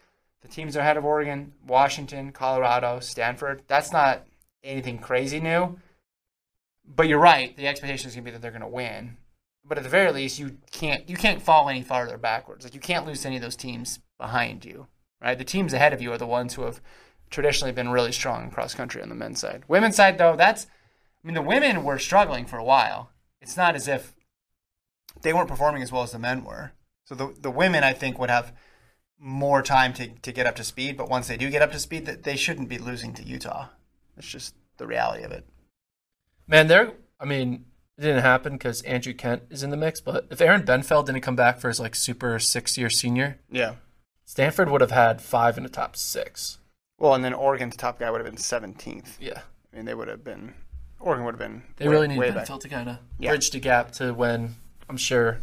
the 0.45 0.51
teams 0.51 0.77
are 0.77 0.81
ahead 0.81 0.99
of 0.99 1.07
Oregon, 1.07 1.55
Washington, 1.67 2.31
Colorado, 2.31 3.01
Stanford. 3.01 3.63
That's 3.67 3.93
not 3.93 4.27
anything 4.63 4.99
crazy 4.99 5.41
new. 5.41 5.79
But 6.87 7.09
you're 7.09 7.19
right. 7.19 7.57
The 7.57 7.67
expectation 7.67 8.09
is 8.09 8.15
going 8.15 8.25
to 8.25 8.31
be 8.31 8.33
that 8.33 8.43
they're 8.43 8.51
going 8.51 8.61
to 8.61 8.69
win. 8.69 9.17
But 9.65 9.79
at 9.79 9.85
the 9.85 9.91
very 9.91 10.13
least, 10.13 10.39
you 10.39 10.59
can't 10.71 11.09
you 11.09 11.17
can't 11.17 11.41
fall 11.41 11.71
any 11.71 11.81
farther 11.81 12.19
backwards. 12.19 12.63
Like 12.63 12.75
you 12.75 12.81
can't 12.81 13.07
lose 13.07 13.25
any 13.25 13.37
of 13.37 13.43
those 13.43 13.57
teams 13.57 14.01
behind 14.19 14.67
you. 14.67 14.87
Right? 15.23 15.39
The 15.39 15.45
teams 15.45 15.73
ahead 15.73 15.95
of 15.95 16.03
you 16.03 16.13
are 16.13 16.19
the 16.19 16.27
ones 16.27 16.53
who 16.53 16.63
have 16.63 16.83
traditionally 17.31 17.73
been 17.73 17.89
really 17.89 18.13
strong 18.13 18.45
in 18.45 18.51
cross 18.51 18.75
country 18.75 19.01
on 19.01 19.09
the 19.09 19.15
men's 19.15 19.41
side. 19.41 19.63
Women's 19.67 19.97
side 19.97 20.19
though, 20.19 20.37
that's 20.37 20.67
I 20.67 21.27
mean 21.27 21.35
the 21.35 21.41
women 21.41 21.85
were 21.85 21.99
struggling 21.99 22.45
for 22.45 22.59
a 22.59 22.65
while. 22.65 23.11
It's 23.41 23.57
not 23.57 23.75
as 23.75 23.89
if 23.89 24.15
they 25.23 25.33
weren't 25.33 25.49
performing 25.49 25.83
as 25.83 25.91
well 25.91 26.03
as 26.03 26.13
the 26.13 26.19
men 26.19 26.45
were. 26.45 26.73
So 27.07 27.15
the 27.15 27.35
the 27.41 27.51
women 27.51 27.83
I 27.83 27.95
think 27.95 28.19
would 28.19 28.29
have 28.29 28.53
more 29.25 29.63
time 29.63 29.95
to, 29.95 30.09
to 30.09 30.33
get 30.33 30.47
up 30.47 30.55
to 30.57 30.65
speed, 30.65 30.99
but 30.99 31.09
once 31.09 31.29
they 31.29 31.39
do 31.39 31.51
get 31.51 31.63
up 31.63 31.73
to 31.73 31.79
speed, 31.79 32.05
that 32.05 32.25
they 32.25 32.37
shouldn't 32.37 32.69
be 32.69 32.77
losing 32.77 33.15
to 33.15 33.23
Utah. 33.23 33.69
It's 34.19 34.29
just 34.29 34.55
the 34.77 34.87
reality 34.87 35.25
of 35.25 35.33
it. 35.33 35.47
Man, 36.47 36.67
they're. 36.69 36.93
I 37.19 37.25
mean, 37.25 37.65
it 37.97 38.03
didn't 38.03 38.23
happen 38.23 38.53
because 38.53 38.83
Andrew 38.83 39.15
Kent 39.15 39.45
is 39.49 39.63
in 39.63 39.71
the 39.71 39.79
mix. 39.79 40.01
But 40.03 40.27
if 40.31 40.43
Aaron 40.43 40.63
Benfeld 40.63 41.07
didn't 41.07 41.23
come 41.23 41.37
back 41.37 41.59
for 41.59 41.69
his 41.69 41.81
like 41.81 41.95
super 41.95 42.39
six 42.39 42.77
year 42.77 42.91
senior, 42.91 43.39
Yeah. 43.51 43.77
Stanford 44.27 44.69
would 44.71 44.81
have 44.83 44.91
had 44.91 45.23
five 45.23 45.57
in 45.57 45.63
the 45.63 45.69
top 45.71 45.97
six. 45.97 46.59
Well, 46.99 47.15
and 47.15 47.25
then 47.25 47.33
Oregon's 47.35 47.77
top 47.77 47.99
guy 47.99 48.11
would 48.11 48.21
have 48.21 48.27
been 48.31 48.39
17th. 48.41 49.17
Yeah. 49.21 49.41
I 49.73 49.77
mean, 49.77 49.85
they 49.87 49.95
would 49.95 50.09
have 50.09 50.23
been. 50.23 50.55
Oregon 51.01 51.25
would 51.25 51.35
have 51.35 51.39
been. 51.39 51.63
They 51.77 51.87
way, 51.89 51.95
really 51.95 52.09
need 52.09 52.19
way 52.19 52.31
back. 52.31 52.47
To 52.47 52.69
kind 52.69 52.89
of 52.91 52.99
Yeah. 53.19 53.31
bridge 53.31 53.51
the 53.51 53.61
gap 53.61 53.91
to 53.93 54.13
when 54.13 54.55
I'm 54.89 54.97
sure 54.97 55.41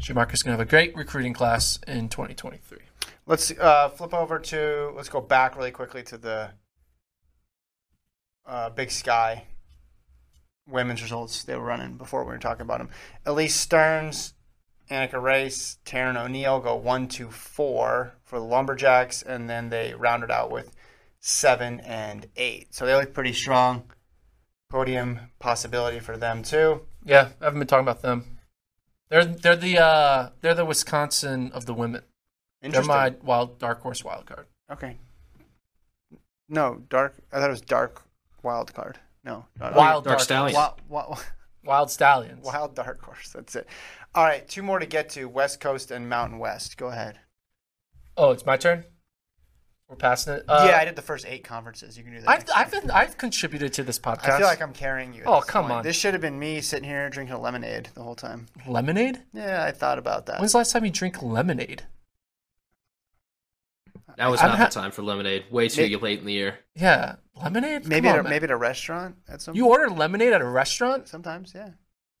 Schumacher's 0.00 0.42
going 0.42 0.56
to 0.56 0.58
have 0.58 0.66
a 0.66 0.70
great 0.70 0.96
recruiting 0.96 1.34
class 1.34 1.78
in 1.86 2.08
2023. 2.08 2.78
Let's 3.26 3.50
uh, 3.52 3.90
flip 3.90 4.14
over 4.14 4.38
to. 4.38 4.92
Let's 4.96 5.10
go 5.10 5.20
back 5.20 5.56
really 5.56 5.70
quickly 5.70 6.02
to 6.04 6.16
the 6.16 6.50
uh, 8.46 8.70
Big 8.70 8.90
Sky 8.90 9.44
women's 10.66 11.02
results 11.02 11.44
they 11.44 11.56
were 11.56 11.64
running 11.64 11.96
before 11.96 12.24
we 12.24 12.32
were 12.32 12.38
talking 12.38 12.62
about 12.62 12.78
them. 12.78 12.88
Elise 13.26 13.54
Stearns, 13.54 14.34
Annika 14.90 15.20
Reiss, 15.20 15.78
Taryn 15.84 16.16
O'Neill 16.16 16.60
go 16.60 16.76
one, 16.76 17.06
two, 17.06 17.30
four 17.30 18.14
for 18.24 18.38
the 18.38 18.44
Lumberjacks, 18.44 19.22
and 19.22 19.50
then 19.50 19.68
they 19.68 19.94
rounded 19.94 20.30
out 20.30 20.50
with 20.50 20.74
seven 21.20 21.80
and 21.80 22.26
eight. 22.36 22.74
So 22.74 22.86
they 22.86 22.94
look 22.94 23.12
pretty 23.12 23.32
strong. 23.32 23.84
Podium 24.70 25.18
possibility 25.40 26.00
for 26.00 26.16
them 26.16 26.42
too. 26.42 26.82
Yeah, 27.04 27.28
I 27.40 27.44
haven't 27.44 27.60
been 27.60 27.68
talking 27.68 27.84
about 27.84 28.02
them. 28.02 28.39
They're 29.10 29.24
they're 29.24 29.56
the 29.56 29.78
uh, 29.78 30.28
they're 30.40 30.54
the 30.54 30.64
Wisconsin 30.64 31.50
of 31.52 31.66
the 31.66 31.74
women. 31.74 32.02
They're 32.62 32.82
my 32.82 33.14
wild 33.22 33.58
dark 33.58 33.80
horse 33.80 34.04
wild 34.04 34.26
card. 34.26 34.46
Okay. 34.70 34.98
No, 36.48 36.82
dark. 36.88 37.16
I 37.32 37.38
thought 37.38 37.48
it 37.48 37.52
was 37.52 37.60
dark 37.60 38.02
wild 38.42 38.72
card. 38.74 38.98
No, 39.24 39.46
Wild 39.60 40.04
Dark 40.04 40.16
dark, 40.16 40.20
Stallion. 40.20 40.54
Wild, 40.54 40.80
wild, 40.88 41.24
wild 41.64 41.90
stallions. 41.90 42.44
wild 42.44 42.74
dark 42.74 43.02
horse. 43.04 43.30
That's 43.32 43.54
it. 43.54 43.66
All 44.14 44.24
right, 44.24 44.48
two 44.48 44.62
more 44.62 44.78
to 44.78 44.86
get 44.86 45.10
to: 45.10 45.26
West 45.26 45.60
Coast 45.60 45.90
and 45.90 46.08
Mountain 46.08 46.38
West. 46.38 46.76
Go 46.78 46.86
ahead. 46.88 47.18
Oh, 48.16 48.30
it's 48.30 48.46
my 48.46 48.56
turn. 48.56 48.84
We're 49.90 49.96
passing 49.96 50.34
it. 50.34 50.44
Uh, 50.46 50.66
yeah, 50.70 50.78
I 50.78 50.84
did 50.84 50.94
the 50.94 51.02
first 51.02 51.26
eight 51.26 51.42
conferences. 51.42 51.98
You 51.98 52.04
can 52.04 52.12
do 52.14 52.20
that. 52.20 52.28
I've 52.30 52.44
I've 52.54 52.70
been 52.70 52.90
I've 52.92 53.18
contributed 53.18 53.72
to 53.72 53.82
this 53.82 53.98
podcast. 53.98 54.28
I 54.30 54.38
feel 54.38 54.46
like 54.46 54.62
I'm 54.62 54.72
carrying 54.72 55.12
you. 55.12 55.24
Oh, 55.26 55.40
come 55.40 55.64
point. 55.64 55.72
on. 55.78 55.82
This 55.82 55.96
should 55.96 56.14
have 56.14 56.20
been 56.20 56.38
me 56.38 56.60
sitting 56.60 56.88
here 56.88 57.10
drinking 57.10 57.34
a 57.34 57.40
lemonade 57.40 57.88
the 57.94 58.02
whole 58.04 58.14
time. 58.14 58.46
lemonade. 58.68 59.20
Yeah, 59.34 59.64
I 59.64 59.72
thought 59.72 59.98
about 59.98 60.26
that. 60.26 60.38
When's 60.38 60.52
the 60.52 60.58
last 60.58 60.70
time 60.70 60.84
you 60.84 60.92
drink 60.92 61.20
lemonade? 61.20 61.82
That 64.16 64.30
was 64.30 64.40
I've 64.40 64.50
not 64.50 64.58
had- 64.58 64.70
the 64.70 64.74
time 64.74 64.90
for 64.92 65.02
lemonade. 65.02 65.44
Way 65.50 65.68
too 65.68 65.82
May- 65.88 65.96
late 65.96 66.20
in 66.20 66.26
the 66.26 66.32
year. 66.32 66.58
Yeah, 66.76 67.16
lemonade. 67.34 67.86
maybe 67.86 68.06
Come 68.06 68.14
at 68.16 68.20
a, 68.20 68.22
man. 68.24 68.30
maybe 68.30 68.44
at 68.44 68.50
a 68.50 68.56
restaurant 68.56 69.16
at 69.28 69.40
some. 69.42 69.56
You 69.56 69.66
order 69.68 69.88
lemonade 69.88 70.32
at 70.32 70.40
a 70.40 70.46
restaurant. 70.46 71.08
sometimes, 71.08 71.52
yeah. 71.54 71.70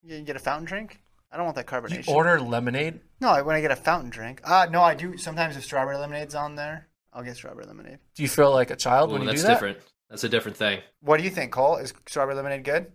You 0.02 0.16
can 0.16 0.24
get 0.24 0.34
a 0.34 0.40
fountain 0.40 0.64
drink. 0.64 1.00
I 1.30 1.36
don't 1.36 1.44
want 1.44 1.54
that 1.56 1.66
carbonation. 1.66 1.90
You 1.98 1.98
carbonation. 2.02 2.14
order 2.14 2.40
lemonade. 2.40 3.00
no, 3.20 3.28
I- 3.28 3.42
when 3.42 3.54
I 3.54 3.60
get 3.60 3.70
a 3.70 3.76
fountain 3.76 4.10
drink. 4.10 4.40
Uh 4.44 4.66
no, 4.70 4.82
I 4.82 4.94
do. 4.94 5.16
Sometimes 5.16 5.56
if 5.56 5.62
strawberry 5.64 5.96
lemonade's 5.96 6.34
on 6.34 6.56
there, 6.56 6.88
I'll 7.12 7.22
get 7.24 7.36
strawberry 7.36 7.66
lemonade. 7.66 7.98
Do 8.14 8.22
you 8.22 8.28
feel 8.28 8.50
like 8.52 8.70
a 8.70 8.76
child 8.76 9.10
Ooh, 9.10 9.14
when 9.14 9.22
you 9.22 9.28
that's 9.28 9.40
do 9.42 9.46
that? 9.48 9.52
That's 9.54 9.60
different. 9.60 9.78
That's 10.10 10.24
a 10.24 10.28
different 10.28 10.56
thing. 10.56 10.80
What 11.00 11.18
do 11.18 11.24
you 11.24 11.30
think, 11.30 11.52
Cole? 11.52 11.76
Is 11.76 11.92
strawberry 12.06 12.34
lemonade 12.36 12.64
good? 12.64 12.92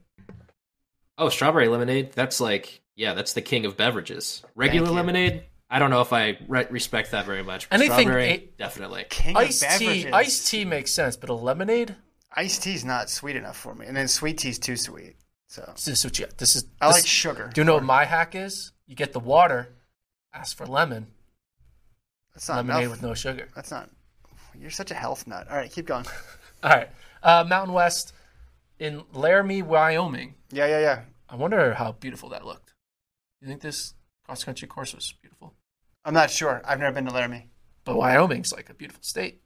Oh, 1.17 1.29
strawberry 1.29 1.67
lemonade. 1.67 2.11
That's 2.13 2.39
like, 2.41 2.81
yeah, 2.95 3.13
that's 3.13 3.33
the 3.33 3.41
king 3.41 3.65
of 3.65 3.77
beverages. 3.77 4.43
Regular 4.55 4.89
lemonade. 4.91 5.43
I 5.69 5.79
don't 5.79 5.89
know 5.89 6.01
if 6.01 6.13
I 6.13 6.37
re- 6.47 6.67
respect 6.69 7.11
that 7.11 7.25
very 7.25 7.43
much. 7.43 7.67
Anything 7.71 8.01
strawberry, 8.07 8.29
a- 8.29 8.49
definitely. 8.57 9.05
King 9.09 9.35
Iced 9.37 9.63
of 9.63 9.69
tea. 9.79 9.85
beverages. 9.85 10.13
Iced 10.13 10.47
tea 10.47 10.65
makes 10.65 10.91
sense, 10.91 11.15
but 11.17 11.29
a 11.29 11.33
lemonade. 11.33 11.95
Iced 12.35 12.63
tea's 12.63 12.83
not 12.85 13.09
sweet 13.09 13.35
enough 13.35 13.57
for 13.57 13.73
me, 13.73 13.85
and 13.85 13.95
then 13.95 14.07
sweet 14.07 14.37
tea's 14.37 14.59
too 14.59 14.75
sweet. 14.77 15.15
So 15.47 15.63
This 15.75 15.87
is 15.87 16.03
what 16.03 16.19
you. 16.19 16.27
This 16.37 16.55
is. 16.55 16.65
I 16.81 16.87
this- 16.87 16.97
like 16.97 17.07
sugar. 17.07 17.49
Do 17.53 17.61
you 17.61 17.65
know 17.65 17.75
what 17.75 17.83
my 17.83 18.03
hack 18.05 18.35
is? 18.35 18.73
You 18.87 18.95
get 18.95 19.13
the 19.13 19.19
water, 19.19 19.73
ask 20.33 20.55
for 20.55 20.65
lemon, 20.67 21.07
That's 22.33 22.47
not 22.49 22.57
lemonade 22.57 22.83
enough. 22.83 22.91
with 22.91 23.01
no 23.03 23.13
sugar. 23.13 23.47
That's 23.55 23.71
not. 23.71 23.89
You're 24.59 24.69
such 24.69 24.91
a 24.91 24.95
health 24.95 25.27
nut. 25.27 25.47
All 25.49 25.57
right, 25.57 25.71
keep 25.71 25.85
going. 25.85 26.05
All 26.63 26.69
right, 26.69 26.89
uh, 27.23 27.45
Mountain 27.47 27.73
West 27.73 28.13
in 28.79 29.03
Laramie, 29.13 29.61
Wyoming. 29.61 30.35
Yeah, 30.51 30.67
yeah, 30.67 30.79
yeah. 30.79 31.01
I 31.29 31.35
wonder 31.35 31.73
how 31.73 31.93
beautiful 31.93 32.29
that 32.29 32.45
looked. 32.45 32.73
You 33.41 33.47
think 33.47 33.61
this 33.61 33.93
cross 34.25 34.43
country 34.43 34.67
course 34.67 34.93
was 34.93 35.13
beautiful? 35.21 35.53
I'm 36.03 36.13
not 36.13 36.29
sure. 36.29 36.61
I've 36.65 36.79
never 36.79 36.93
been 36.93 37.05
to 37.05 37.11
Laramie. 37.11 37.49
But 37.83 37.97
Wyoming's 37.97 38.51
like 38.51 38.69
a 38.69 38.73
beautiful 38.73 39.03
state. 39.03 39.41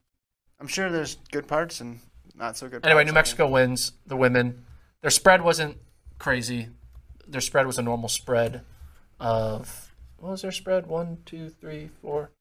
I'm 0.60 0.68
sure 0.68 0.90
there's 0.90 1.18
good 1.32 1.48
parts 1.48 1.82
and 1.82 2.00
not 2.36 2.58
so 2.58 2.68
good. 2.68 2.82
Parts. 2.82 2.86
Anyway, 2.86 3.06
New 3.06 3.14
Mexico 3.14 3.48
wins 3.48 3.94
the 4.06 4.16
women. 4.16 4.66
Their 5.02 5.12
spread 5.12 5.42
wasn't 5.42 5.78
crazy. 6.18 6.70
Their 7.28 7.42
spread 7.42 7.66
was 7.66 7.78
a 7.78 7.82
normal 7.82 8.10
spread 8.10 8.62
of 9.20 9.94
what 10.18 10.32
was 10.32 10.42
their 10.42 10.52
spread? 10.52 10.88
One, 10.88 11.20
two, 11.26 11.50
three, 11.50 11.90
four. 12.02 12.32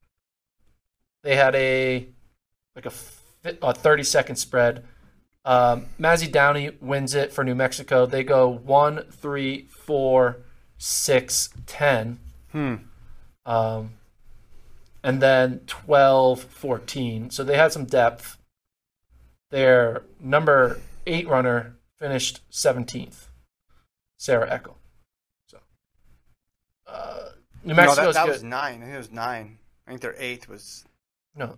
They 1.22 1.36
had 1.36 1.54
a 1.54 2.08
like 2.78 2.92
a, 2.92 3.66
a 3.66 3.74
thirty 3.74 4.02
second 4.02 4.36
spread. 4.36 4.84
Um, 5.44 5.86
Mazzy 5.98 6.30
Downey 6.30 6.70
wins 6.80 7.14
it 7.14 7.32
for 7.32 7.42
New 7.42 7.54
Mexico. 7.54 8.06
They 8.06 8.22
go 8.22 8.48
one, 8.48 9.04
three, 9.10 9.66
four, 9.70 10.38
six, 10.76 11.50
ten. 11.66 12.18
Hmm. 12.52 12.74
Um, 13.46 13.94
and 15.02 15.22
then 15.22 15.60
12, 15.66 16.42
14. 16.42 17.30
So 17.30 17.44
they 17.44 17.56
had 17.56 17.72
some 17.72 17.86
depth. 17.86 18.36
Their 19.50 20.02
number 20.20 20.80
eight 21.06 21.26
runner 21.26 21.76
finished 21.98 22.40
17th, 22.50 23.28
Sarah 24.18 24.50
Eckel. 24.50 24.74
So, 25.46 25.58
uh, 26.86 27.30
New 27.64 27.72
No, 27.72 27.94
that, 27.94 28.12
that 28.12 28.28
was 28.28 28.42
nine. 28.42 28.82
I 28.82 28.84
think 28.84 28.94
it 28.94 28.98
was 28.98 29.10
nine. 29.10 29.58
I 29.86 29.90
think 29.90 30.02
their 30.02 30.14
eighth 30.18 30.48
was 30.48 30.84
no, 31.34 31.56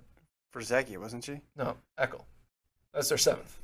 for 0.50 0.60
Zeki, 0.60 0.96
wasn't 0.98 1.24
she? 1.24 1.40
no, 1.56 1.76
Eckel. 1.98 2.24
That's 2.92 3.08
their 3.08 3.18
seventh. 3.18 3.56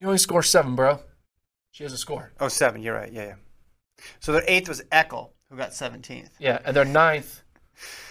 You 0.00 0.06
only 0.06 0.18
score 0.18 0.42
seven, 0.42 0.74
bro. 0.76 1.00
She 1.72 1.82
has 1.84 1.92
a 1.92 1.98
score. 1.98 2.32
Oh, 2.40 2.48
seven. 2.48 2.80
You're 2.82 2.94
right. 2.94 3.12
Yeah, 3.12 3.24
yeah. 3.26 3.34
So 4.20 4.32
their 4.32 4.44
eighth 4.48 4.68
was 4.68 4.82
Eckel, 4.92 5.30
who 5.50 5.56
got 5.56 5.70
17th. 5.70 6.30
Yeah, 6.38 6.58
and 6.64 6.74
their 6.74 6.84
ninth 6.84 7.42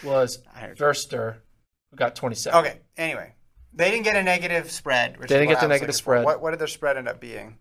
was. 0.04 0.40
Verster, 0.78 1.38
who 1.90 1.98
got 1.98 2.16
27. 2.16 2.60
Okay. 2.60 2.80
Anyway, 2.98 3.34
they 3.74 3.90
didn't 3.92 4.04
get 4.04 4.16
a 4.16 4.24
negative 4.24 4.70
spread. 4.72 5.18
which 5.18 5.30
They 5.30 5.38
didn't 5.40 5.50
get 5.50 5.62
the 5.62 5.68
negative 5.68 5.96
spread. 5.96 6.26
What, 6.26 6.42
what 6.42 6.52
did 6.52 6.60
their 6.60 6.68
spread 6.68 6.98
end 6.98 7.08
up 7.08 7.20
being? 7.20 7.58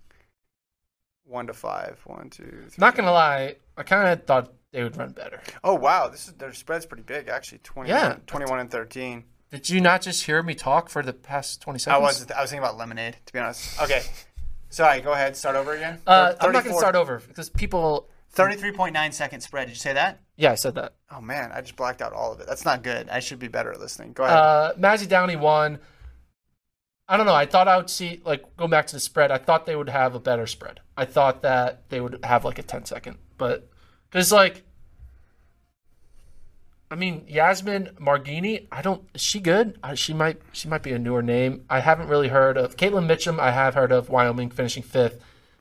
One 1.25 1.47
to 1.47 1.55
five. 1.55 1.99
One, 2.05 2.31
two, 2.31 2.45
three. 2.69 2.75
Not 2.79 2.97
gonna 2.97 3.13
lie, 3.13 3.57
I 3.77 3.83
kind 3.83 4.09
of 4.09 4.27
thought 4.27 4.53
they 4.73 4.83
would 4.83 4.97
run 4.97 5.11
better. 5.13 5.43
Oh 5.63 5.75
wow, 5.75 6.09
this 6.09 6.27
is 6.27 6.35
their 6.35 6.53
spread's 6.55 6.87
pretty 6.87 7.03
big 7.03 7.29
actually. 7.29 7.59
21, 7.59 7.87
Yeah. 7.99 8.17
21 8.27 8.61
and 8.61 8.71
thirteen. 8.71 9.25
Did 9.51 9.71
you 9.71 9.81
not 9.81 10.03
just 10.03 10.25
hear 10.25 10.43
me 10.43 10.55
talk 10.55 10.89
for 10.91 11.03
the 11.03 11.13
past 11.13 11.63
20 11.63 11.79
seconds? 11.79 11.95
I 11.95 11.99
was 11.99 12.31
I 12.31 12.41
was 12.43 12.51
thinking 12.51 12.65
about 12.65 12.77
lemonade 12.77 13.17
to 13.27 13.33
be 13.33 13.39
honest. 13.39 13.81
Okay, 13.81 14.03
sorry. 14.69 15.01
Go 15.01 15.13
ahead. 15.13 15.37
Start 15.37 15.57
over 15.57 15.75
again. 15.75 16.01
Uh, 16.07 16.35
I'm 16.41 16.53
not 16.53 16.65
going 16.65 16.75
to 16.75 16.79
start 16.79 16.95
over 16.97 17.23
because 17.27 17.49
people. 17.49 18.09
Thirty-three 18.31 18.73
point 18.73 18.93
nine 18.93 19.11
second 19.11 19.41
spread. 19.41 19.69
Did 19.69 19.73
you 19.73 19.81
say 19.81 19.95
that? 19.95 20.21
Yeah, 20.37 20.53
I 20.53 20.55
said 20.55 20.75
that. 20.75 20.93
Oh 21.11 21.23
man, 21.23 21.51
I 21.51 21.63
just 21.63 21.77
blacked 21.77 22.03
out 22.03 22.13
all 22.13 22.31
of 22.31 22.41
it. 22.41 22.47
That's 22.47 22.65
not 22.67 22.83
good. 22.83 23.09
I 23.09 23.21
should 23.21 23.39
be 23.39 23.49
better 23.49 23.73
at 23.73 23.81
listening. 23.81 24.13
Go 24.13 24.25
ahead. 24.25 24.37
Uh, 24.37 24.73
Mazzy 24.79 25.09
Downey 25.09 25.37
won. 25.37 25.79
I 27.09 27.17
don't 27.17 27.25
know. 27.25 27.35
I 27.35 27.47
thought 27.47 27.69
I 27.69 27.79
would 27.79 27.89
see, 27.89 28.21
like, 28.27 28.55
go 28.59 28.69
back 28.69 28.87
to 28.89 28.95
the 28.97 29.01
spread. 29.01 29.31
I 29.31 29.39
thought 29.39 29.65
they 29.65 29.75
would 29.75 29.89
have 29.89 30.15
a 30.15 30.21
better 30.21 30.47
spread. 30.47 30.81
I 30.95 31.07
thought 31.07 31.41
that 31.41 31.89
they 31.89 32.03
would 32.03 32.23
have, 32.23 32.45
like, 32.45 32.59
a 32.59 32.63
10 32.63 32.85
second. 32.85 33.17
But, 33.39 33.71
because, 34.11 34.31
like, 34.31 34.63
I 36.91 36.95
mean, 36.95 37.25
Yasmin 37.29 37.91
Margini, 38.01 38.67
I 38.73 38.81
don't, 38.81 39.03
is 39.15 39.21
she 39.21 39.41
good? 39.41 39.79
Uh, 39.83 39.95
she 39.95 40.15
might, 40.15 40.41
she 40.53 40.69
might 40.69 40.83
be 40.83 40.93
a 40.93 40.99
newer 40.99 41.23
name. 41.23 41.65
I 41.69 41.81
haven't 41.81 42.09
really 42.09 42.29
heard 42.29 42.57
of 42.57 42.77
Caitlin 42.77 43.07
Mitchum. 43.07 43.39
I 43.39 43.51
have 43.51 43.75
heard 43.75 43.93
of 43.93 44.09
Wyoming 44.09 44.51
finishing 44.51 44.83
fifth, 44.83 45.21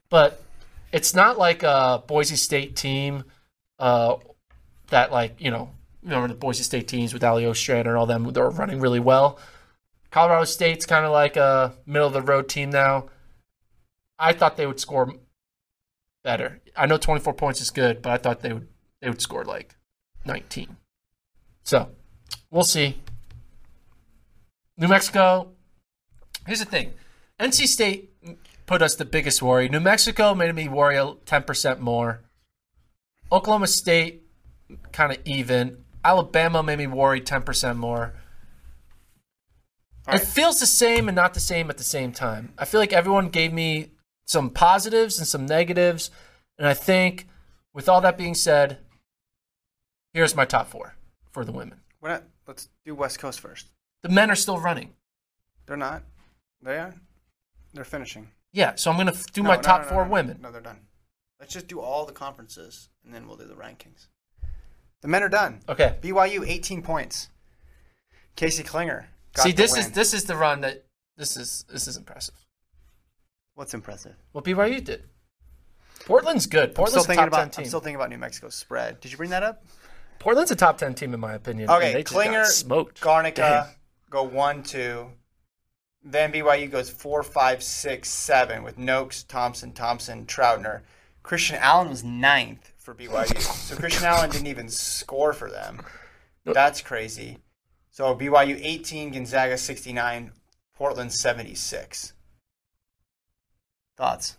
but 0.09 0.41
it's 0.93 1.13
not 1.13 1.38
like 1.38 1.63
a 1.63 2.01
Boise 2.07 2.38
State 2.38 2.78
team, 2.78 3.25
uh, 3.78 4.15
that 4.88 5.11
like, 5.11 5.36
you 5.39 5.51
know, 5.51 5.71
remember 6.01 6.30
the 6.30 6.36
Boise 6.36 6.63
State 6.63 6.88
teams 6.88 7.13
with 7.13 7.23
Allie 7.23 7.45
Ostrander 7.45 7.91
and 7.91 7.99
all 7.99 8.05
them, 8.05 8.32
they're 8.32 8.49
running 8.49 8.80
really 8.80 9.01
well. 9.01 9.38
Colorado 10.11 10.45
State's 10.45 10.86
kind 10.86 11.05
of 11.05 11.11
like 11.11 11.36
a 11.36 11.73
middle 11.86 12.07
of 12.07 12.13
the 12.13 12.21
road 12.21 12.47
team 12.47 12.69
now. 12.69 13.07
I 14.17 14.34
thought 14.34 14.57
they 14.57 14.65
would 14.65 14.80
score 14.80 15.13
better. 16.23 16.61
I 16.75 16.86
know 16.86 16.97
24 16.97 17.34
points 17.34 17.61
is 17.61 17.69
good, 17.69 18.01
but 18.01 18.11
I 18.11 18.17
thought 18.17 18.41
they 18.41 18.53
would 18.53 18.67
they 19.01 19.09
would 19.09 19.21
score 19.21 19.43
like 19.43 19.75
19. 20.25 20.78
So, 21.68 21.89
we'll 22.49 22.63
see. 22.63 22.95
New 24.78 24.88
Mexico. 24.88 25.49
Here's 26.45 26.59
the 26.59 26.65
thing. 26.65 26.93
NC 27.41 27.68
State 27.68 28.13
put 28.65 28.82
us 28.82 28.95
the 28.95 29.03
biggest 29.03 29.41
worry. 29.41 29.68
New 29.68 29.82
Mexico 29.82 30.34
made 30.34 30.55
me 30.55 30.70
worry 30.70 30.95
10% 30.95 31.80
more. 31.80 32.22
Oklahoma 33.34 33.68
State 33.68 34.24
kind 34.93 35.11
of 35.11 35.18
even. 35.26 35.84
Alabama 36.05 36.63
made 36.63 36.78
me 36.78 36.88
worry 36.88 37.20
10% 37.20 37.76
more. 37.76 38.13
It 40.07 40.20
feels 40.20 40.61
the 40.61 40.65
same 40.65 41.09
and 41.09 41.18
not 41.18 41.34
the 41.34 41.41
same 41.41 41.70
at 41.70 41.78
the 41.78 41.84
same 41.84 42.13
time. 42.13 42.53
I 42.57 42.63
feel 42.63 42.80
like 42.80 42.93
everyone 42.93 43.28
gave 43.28 43.51
me 43.51 43.91
some 44.26 44.51
positives 44.51 45.18
and 45.18 45.28
some 45.28 45.45
negatives. 45.45 46.11
And 46.57 46.65
I 46.65 46.74
think, 46.74 47.28
with 47.74 47.89
all 47.89 47.99
that 47.99 48.18
being 48.18 48.36
said, 48.36 48.78
here's 50.13 50.34
my 50.34 50.45
top 50.45 50.70
four 50.70 50.97
for 51.38 51.45
the 51.45 51.51
women. 51.51 51.79
We're 52.01 52.09
not 52.09 52.23
Let's 52.47 52.69
do 52.83 52.95
West 52.95 53.19
Coast 53.19 53.39
first. 53.39 53.67
The 54.01 54.09
men 54.09 54.31
are 54.31 54.35
still 54.35 54.59
running. 54.59 54.93
They're 55.67 55.77
not. 55.77 56.01
They 56.63 56.79
are. 56.79 56.95
They're 57.75 57.83
finishing. 57.83 58.29
Yeah, 58.53 58.73
so 58.73 58.89
I'm 58.89 58.97
gonna 58.97 59.11
f- 59.11 59.31
do 59.33 59.43
No, 59.43 59.49
my 59.49 59.55
no, 59.57 59.61
top 59.61 59.83
no, 59.83 59.89
four 59.89 60.05
women. 60.05 60.39
No, 60.41 60.51
they're 60.51 60.61
done. 60.61 60.79
Let's 61.39 61.53
just 61.53 61.67
do 61.67 61.79
all 61.79 62.07
the 62.07 62.11
conferences, 62.11 62.89
and 63.05 63.13
then 63.13 63.27
we'll 63.27 63.38
do 63.38 63.45
the 63.45 63.53
rankings. 63.53 64.07
The 65.01 65.09
men 65.09 65.21
are 65.21 65.29
done. 65.29 65.59
Okay. 65.69 65.95
BYU 66.01 66.43
18 66.47 66.81
points. 66.81 67.27
Casey 68.35 68.63
Clinger. 68.63 69.05
Got 69.35 69.43
See, 69.43 69.51
this 69.51 69.77
is 69.77 69.91
this 69.91 70.15
is 70.15 70.23
the 70.23 70.35
run 70.35 70.61
that 70.61 70.85
this 71.17 71.38
is 71.38 71.65
this 71.69 71.88
is 71.88 71.97
impressive. 71.97 72.47
What's 73.53 73.75
impressive? 73.75 74.15
What 74.31 74.43
BYU 74.43 74.83
did. 74.83 75.03
Portland's 76.05 76.47
good. 76.47 76.69
I'm 76.69 76.73
Portland's 76.73 77.03
still 77.03 77.15
thinking 77.15 77.29
top 77.29 77.31
ten 77.31 77.43
about. 77.43 77.59
I'm 77.59 77.65
still 77.65 77.79
thinking 77.79 77.97
about 77.97 78.09
New 78.09 78.17
Mexico's 78.17 78.55
spread. 78.55 78.99
Did 79.01 79.11
you 79.11 79.17
bring 79.17 79.29
that 79.29 79.43
up? 79.43 79.63
Portland's 80.20 80.51
a 80.51 80.55
top 80.55 80.78
ten 80.78 80.93
team 80.93 81.13
in 81.13 81.20
my 81.20 81.34
opinion. 81.34 81.70
Okay, 81.70 81.93
they 81.93 82.03
Clinger, 82.03 82.45
smoked. 82.45 83.01
Garnica 83.01 83.36
Dang. 83.36 83.65
go 84.09 84.24
one, 84.24 84.63
two. 84.63 85.07
Then 86.03 86.32
BYU 86.32 86.72
goes 86.72 86.89
four, 86.89 87.22
five, 87.24 87.61
six, 87.61 88.09
seven 88.09 88.63
with 88.63 88.78
Noakes, 88.78 89.24
Thompson, 89.24 89.74
Thompson, 89.74 90.26
Troutner. 90.26 90.82
Christian 91.24 91.57
Allen 91.57 91.89
was 91.89 92.03
ninth 92.03 92.72
for 92.78 92.95
BYU, 92.95 93.41
so 93.41 93.76
Christian 93.76 94.05
Allen 94.05 94.30
didn't 94.30 94.47
even 94.47 94.70
score 94.70 95.34
for 95.34 95.49
them. 95.49 95.82
That's 96.45 96.80
crazy. 96.80 97.39
So 97.91 98.15
BYU 98.15 98.57
18, 98.61 99.11
Gonzaga 99.11 99.57
69, 99.57 100.32
Portland 100.76 101.11
76. 101.11 102.13
Thoughts? 103.97 104.38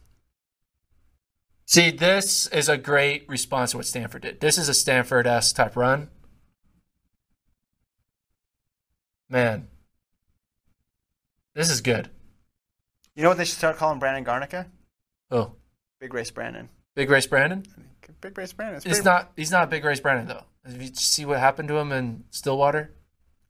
See, 1.68 1.90
this 1.90 2.46
is 2.46 2.70
a 2.70 2.78
great 2.78 3.28
response 3.28 3.72
to 3.72 3.76
what 3.76 3.84
Stanford 3.84 4.22
did. 4.22 4.40
This 4.40 4.56
is 4.56 4.70
a 4.70 4.74
Stanford 4.74 5.26
esque 5.26 5.54
type 5.54 5.76
run. 5.76 6.08
Man, 9.28 9.68
this 11.54 11.68
is 11.68 11.82
good. 11.82 12.08
You 13.14 13.22
know 13.22 13.28
what 13.28 13.36
they 13.36 13.44
should 13.44 13.58
start 13.58 13.76
calling 13.76 13.98
Brandon 13.98 14.24
Garnica? 14.24 14.64
Oh, 15.30 15.56
Big 16.00 16.14
Race 16.14 16.30
Brandon. 16.30 16.70
big 16.94 17.10
race 17.10 17.26
Brandon. 17.26 17.62
Big 18.22 18.38
Race 18.38 18.54
Brandon. 18.54 18.80
It's 18.86 19.04
not. 19.04 19.32
He's 19.36 19.50
not 19.50 19.64
a 19.64 19.66
big 19.66 19.84
race 19.84 20.00
Brandon 20.00 20.26
though. 20.26 20.44
If 20.64 20.80
you 20.80 20.88
see 20.94 21.26
what 21.26 21.38
happened 21.38 21.68
to 21.68 21.76
him 21.76 21.92
in 21.92 22.24
Stillwater, 22.30 22.94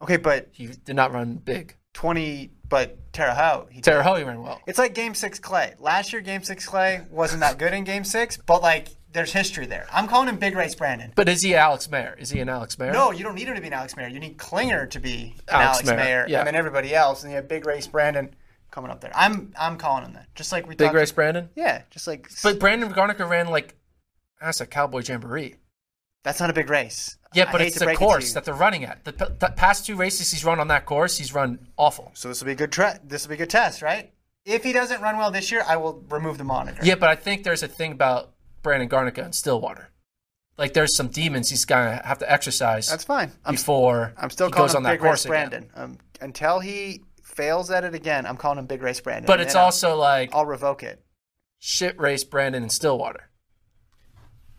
Okay, 0.02 0.16
but 0.16 0.48
he 0.52 0.66
did 0.66 0.96
not 0.96 1.12
run 1.12 1.36
big. 1.36 1.76
20, 1.94 2.50
but 2.68 2.96
Terre 3.12 3.34
Haute. 3.34 3.68
he 3.70 3.80
Terre. 3.80 4.02
Haute 4.02 4.24
ran 4.26 4.42
well. 4.42 4.60
It's 4.66 4.78
like 4.78 4.94
Game 4.94 5.14
Six 5.14 5.38
Clay. 5.38 5.74
Last 5.78 6.12
year, 6.12 6.22
Game 6.22 6.42
Six 6.42 6.66
Clay 6.66 7.02
wasn't 7.10 7.40
that 7.40 7.58
good 7.58 7.72
in 7.72 7.84
Game 7.84 8.04
Six, 8.04 8.36
but 8.36 8.62
like 8.62 8.88
there's 9.12 9.32
history 9.32 9.66
there. 9.66 9.86
I'm 9.92 10.06
calling 10.06 10.28
him 10.28 10.36
Big 10.36 10.54
Race 10.54 10.74
Brandon. 10.74 11.12
But 11.16 11.28
is 11.28 11.42
he 11.42 11.54
Alex 11.54 11.86
Maier? 11.88 12.18
Is 12.18 12.30
he 12.30 12.40
an 12.40 12.48
Alex 12.48 12.76
Maier? 12.76 12.92
No, 12.92 13.10
you 13.10 13.24
don't 13.24 13.34
need 13.34 13.48
him 13.48 13.54
to 13.54 13.60
be 13.60 13.66
an 13.68 13.72
Alex 13.72 13.94
Maier. 13.94 14.12
You 14.12 14.20
need 14.20 14.36
Clinger 14.36 14.88
to 14.90 15.00
be 15.00 15.34
an 15.48 15.54
Alex 15.62 15.88
Alex, 15.88 15.90
Maier, 15.90 16.24
Maier, 16.24 16.28
yeah. 16.28 16.38
and 16.40 16.46
then 16.46 16.54
everybody 16.54 16.94
else, 16.94 17.22
and 17.22 17.30
you 17.32 17.36
have 17.36 17.48
Big 17.48 17.66
Race 17.66 17.86
Brandon 17.86 18.34
coming 18.70 18.90
up 18.90 19.00
there. 19.00 19.12
I'm 19.14 19.52
I'm 19.58 19.78
calling 19.78 20.04
him 20.04 20.12
that. 20.12 20.26
Just 20.34 20.52
like 20.52 20.66
we 20.68 20.74
big 20.74 20.86
talked- 20.88 20.96
race 20.96 21.12
Brandon. 21.12 21.48
Yeah, 21.56 21.82
just 21.90 22.06
like. 22.06 22.28
But 22.42 22.58
Brandon 22.58 22.92
Garnica 22.92 23.28
ran 23.28 23.48
like 23.48 23.74
that's 24.40 24.60
a 24.60 24.66
cowboy 24.66 25.02
jamboree. 25.02 25.56
That's 26.28 26.40
not 26.40 26.50
a 26.50 26.52
big 26.52 26.68
race. 26.70 27.16
Yeah, 27.34 27.50
but 27.50 27.60
it's 27.60 27.78
the 27.78 27.84
break 27.86 27.96
it 27.96 27.98
course 27.98 28.32
that 28.34 28.44
they're 28.44 28.54
running 28.54 28.84
at. 28.84 29.04
The, 29.04 29.12
the 29.12 29.52
past 29.56 29.84
two 29.86 29.96
races 29.96 30.30
he's 30.30 30.44
run 30.44 30.60
on 30.60 30.68
that 30.68 30.86
course, 30.86 31.18
he's 31.18 31.34
run 31.34 31.58
awful. 31.76 32.10
So 32.14 32.28
this 32.28 32.40
will 32.40 32.46
be 32.46 32.52
a 32.52 32.54
good. 32.54 32.72
Tre- 32.72 32.98
this 33.04 33.24
will 33.24 33.30
be 33.30 33.34
a 33.34 33.38
good 33.38 33.50
test, 33.50 33.82
right? 33.82 34.12
If 34.44 34.64
he 34.64 34.72
doesn't 34.72 35.00
run 35.02 35.18
well 35.18 35.30
this 35.30 35.50
year, 35.52 35.62
I 35.66 35.76
will 35.76 36.04
remove 36.08 36.38
the 36.38 36.44
monitor. 36.44 36.80
Yeah, 36.82 36.94
but 36.94 37.08
I 37.10 37.16
think 37.16 37.44
there's 37.44 37.62
a 37.62 37.68
thing 37.68 37.92
about 37.92 38.32
Brandon 38.62 38.88
Garnica 38.88 39.24
and 39.24 39.34
Stillwater. 39.34 39.90
Like 40.56 40.72
there's 40.72 40.96
some 40.96 41.08
demons 41.08 41.50
he's 41.50 41.64
gonna 41.64 42.00
have 42.04 42.18
to 42.18 42.30
exercise 42.32 42.88
that's 42.88 43.04
fine. 43.04 43.30
I'm 43.44 43.54
before 43.54 44.12
I'm 44.16 44.30
still 44.30 44.48
he 44.48 44.52
calling 44.52 44.66
goes 44.66 44.72
him 44.74 44.78
on 44.78 44.82
that 44.84 44.90
Big 44.92 45.00
course 45.00 45.24
Race 45.26 45.46
again. 45.48 45.48
Brandon. 45.50 45.70
Um, 45.74 45.98
until 46.20 46.60
he 46.60 47.02
fails 47.22 47.70
at 47.70 47.84
it 47.84 47.94
again, 47.94 48.26
I'm 48.26 48.36
calling 48.36 48.58
him 48.58 48.66
Big 48.66 48.82
Race 48.82 49.00
Brandon. 49.00 49.26
But 49.26 49.34
And 49.34 49.42
it's 49.42 49.52
then 49.54 49.60
I'll- 49.60 49.66
also 49.66 49.96
like 49.96 50.34
I'll 50.34 50.46
revoke 50.46 50.82
it. 50.82 51.00
shit 51.58 51.98
race 52.00 52.24
Brandon 52.24 52.62
and 52.62 52.72
Stillwater. 52.72 53.28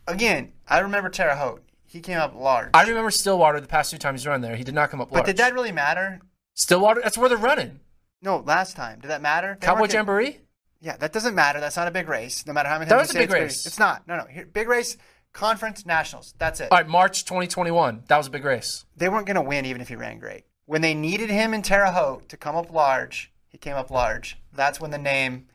Again, 0.10 0.52
I 0.68 0.80
remember 0.80 1.10
Terre 1.10 1.36
Haute. 1.36 1.64
He 1.86 2.02
came 2.02 2.18
up 2.18 2.36
large. 2.36 2.70
I 2.74 2.84
remember 2.88 3.12
Stillwater 3.12 3.60
the 3.62 3.68
past 3.68 3.92
two 3.92 3.98
times 3.98 4.22
he's 4.22 4.28
run 4.28 4.42
there. 4.42 4.56
He 4.56 4.64
did 4.64 4.76
not 4.76 4.90
come 4.90 5.02
up 5.02 5.12
large. 5.12 5.24
but 5.24 5.28
did 5.28 5.38
that 5.38 5.54
really 5.54 5.72
matter? 5.72 6.20
Stillwater? 6.56 7.02
That's 7.02 7.18
where 7.18 7.30
they're 7.30 7.38
running. 7.38 7.80
No, 8.22 8.38
last 8.38 8.76
time. 8.76 9.00
Did 9.00 9.10
that 9.10 9.22
matter? 9.22 9.58
They 9.60 9.66
Cowboy 9.66 9.88
Jamboree? 9.88 10.40
Yeah, 10.82 10.98
that 10.98 11.14
doesn't 11.14 11.36
matter. 11.36 11.60
That's 11.60 11.78
not 11.78 11.88
a 11.88 11.92
big 11.92 12.08
race. 12.10 12.46
No 12.46 12.54
matter 12.54 12.70
how 12.70 12.80
many 12.80 12.90
That 12.90 12.96
times 12.98 13.08
was 13.10 13.16
you 13.16 13.20
a 13.20 13.24
say 13.24 13.28
big 13.28 13.36
it's 13.36 13.56
race. 13.56 13.66
It's 13.68 13.80
not. 13.80 14.08
No, 14.08 14.18
no. 14.18 14.26
Here, 14.26 14.46
big 14.46 14.68
race, 14.68 14.98
conference, 15.34 15.86
nationals. 15.86 16.34
That's 16.38 16.60
it. 16.60 16.70
All 16.72 16.78
right, 16.78 16.88
March 16.88 17.26
2021. 17.26 18.04
That 18.08 18.18
was 18.18 18.28
a 18.28 18.32
big 18.32 18.46
race. 18.46 18.86
They 18.96 19.10
weren't 19.10 19.26
going 19.28 19.36
to 19.36 19.42
win 19.42 19.66
even 19.66 19.82
if 19.82 19.90
he 19.90 19.96
ran 19.96 20.20
great. 20.20 20.44
When 20.66 20.82
they 20.82 20.94
needed 20.94 21.30
him 21.30 21.54
in 21.54 21.62
Terre 21.62 21.92
Haute 21.92 22.30
to 22.30 22.38
come 22.38 22.56
up 22.56 22.72
large, 22.72 23.32
he 23.48 23.58
came 23.58 23.76
up 23.76 23.90
large. 23.92 24.38
That's 24.54 24.80
when 24.80 24.92
the 24.92 24.98
name 24.98 25.48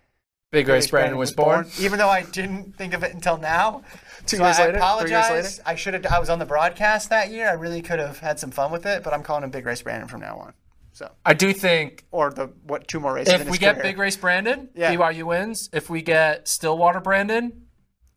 Big 0.55 0.69
race 0.69 0.87
Brandon 0.89 1.19
was 1.19 1.33
born. 1.33 1.67
Even 1.79 1.99
though 1.99 2.09
I 2.09 2.23
didn't 2.23 2.77
think 2.77 2.95
of 2.95 3.03
it 3.03 3.13
until 3.15 3.37
now. 3.37 3.83
Two 4.27 4.39
So 4.39 4.45
years 4.45 4.59
I 4.59 4.67
later? 4.67 4.73
Three 4.73 5.11
years 5.11 5.27
apologize. 5.27 5.59
later? 5.59 5.63
I 5.69 5.75
should 5.75 5.95
have. 5.95 6.07
I 6.07 6.19
was 6.19 6.31
on 6.31 6.39
the 6.39 6.47
broadcast 6.47 7.11
that 7.11 7.31
year. 7.31 7.49
I 7.49 7.53
really 7.53 7.83
could 7.83 7.99
have 7.99 8.21
had 8.21 8.39
some 8.41 8.51
fun 8.51 8.73
with 8.73 8.87
it, 8.87 9.03
but 9.03 9.13
I'm 9.13 9.23
calling 9.23 9.45
him 9.45 9.51
Big 9.51 9.67
Race 9.67 9.83
Brandon 9.83 10.09
from 10.09 10.21
now 10.23 10.39
on. 10.39 10.55
So, 10.93 11.11
I 11.27 11.35
do 11.35 11.53
think 11.53 12.05
or 12.13 12.31
the 12.31 12.47
what 12.63 12.87
two 12.89 13.01
more 13.01 13.13
races? 13.15 13.35
if 13.35 13.41
we 13.45 13.49
his 13.51 13.59
get 13.59 13.75
career. 13.75 13.83
big 13.83 13.99
race 13.99 14.17
Brandon, 14.17 14.69
Yeah. 14.75 14.95
BYU 14.95 15.25
wins. 15.25 15.69
If 15.73 15.91
we 15.91 16.03
get 16.03 16.47
Stillwater 16.47 17.01
Brandon, 17.01 17.67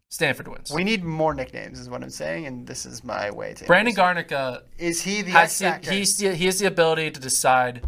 Stanford 0.10 0.48
wins. 0.48 0.72
we 0.72 0.84
need 0.84 1.04
more 1.04 1.34
nicknames, 1.34 1.80
is 1.80 1.90
what 1.90 2.04
I'm 2.04 2.10
saying, 2.12 2.46
and 2.46 2.68
this 2.68 2.86
is 2.86 3.04
my 3.04 3.32
way 3.32 3.56
to. 3.56 3.66
Brandon 3.66 3.96
Garnica 3.96 4.62
is 4.78 5.02
he 5.02 5.24
the 5.24 5.32
has 5.32 5.60
X 5.62 5.88
the, 5.88 5.92
he's 5.94 6.18
the, 6.18 6.36
he 6.36 6.46
has 6.46 6.60
the 6.60 6.68
ability 6.68 7.10
to 7.12 7.20
decide 7.20 7.84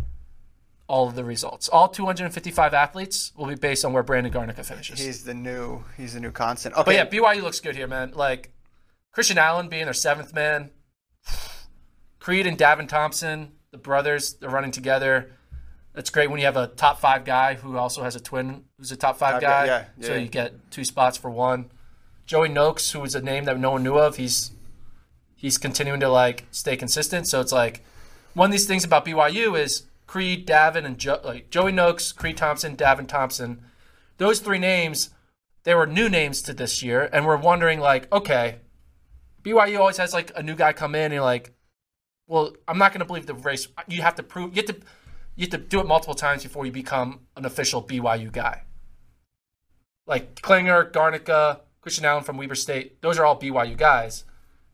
all 0.89 1.07
of 1.07 1.15
the 1.15 1.23
results. 1.23 1.69
All 1.69 1.87
255 1.87 2.73
athletes 2.73 3.31
will 3.37 3.45
be 3.45 3.55
based 3.55 3.85
on 3.85 3.93
where 3.93 4.03
Brandon 4.03 4.33
Garnica 4.33 4.65
finishes. 4.65 4.99
He's 4.99 5.23
the 5.23 5.35
new. 5.35 5.83
He's 5.95 6.15
the 6.15 6.19
new 6.19 6.31
constant. 6.31 6.75
Okay. 6.75 6.83
But 6.83 6.95
yeah, 6.95 7.05
BYU 7.05 7.43
looks 7.43 7.59
good 7.59 7.75
here, 7.75 7.87
man. 7.87 8.11
Like 8.15 8.51
Christian 9.13 9.37
Allen 9.37 9.69
being 9.69 9.85
their 9.85 9.93
seventh 9.93 10.33
man, 10.33 10.71
Creed 12.19 12.47
and 12.47 12.57
Davin 12.57 12.89
Thompson, 12.89 13.53
the 13.71 13.77
brothers, 13.77 14.33
they're 14.33 14.49
running 14.49 14.71
together. 14.71 15.31
That's 15.93 16.09
great 16.09 16.29
when 16.29 16.39
you 16.39 16.45
have 16.45 16.57
a 16.57 16.67
top 16.67 16.99
five 16.99 17.23
guy 17.23 17.53
who 17.53 17.77
also 17.77 18.03
has 18.03 18.15
a 18.15 18.19
twin 18.19 18.65
who's 18.77 18.91
a 18.91 18.97
top 18.97 19.17
five 19.17 19.39
guy. 19.39 19.65
yeah, 19.65 19.85
yeah, 19.97 20.07
so 20.07 20.13
yeah. 20.13 20.19
you 20.19 20.27
get 20.27 20.71
two 20.71 20.83
spots 20.83 21.17
for 21.17 21.29
one. 21.29 21.71
Joey 22.25 22.49
Noakes, 22.49 22.91
who 22.91 23.03
is 23.03 23.15
a 23.15 23.21
name 23.21 23.45
that 23.45 23.59
no 23.59 23.71
one 23.71 23.83
knew 23.83 23.97
of, 23.97 24.17
he's 24.17 24.51
he's 25.35 25.59
continuing 25.59 25.99
to 25.99 26.09
like 26.09 26.45
stay 26.49 26.75
consistent. 26.75 27.27
So 27.27 27.41
it's 27.41 27.51
like 27.51 27.83
one 28.33 28.47
of 28.47 28.51
these 28.51 28.65
things 28.65 28.83
about 28.83 29.05
BYU 29.05 29.59
is 29.59 29.83
Creed, 30.09 30.47
Davin, 30.47 30.85
and 30.85 30.97
jo- 30.97 31.21
like 31.23 31.51
Joey 31.51 31.71
Noakes, 31.71 32.11
Creed 32.11 32.35
Thompson, 32.35 32.75
Davin 32.75 33.07
Thompson. 33.07 33.61
Those 34.17 34.39
three 34.39 34.57
names, 34.57 35.11
they 35.65 35.75
were 35.75 35.85
new 35.85 36.09
names 36.09 36.41
to 36.41 36.53
this 36.55 36.81
year, 36.81 37.07
and 37.13 37.27
we're 37.27 37.37
wondering 37.37 37.79
like, 37.79 38.11
okay, 38.11 38.55
BYU 39.43 39.77
always 39.77 39.97
has 39.97 40.11
like 40.11 40.31
a 40.35 40.41
new 40.41 40.55
guy 40.55 40.73
come 40.73 40.95
in, 40.95 41.03
and 41.03 41.13
you're 41.13 41.21
like, 41.21 41.53
well, 42.25 42.55
I'm 42.67 42.79
not 42.79 42.91
going 42.91 43.01
to 43.01 43.05
believe 43.05 43.27
the 43.27 43.35
race. 43.35 43.67
You 43.87 44.01
have 44.01 44.15
to 44.15 44.23
prove 44.23 44.55
you 44.57 44.63
have 44.63 44.75
to 44.75 44.81
you 45.35 45.43
have 45.43 45.51
to 45.51 45.57
do 45.59 45.79
it 45.79 45.85
multiple 45.85 46.15
times 46.15 46.41
before 46.41 46.65
you 46.65 46.71
become 46.71 47.19
an 47.37 47.45
official 47.45 47.83
BYU 47.83 48.31
guy. 48.31 48.63
Like 50.07 50.41
Clinger, 50.41 50.91
Garnica, 50.91 51.59
Christian 51.81 52.05
Allen 52.05 52.23
from 52.23 52.37
Weber 52.37 52.55
State, 52.55 52.99
those 53.03 53.19
are 53.19 53.25
all 53.27 53.39
BYU 53.39 53.77
guys. 53.77 54.23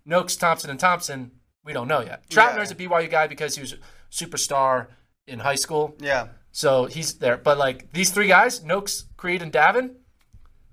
Noakes, 0.05 0.37
Thompson, 0.37 0.69
and 0.69 0.79
Thompson, 0.79 1.31
we 1.65 1.73
don't 1.73 1.89
know 1.89 1.99
yet. 1.99 2.25
Troutner's 2.29 2.71
a 2.71 2.75
BYU 2.75 3.11
guy 3.11 3.27
because 3.27 3.55
he 3.55 3.61
was 3.61 3.73
a 3.73 3.77
superstar 4.09 4.87
in 5.27 5.39
high 5.39 5.55
school. 5.55 5.95
Yeah. 5.99 6.27
So 6.51 6.85
he's 6.85 7.15
there. 7.15 7.37
But 7.37 7.57
like 7.57 7.91
these 7.91 8.11
three 8.11 8.27
guys, 8.27 8.63
Noakes, 8.63 9.05
Creed, 9.17 9.41
and 9.41 9.51
Davin, 9.51 9.95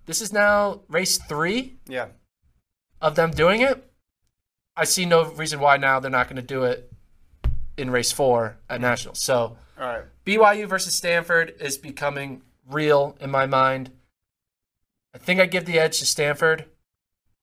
this 0.06 0.20
is 0.20 0.32
now 0.32 0.82
race 0.88 1.18
three 1.18 1.78
Yeah. 1.86 2.08
of 3.00 3.14
them 3.16 3.30
doing 3.32 3.60
it. 3.62 3.90
I 4.76 4.84
see 4.84 5.04
no 5.04 5.24
reason 5.24 5.60
why 5.60 5.76
now 5.76 6.00
they're 6.00 6.10
not 6.10 6.28
going 6.28 6.36
to 6.36 6.42
do 6.42 6.64
it 6.64 6.90
in 7.76 7.90
race 7.90 8.12
four 8.12 8.58
at 8.68 8.80
Nationals. 8.80 9.18
So 9.20 9.56
All 9.78 9.86
right. 9.86 10.04
BYU 10.24 10.66
versus 10.68 10.94
Stanford 10.96 11.54
is 11.60 11.76
becoming 11.78 12.42
real 12.68 13.16
in 13.20 13.30
my 13.30 13.46
mind. 13.46 13.90
I 15.14 15.18
think 15.18 15.40
I 15.40 15.46
give 15.46 15.66
the 15.66 15.78
edge 15.78 15.98
to 15.98 16.06
Stanford. 16.06 16.66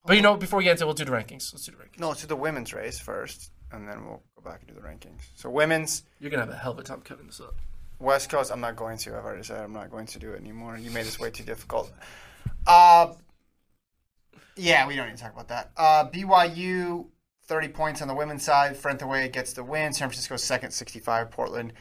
But 0.05 0.15
you 0.15 0.21
know, 0.23 0.37
before 0.37 0.57
we 0.57 0.63
get 0.63 0.71
into 0.71 0.85
it, 0.85 0.87
we'll 0.87 0.95
do 0.95 1.05
the 1.05 1.11
rankings. 1.11 1.53
Let's 1.53 1.65
do 1.65 1.71
the 1.73 1.77
rankings. 1.77 1.99
No, 1.99 2.07
let's 2.09 2.21
do 2.21 2.27
the 2.27 2.35
women's 2.35 2.73
race 2.73 2.97
first, 2.97 3.51
and 3.71 3.87
then 3.87 4.05
we'll 4.05 4.23
back 4.49 4.61
and 4.61 4.75
do 4.75 4.81
the 4.81 4.87
rankings. 4.87 5.21
So 5.35 5.49
women's 5.49 6.03
You're 6.19 6.31
going 6.31 6.39
to 6.39 6.45
have 6.45 6.53
a 6.53 6.57
hell 6.57 6.71
of 6.71 6.79
a 6.79 6.83
time 6.83 7.01
cutting 7.01 7.27
this 7.27 7.39
up. 7.39 7.55
West 7.99 8.29
Coast. 8.29 8.51
I'm 8.51 8.61
not 8.61 8.75
going 8.75 8.97
to. 8.99 9.17
I've 9.17 9.25
already 9.25 9.43
said 9.43 9.61
I'm 9.61 9.73
not 9.73 9.91
going 9.91 10.05
to 10.07 10.19
do 10.19 10.31
it 10.31 10.39
anymore. 10.39 10.77
You 10.77 10.91
made 10.91 11.05
this 11.05 11.19
way 11.19 11.29
too 11.29 11.43
difficult. 11.43 11.91
Uh, 12.65 13.13
yeah, 14.55 14.87
we 14.87 14.95
don't 14.95 15.07
need 15.07 15.17
to 15.17 15.23
talk 15.23 15.33
about 15.33 15.49
that. 15.49 15.71
Uh, 15.77 16.09
BYU 16.09 17.07
30 17.43 17.67
points 17.69 18.01
on 18.01 18.07
the 18.07 18.13
women's 18.13 18.43
side. 18.43 18.77
Frentheway 18.77 19.27
gets 19.29 19.53
the 19.53 19.63
win. 19.63 19.91
San 19.91 20.07
Francisco 20.07 20.37
second, 20.37 20.71
65. 20.71 21.31
Portland 21.31 21.73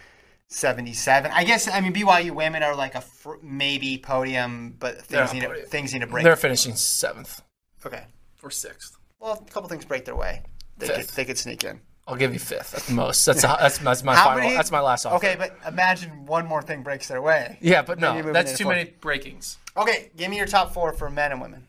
77. 0.48 1.30
I 1.30 1.44
guess 1.44 1.68
I 1.68 1.80
mean 1.80 1.92
BYU 1.92 2.30
women 2.30 2.62
are 2.62 2.74
like 2.74 2.94
a 2.94 3.02
fr- 3.02 3.34
maybe 3.42 3.98
podium, 3.98 4.74
but 4.78 5.02
things 5.02 5.32
need 5.32 5.42
to, 5.42 5.62
things 5.66 5.92
need 5.92 6.00
to 6.00 6.06
break. 6.06 6.24
They're 6.24 6.36
finishing 6.36 6.74
seventh 6.74 7.42
okay. 7.84 8.04
or 8.42 8.50
sixth. 8.50 8.96
Well, 9.20 9.32
a 9.46 9.50
couple 9.50 9.68
things 9.68 9.84
break 9.84 10.04
their 10.04 10.16
way. 10.16 10.42
They 10.78 10.88
could, 10.88 11.06
they 11.08 11.24
could 11.24 11.36
sneak 11.36 11.64
in. 11.64 11.80
I'll 12.08 12.16
give 12.16 12.32
you 12.32 12.38
fifth 12.38 12.74
at 12.74 12.82
the 12.84 12.94
most. 12.94 13.26
That's 13.26 13.42
that's, 13.42 13.78
that's 13.78 14.02
my 14.02 14.16
final. 14.16 14.40
many- 14.40 14.56
That's 14.56 14.70
my 14.70 14.80
last 14.80 15.04
offer. 15.04 15.16
Okay, 15.16 15.36
but 15.38 15.54
imagine 15.68 16.24
one 16.24 16.46
more 16.46 16.62
thing 16.62 16.82
breaks 16.82 17.06
their 17.06 17.20
way. 17.20 17.58
Yeah, 17.60 17.82
but 17.82 17.98
no, 18.00 18.32
that's 18.32 18.56
too 18.56 18.66
many 18.66 18.84
breakings. 19.00 19.58
Okay, 19.76 20.10
give 20.16 20.30
me 20.30 20.38
your 20.38 20.46
top 20.46 20.72
four 20.72 20.94
for 20.94 21.10
men 21.10 21.32
and 21.32 21.40
women. 21.42 21.66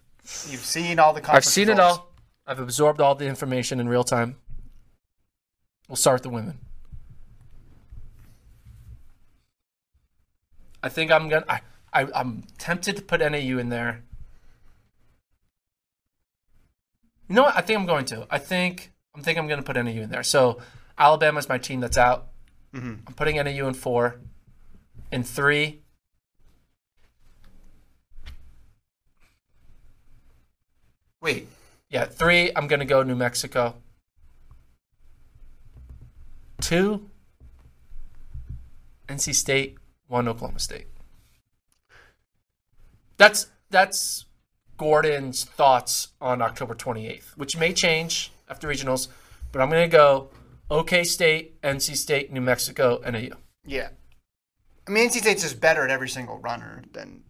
You've 0.48 0.62
seen 0.64 0.98
all 0.98 1.12
the 1.12 1.22
I've 1.30 1.44
seen 1.44 1.68
it 1.68 1.78
all. 1.78 2.12
I've 2.48 2.60
absorbed 2.60 3.02
all 3.02 3.16
the 3.16 3.26
information 3.28 3.82
in 3.82 3.90
real 3.90 4.06
time. 4.06 4.38
We'll 5.90 5.98
start 5.98 6.16
with 6.16 6.24
the 6.24 6.30
women. 6.30 6.58
I 10.82 10.88
think 10.88 11.12
I'm 11.12 11.28
gonna. 11.28 11.46
I, 11.50 11.62
I 11.92 12.08
I'm 12.16 12.44
tempted 12.58 12.96
to 12.96 13.02
put 13.02 13.20
NAU 13.20 13.58
in 13.58 13.68
there. 13.68 14.04
You 17.28 17.36
know 17.36 17.44
what? 17.44 17.58
I 17.58 17.62
think 17.62 17.78
I'm 17.80 17.86
going 17.86 18.06
to. 18.06 18.26
I 18.32 18.38
think 18.38 18.92
I'm 19.20 19.24
think 19.26 19.38
I'm 19.38 19.48
going 19.48 19.62
to 19.62 19.66
put 19.66 19.76
NAU 19.76 20.02
in 20.02 20.10
there. 20.10 20.24
So 20.24 20.60
Alabama's 20.98 21.50
my 21.50 21.58
team 21.58 21.82
that's 21.82 21.98
out. 21.98 22.30
Mm-hmm. 22.74 22.94
I'm 23.06 23.14
putting 23.16 23.36
NAU 23.36 23.68
in 23.68 23.74
four. 23.74 24.16
In 25.12 25.24
three. 25.24 25.82
Wait. 31.22 31.50
Yeah, 31.90 32.06
three. 32.06 32.50
I'm 32.56 32.68
going 32.68 32.80
to 32.80 32.86
go 32.86 33.04
New 33.04 33.16
Mexico. 33.16 33.76
Two. 36.62 37.10
NC 39.10 39.36
State. 39.36 39.76
One 40.08 40.30
Oklahoma 40.30 40.60
State. 40.60 40.88
That's 43.18 43.48
that's 43.70 44.26
Gordon's 44.78 45.44
thoughts 45.44 46.14
on 46.22 46.42
October 46.42 46.74
28th, 46.74 47.36
which 47.36 47.58
may 47.58 47.74
change 47.74 48.32
after 48.50 48.68
regionals, 48.68 49.08
but 49.52 49.62
I'm 49.62 49.70
going 49.70 49.90
to 49.90 49.96
go 49.96 50.30
OK 50.70 51.04
State, 51.04 51.62
NC 51.62 51.96
State, 51.96 52.32
New 52.32 52.42
Mexico, 52.42 53.02
NAU. 53.06 53.38
Yeah. 53.66 53.90
I 54.88 54.92
mean, 54.92 55.10
NC 55.10 55.20
State's 55.20 55.44
just 55.44 55.60
better 55.62 55.84
at 55.84 55.92
every 55.92 56.10
single 56.10 56.40
runner 56.40 56.84
than 56.94 57.24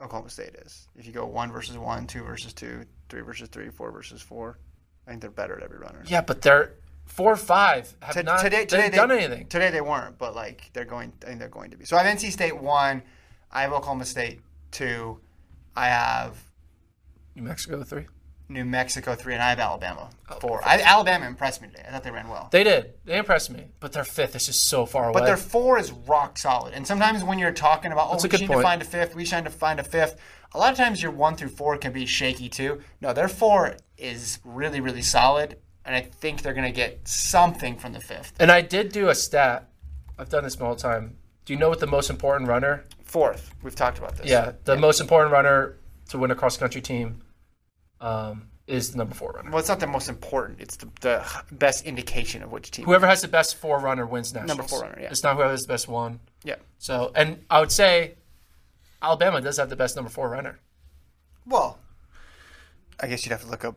Oklahoma 0.00 0.30
State 0.30 0.54
is. 0.64 0.88
If 0.96 1.06
you 1.06 1.12
go 1.12 1.26
one 1.26 1.50
versus 1.50 1.76
one, 1.78 2.06
two 2.06 2.22
versus 2.22 2.52
two, 2.52 2.84
three 3.08 3.22
versus 3.22 3.48
three, 3.48 3.70
four 3.70 3.90
versus 3.90 4.22
four, 4.22 4.58
I 5.06 5.10
think 5.10 5.22
they're 5.22 5.30
better 5.30 5.56
at 5.56 5.62
every 5.62 5.78
runner. 5.78 6.02
Yeah, 6.06 6.20
but 6.20 6.42
they're 6.42 6.74
four 7.04 7.32
or 7.32 7.36
five 7.36 7.94
have 8.00 8.14
T- 8.14 8.22
not 8.22 8.40
today, 8.40 8.58
they've 8.58 8.68
today 8.68 8.88
they, 8.90 8.96
done 8.96 9.12
anything. 9.12 9.46
Today 9.46 9.70
they 9.70 9.80
weren't, 9.80 10.18
but 10.18 10.34
like 10.34 10.70
they're 10.72 10.84
going. 10.84 11.12
I 11.22 11.26
think 11.26 11.38
they're 11.38 11.48
going 11.48 11.70
to 11.70 11.76
be. 11.76 11.84
So 11.84 11.96
I 11.96 12.02
have 12.02 12.18
NC 12.18 12.32
State 12.32 12.56
one. 12.56 13.02
I 13.50 13.62
have 13.62 13.72
Oklahoma 13.72 14.04
State 14.04 14.40
two. 14.70 15.20
I 15.74 15.86
have 15.86 16.42
New 17.34 17.42
Mexico 17.42 17.82
three. 17.82 18.06
New 18.48 18.64
Mexico 18.64 19.14
three, 19.14 19.34
and 19.34 19.42
I 19.42 19.50
have 19.50 19.58
Alabama 19.58 20.08
oh, 20.30 20.38
four. 20.38 20.60
I, 20.64 20.80
Alabama 20.80 21.26
impressed 21.26 21.60
me 21.60 21.68
today. 21.68 21.82
I 21.86 21.90
thought 21.90 22.04
they 22.04 22.10
ran 22.10 22.28
well. 22.28 22.48
They 22.52 22.62
did. 22.62 22.94
They 23.04 23.18
impressed 23.18 23.50
me, 23.50 23.64
but 23.80 23.92
their 23.92 24.04
fifth 24.04 24.36
is 24.36 24.46
just 24.46 24.68
so 24.68 24.86
far 24.86 25.08
away. 25.08 25.20
But 25.20 25.26
their 25.26 25.36
four 25.36 25.78
is 25.78 25.90
rock 25.90 26.38
solid. 26.38 26.72
And 26.72 26.86
sometimes 26.86 27.24
when 27.24 27.38
you're 27.38 27.52
talking 27.52 27.90
about, 27.90 28.08
oh, 28.08 28.12
That's 28.12 28.24
a 28.24 28.28
we 28.28 28.38
just 28.38 28.52
to 28.52 28.62
find 28.62 28.82
a 28.82 28.84
fifth, 28.84 29.14
we 29.16 29.24
need 29.24 29.30
to 29.30 29.50
find 29.50 29.80
a 29.80 29.84
fifth. 29.84 30.20
A 30.54 30.58
lot 30.58 30.70
of 30.70 30.78
times 30.78 31.02
your 31.02 31.10
one 31.10 31.34
through 31.34 31.48
four 31.48 31.76
can 31.76 31.92
be 31.92 32.06
shaky 32.06 32.48
too. 32.48 32.80
No, 33.00 33.12
their 33.12 33.28
four 33.28 33.76
is 33.98 34.38
really, 34.44 34.80
really 34.80 35.02
solid. 35.02 35.58
And 35.84 35.94
I 35.94 36.00
think 36.00 36.42
they're 36.42 36.54
going 36.54 36.66
to 36.66 36.72
get 36.72 37.06
something 37.06 37.76
from 37.76 37.92
the 37.92 38.00
fifth. 38.00 38.32
and 38.40 38.50
I 38.50 38.60
did 38.60 38.92
do 38.92 39.08
a 39.08 39.14
stat. 39.14 39.68
I've 40.18 40.28
done 40.28 40.44
this 40.44 40.58
multiple 40.58 40.90
time. 40.90 41.16
Do 41.44 41.52
you 41.52 41.58
know 41.58 41.68
what 41.68 41.78
the 41.78 41.86
most 41.86 42.10
important 42.10 42.48
runner? 42.48 42.84
Fourth, 43.04 43.54
we've 43.62 43.76
talked 43.76 43.98
about 43.98 44.16
this. 44.16 44.26
Yeah, 44.28 44.52
the 44.64 44.76
most 44.76 45.00
important 45.00 45.32
runner 45.32 45.76
to 46.08 46.18
win 46.18 46.32
a 46.32 46.34
cross 46.34 46.56
country 46.56 46.80
team 46.80 47.22
um, 48.00 48.48
is 48.66 48.92
the 48.92 48.98
number 48.98 49.14
four 49.14 49.32
runner. 49.32 49.50
Well, 49.50 49.60
it's 49.60 49.68
not 49.68 49.80
the 49.80 49.86
most 49.86 50.08
important. 50.08 50.60
It's 50.60 50.76
the, 50.76 50.88
the 51.00 51.24
best 51.52 51.84
indication 51.84 52.42
of 52.42 52.50
which 52.52 52.70
team. 52.70 52.84
Whoever 52.84 53.06
has 53.06 53.22
the 53.22 53.28
best 53.28 53.56
four 53.56 53.78
runner 53.78 54.06
wins 54.06 54.34
nationals. 54.34 54.70
four 54.70 54.82
runner, 54.82 54.98
yeah. 55.00 55.08
It's 55.10 55.22
not 55.22 55.36
whoever 55.36 55.50
has 55.50 55.62
the 55.62 55.72
best 55.72 55.88
one. 55.88 56.20
Yeah. 56.44 56.56
So, 56.78 57.12
and 57.14 57.44
I 57.48 57.60
would 57.60 57.72
say 57.72 58.14
Alabama 59.00 59.40
does 59.40 59.56
have 59.58 59.70
the 59.70 59.76
best 59.76 59.96
number 59.96 60.10
four 60.10 60.28
runner. 60.28 60.58
Well, 61.46 61.78
I 62.98 63.06
guess 63.06 63.24
you'd 63.24 63.32
have 63.32 63.42
to 63.42 63.50
look 63.50 63.64
up 63.64 63.76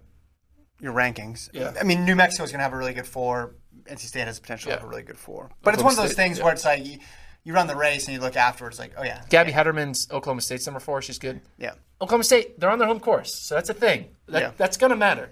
your 0.80 0.94
rankings. 0.94 1.50
Yeah. 1.54 1.74
I 1.80 1.84
mean, 1.84 2.06
New 2.06 2.16
Mexico 2.16 2.44
is 2.44 2.52
going 2.52 2.60
to 2.60 2.64
have 2.64 2.74
a 2.74 2.78
really 2.78 2.94
good 2.94 3.08
four. 3.08 3.56
NC 3.86 4.00
State 4.00 4.26
has 4.26 4.40
potential 4.40 4.72
to 4.72 4.78
have 4.78 4.86
a 4.86 4.88
really 4.88 5.04
good 5.04 5.18
four. 5.18 5.50
But 5.62 5.74
it's 5.74 5.84
one 5.84 5.94
of 5.94 5.98
those 5.98 6.12
State, 6.12 6.24
things 6.24 6.38
yeah. 6.38 6.46
where 6.46 6.54
it's 6.54 6.66
like 6.66 7.00
you, 7.50 7.54
you 7.54 7.56
run 7.56 7.68
the 7.68 7.76
race 7.76 8.06
and 8.08 8.14
you 8.16 8.22
look 8.22 8.36
afterwards, 8.36 8.80
like, 8.80 8.94
oh 8.98 9.04
yeah, 9.04 9.24
Gabby 9.30 9.52
Hentemann's 9.52 10.08
Oklahoma 10.12 10.42
State's 10.42 10.66
number 10.68 10.80
four. 10.80 11.02
She's 11.02 11.20
good. 11.20 11.42
yeah. 11.58 11.74
Oklahoma 12.02 12.24
State, 12.24 12.60
they're 12.60 12.70
on 12.70 12.80
their 12.80 12.88
home 12.88 13.00
course, 13.00 13.34
so 13.34 13.56
that's 13.56 13.70
a 13.70 13.74
thing. 13.74 14.06
That, 14.28 14.42
Yeah. 14.42 14.52
That's 14.58 14.78
going 14.78 14.92
to 14.92 14.96
matter. 14.96 15.32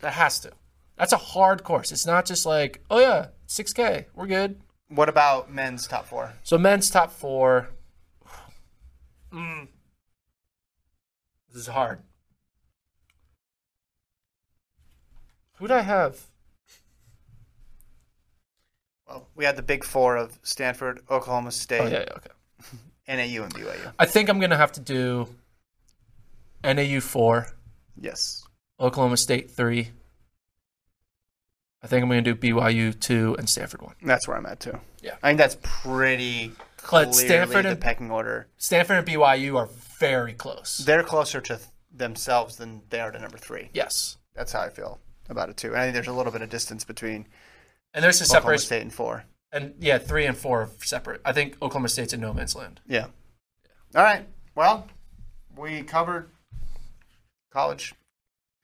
That 0.00 0.14
has 0.14 0.40
to. 0.40 0.52
That's 0.96 1.12
a 1.12 1.16
hard 1.18 1.62
course. 1.64 1.92
It's 1.92 2.06
not 2.06 2.24
just 2.24 2.46
like, 2.46 2.82
oh 2.90 3.00
yeah, 3.00 3.28
6K, 3.48 4.06
we're 4.14 4.26
good. 4.26 4.60
What 4.88 5.08
about 5.08 5.52
men's 5.52 5.86
top 5.86 6.06
four? 6.06 6.32
So 6.42 6.56
men's 6.56 6.90
top 6.90 7.12
four. 7.12 7.70
Mm. 9.32 9.68
This 11.52 11.62
is 11.62 11.66
hard. 11.68 12.00
Who'd 15.58 15.70
I 15.70 15.82
have? 15.82 16.29
Well, 19.10 19.26
we 19.34 19.44
had 19.44 19.56
the 19.56 19.62
big 19.62 19.82
four 19.82 20.16
of 20.16 20.38
Stanford, 20.44 21.00
Oklahoma 21.10 21.50
State, 21.50 21.80
Oh 21.80 21.86
yeah, 21.86 22.04
yeah, 22.06 22.16
okay. 22.16 22.30
NAU, 23.08 23.42
and 23.42 23.52
BYU. 23.52 23.92
I 23.98 24.06
think 24.06 24.28
I'm 24.28 24.38
gonna 24.38 24.56
have 24.56 24.70
to 24.72 24.80
do 24.80 25.28
NAU 26.62 27.00
four, 27.00 27.48
Yes. 28.00 28.44
Oklahoma 28.78 29.16
State 29.16 29.50
three. 29.50 29.90
I 31.82 31.86
think 31.88 32.02
I'm 32.04 32.08
gonna 32.08 32.22
do 32.22 32.36
BYU 32.36 32.98
two 32.98 33.34
and 33.38 33.48
Stanford 33.48 33.82
one. 33.82 33.94
That's 34.02 34.28
where 34.28 34.36
I'm 34.36 34.46
at 34.46 34.60
too. 34.60 34.78
Yeah. 35.02 35.16
I 35.22 35.30
think 35.30 35.38
that's 35.38 35.56
pretty 35.60 36.48
But 36.48 36.76
clearly 36.76 37.12
Stanford 37.14 37.64
the 37.64 37.70
and- 37.70 37.80
pecking 37.80 38.10
order. 38.12 38.46
Stanford 38.58 38.98
and 38.98 39.06
BYU 39.08 39.56
are 39.56 39.68
very 39.98 40.34
close. 40.34 40.78
They're 40.78 41.02
closer 41.02 41.40
to 41.40 41.56
th- 41.56 41.68
themselves 41.92 42.56
than 42.56 42.82
they 42.90 43.00
are 43.00 43.10
to 43.10 43.18
number 43.18 43.38
three. 43.38 43.70
yes, 43.74 44.18
That's 44.34 44.52
how 44.52 44.60
I 44.60 44.68
feel 44.68 45.00
about 45.28 45.48
it 45.48 45.56
too. 45.56 45.68
And 45.68 45.78
I 45.78 45.82
think 45.84 45.94
there's 45.94 46.06
a 46.06 46.12
little 46.12 46.32
bit 46.32 46.42
of 46.42 46.48
distance 46.50 46.84
between 46.84 47.26
and 47.94 48.04
there's 48.04 48.20
a 48.20 48.24
Oklahoma 48.24 48.42
separation. 48.42 48.66
State 48.66 48.82
and 48.82 48.92
four. 48.92 49.24
And 49.52 49.74
yeah, 49.80 49.98
three 49.98 50.26
and 50.26 50.36
four 50.36 50.62
are 50.62 50.70
separate. 50.84 51.20
I 51.24 51.32
think 51.32 51.54
Oklahoma 51.60 51.88
State's 51.88 52.12
in 52.12 52.20
no 52.20 52.32
man's 52.32 52.54
land. 52.54 52.80
Yeah. 52.86 53.06
All 53.94 54.02
right. 54.02 54.26
Well, 54.54 54.86
we 55.56 55.82
covered 55.82 56.30
college 57.52 57.94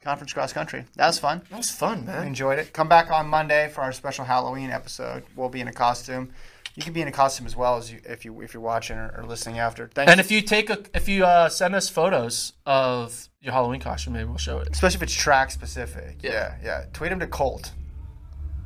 conference 0.02 0.32
cross 0.32 0.52
country. 0.52 0.84
That 0.94 1.08
was 1.08 1.18
fun. 1.18 1.42
That 1.50 1.56
was 1.56 1.70
fun, 1.70 2.06
man. 2.06 2.26
enjoyed 2.26 2.58
it. 2.60 2.72
Come 2.72 2.88
back 2.88 3.10
on 3.10 3.26
Monday 3.26 3.68
for 3.68 3.80
our 3.80 3.92
special 3.92 4.24
Halloween 4.24 4.70
episode. 4.70 5.24
We'll 5.34 5.48
be 5.48 5.60
in 5.60 5.66
a 5.68 5.72
costume. 5.72 6.30
You 6.76 6.82
can 6.82 6.92
be 6.92 7.00
in 7.00 7.08
a 7.08 7.12
costume 7.12 7.46
as 7.46 7.56
well 7.56 7.78
as 7.78 7.90
you 7.90 8.00
if 8.04 8.24
you 8.24 8.40
if 8.42 8.52
you're 8.54 8.62
watching 8.62 8.98
or, 8.98 9.12
or 9.16 9.24
listening 9.24 9.58
after. 9.58 9.88
Thanks. 9.88 10.12
And 10.12 10.20
if 10.20 10.30
you 10.30 10.42
take 10.42 10.68
a, 10.70 10.78
if 10.94 11.08
you 11.08 11.24
uh, 11.24 11.48
send 11.48 11.74
us 11.74 11.88
photos 11.88 12.52
of 12.66 13.28
your 13.40 13.54
Halloween 13.54 13.80
costume, 13.80 14.12
maybe 14.12 14.26
we'll 14.26 14.36
show 14.36 14.58
it. 14.58 14.68
especially 14.70 14.96
if 14.96 15.02
it's 15.02 15.14
track 15.14 15.50
specific. 15.50 16.18
Yeah. 16.22 16.32
Yeah, 16.32 16.54
yeah. 16.62 16.84
Tweet 16.92 17.10
them 17.10 17.20
to 17.20 17.26
Colt. 17.26 17.72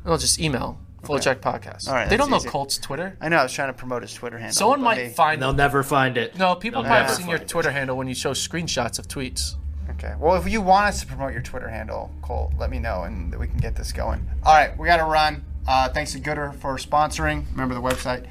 I'll 0.04 0.18
just 0.18 0.40
email 0.40 0.78
FloTrack 1.02 1.36
Podcast. 1.40 1.88
All 1.88 1.94
right, 1.94 2.08
they 2.08 2.16
don't 2.16 2.30
know 2.30 2.36
easy. 2.36 2.48
Colt's 2.48 2.78
Twitter. 2.78 3.16
I 3.20 3.28
know 3.28 3.38
I 3.38 3.42
was 3.42 3.52
trying 3.52 3.68
to 3.68 3.72
promote 3.74 4.02
his 4.02 4.12
Twitter 4.12 4.38
handle. 4.38 4.54
Someone 4.54 4.82
might 4.82 4.96
they- 4.96 5.08
find 5.10 5.40
They'll 5.40 5.52
never 5.52 5.82
find 5.82 6.16
it. 6.16 6.36
No, 6.38 6.54
people 6.54 6.82
might 6.82 6.88
have 6.88 7.10
seen 7.10 7.26
your 7.28 7.38
find 7.38 7.48
it. 7.48 7.52
Twitter 7.52 7.70
handle 7.70 7.96
when 7.96 8.08
you 8.08 8.14
show 8.14 8.32
screenshots 8.32 8.98
of 8.98 9.08
tweets. 9.08 9.54
Okay. 9.90 10.14
Well, 10.18 10.36
if 10.36 10.50
you 10.50 10.60
want 10.60 10.86
us 10.86 11.00
to 11.00 11.06
promote 11.06 11.32
your 11.32 11.42
Twitter 11.42 11.68
handle, 11.68 12.10
Colt, 12.22 12.52
let 12.58 12.70
me 12.70 12.78
know 12.78 13.02
and 13.02 13.34
we 13.36 13.48
can 13.48 13.58
get 13.58 13.76
this 13.76 13.92
going. 13.92 14.26
All 14.44 14.54
right, 14.54 14.76
we 14.78 14.86
got 14.86 14.98
to 14.98 15.04
run. 15.04 15.44
Uh, 15.66 15.88
thanks 15.88 16.12
to 16.12 16.20
Goodr 16.20 16.54
for 16.56 16.76
sponsoring. 16.76 17.44
Remember 17.52 17.74
the 17.74 17.82
website, 17.82 18.26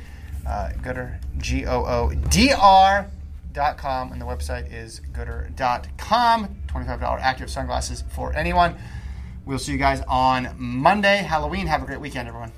uh, 0.48 0.70
Goodr, 0.82 1.20
G 1.38 1.66
O 1.66 1.86
O 1.86 2.14
D 2.30 2.52
R 2.54 3.08
dot 3.54 3.78
com, 3.78 4.12
and 4.12 4.22
the 4.22 4.26
website 4.26 4.72
is 4.72 5.02
goodr.com. 5.12 6.56
$25 6.68 7.20
active 7.22 7.50
sunglasses 7.50 8.04
for 8.10 8.34
anyone. 8.36 8.76
We'll 9.50 9.58
see 9.58 9.72
you 9.72 9.80
guys 9.80 10.04
on 10.08 10.54
Monday, 10.60 11.24
Halloween. 11.24 11.66
Have 11.66 11.82
a 11.82 11.86
great 11.88 12.00
weekend, 12.00 12.28
everyone. 12.28 12.52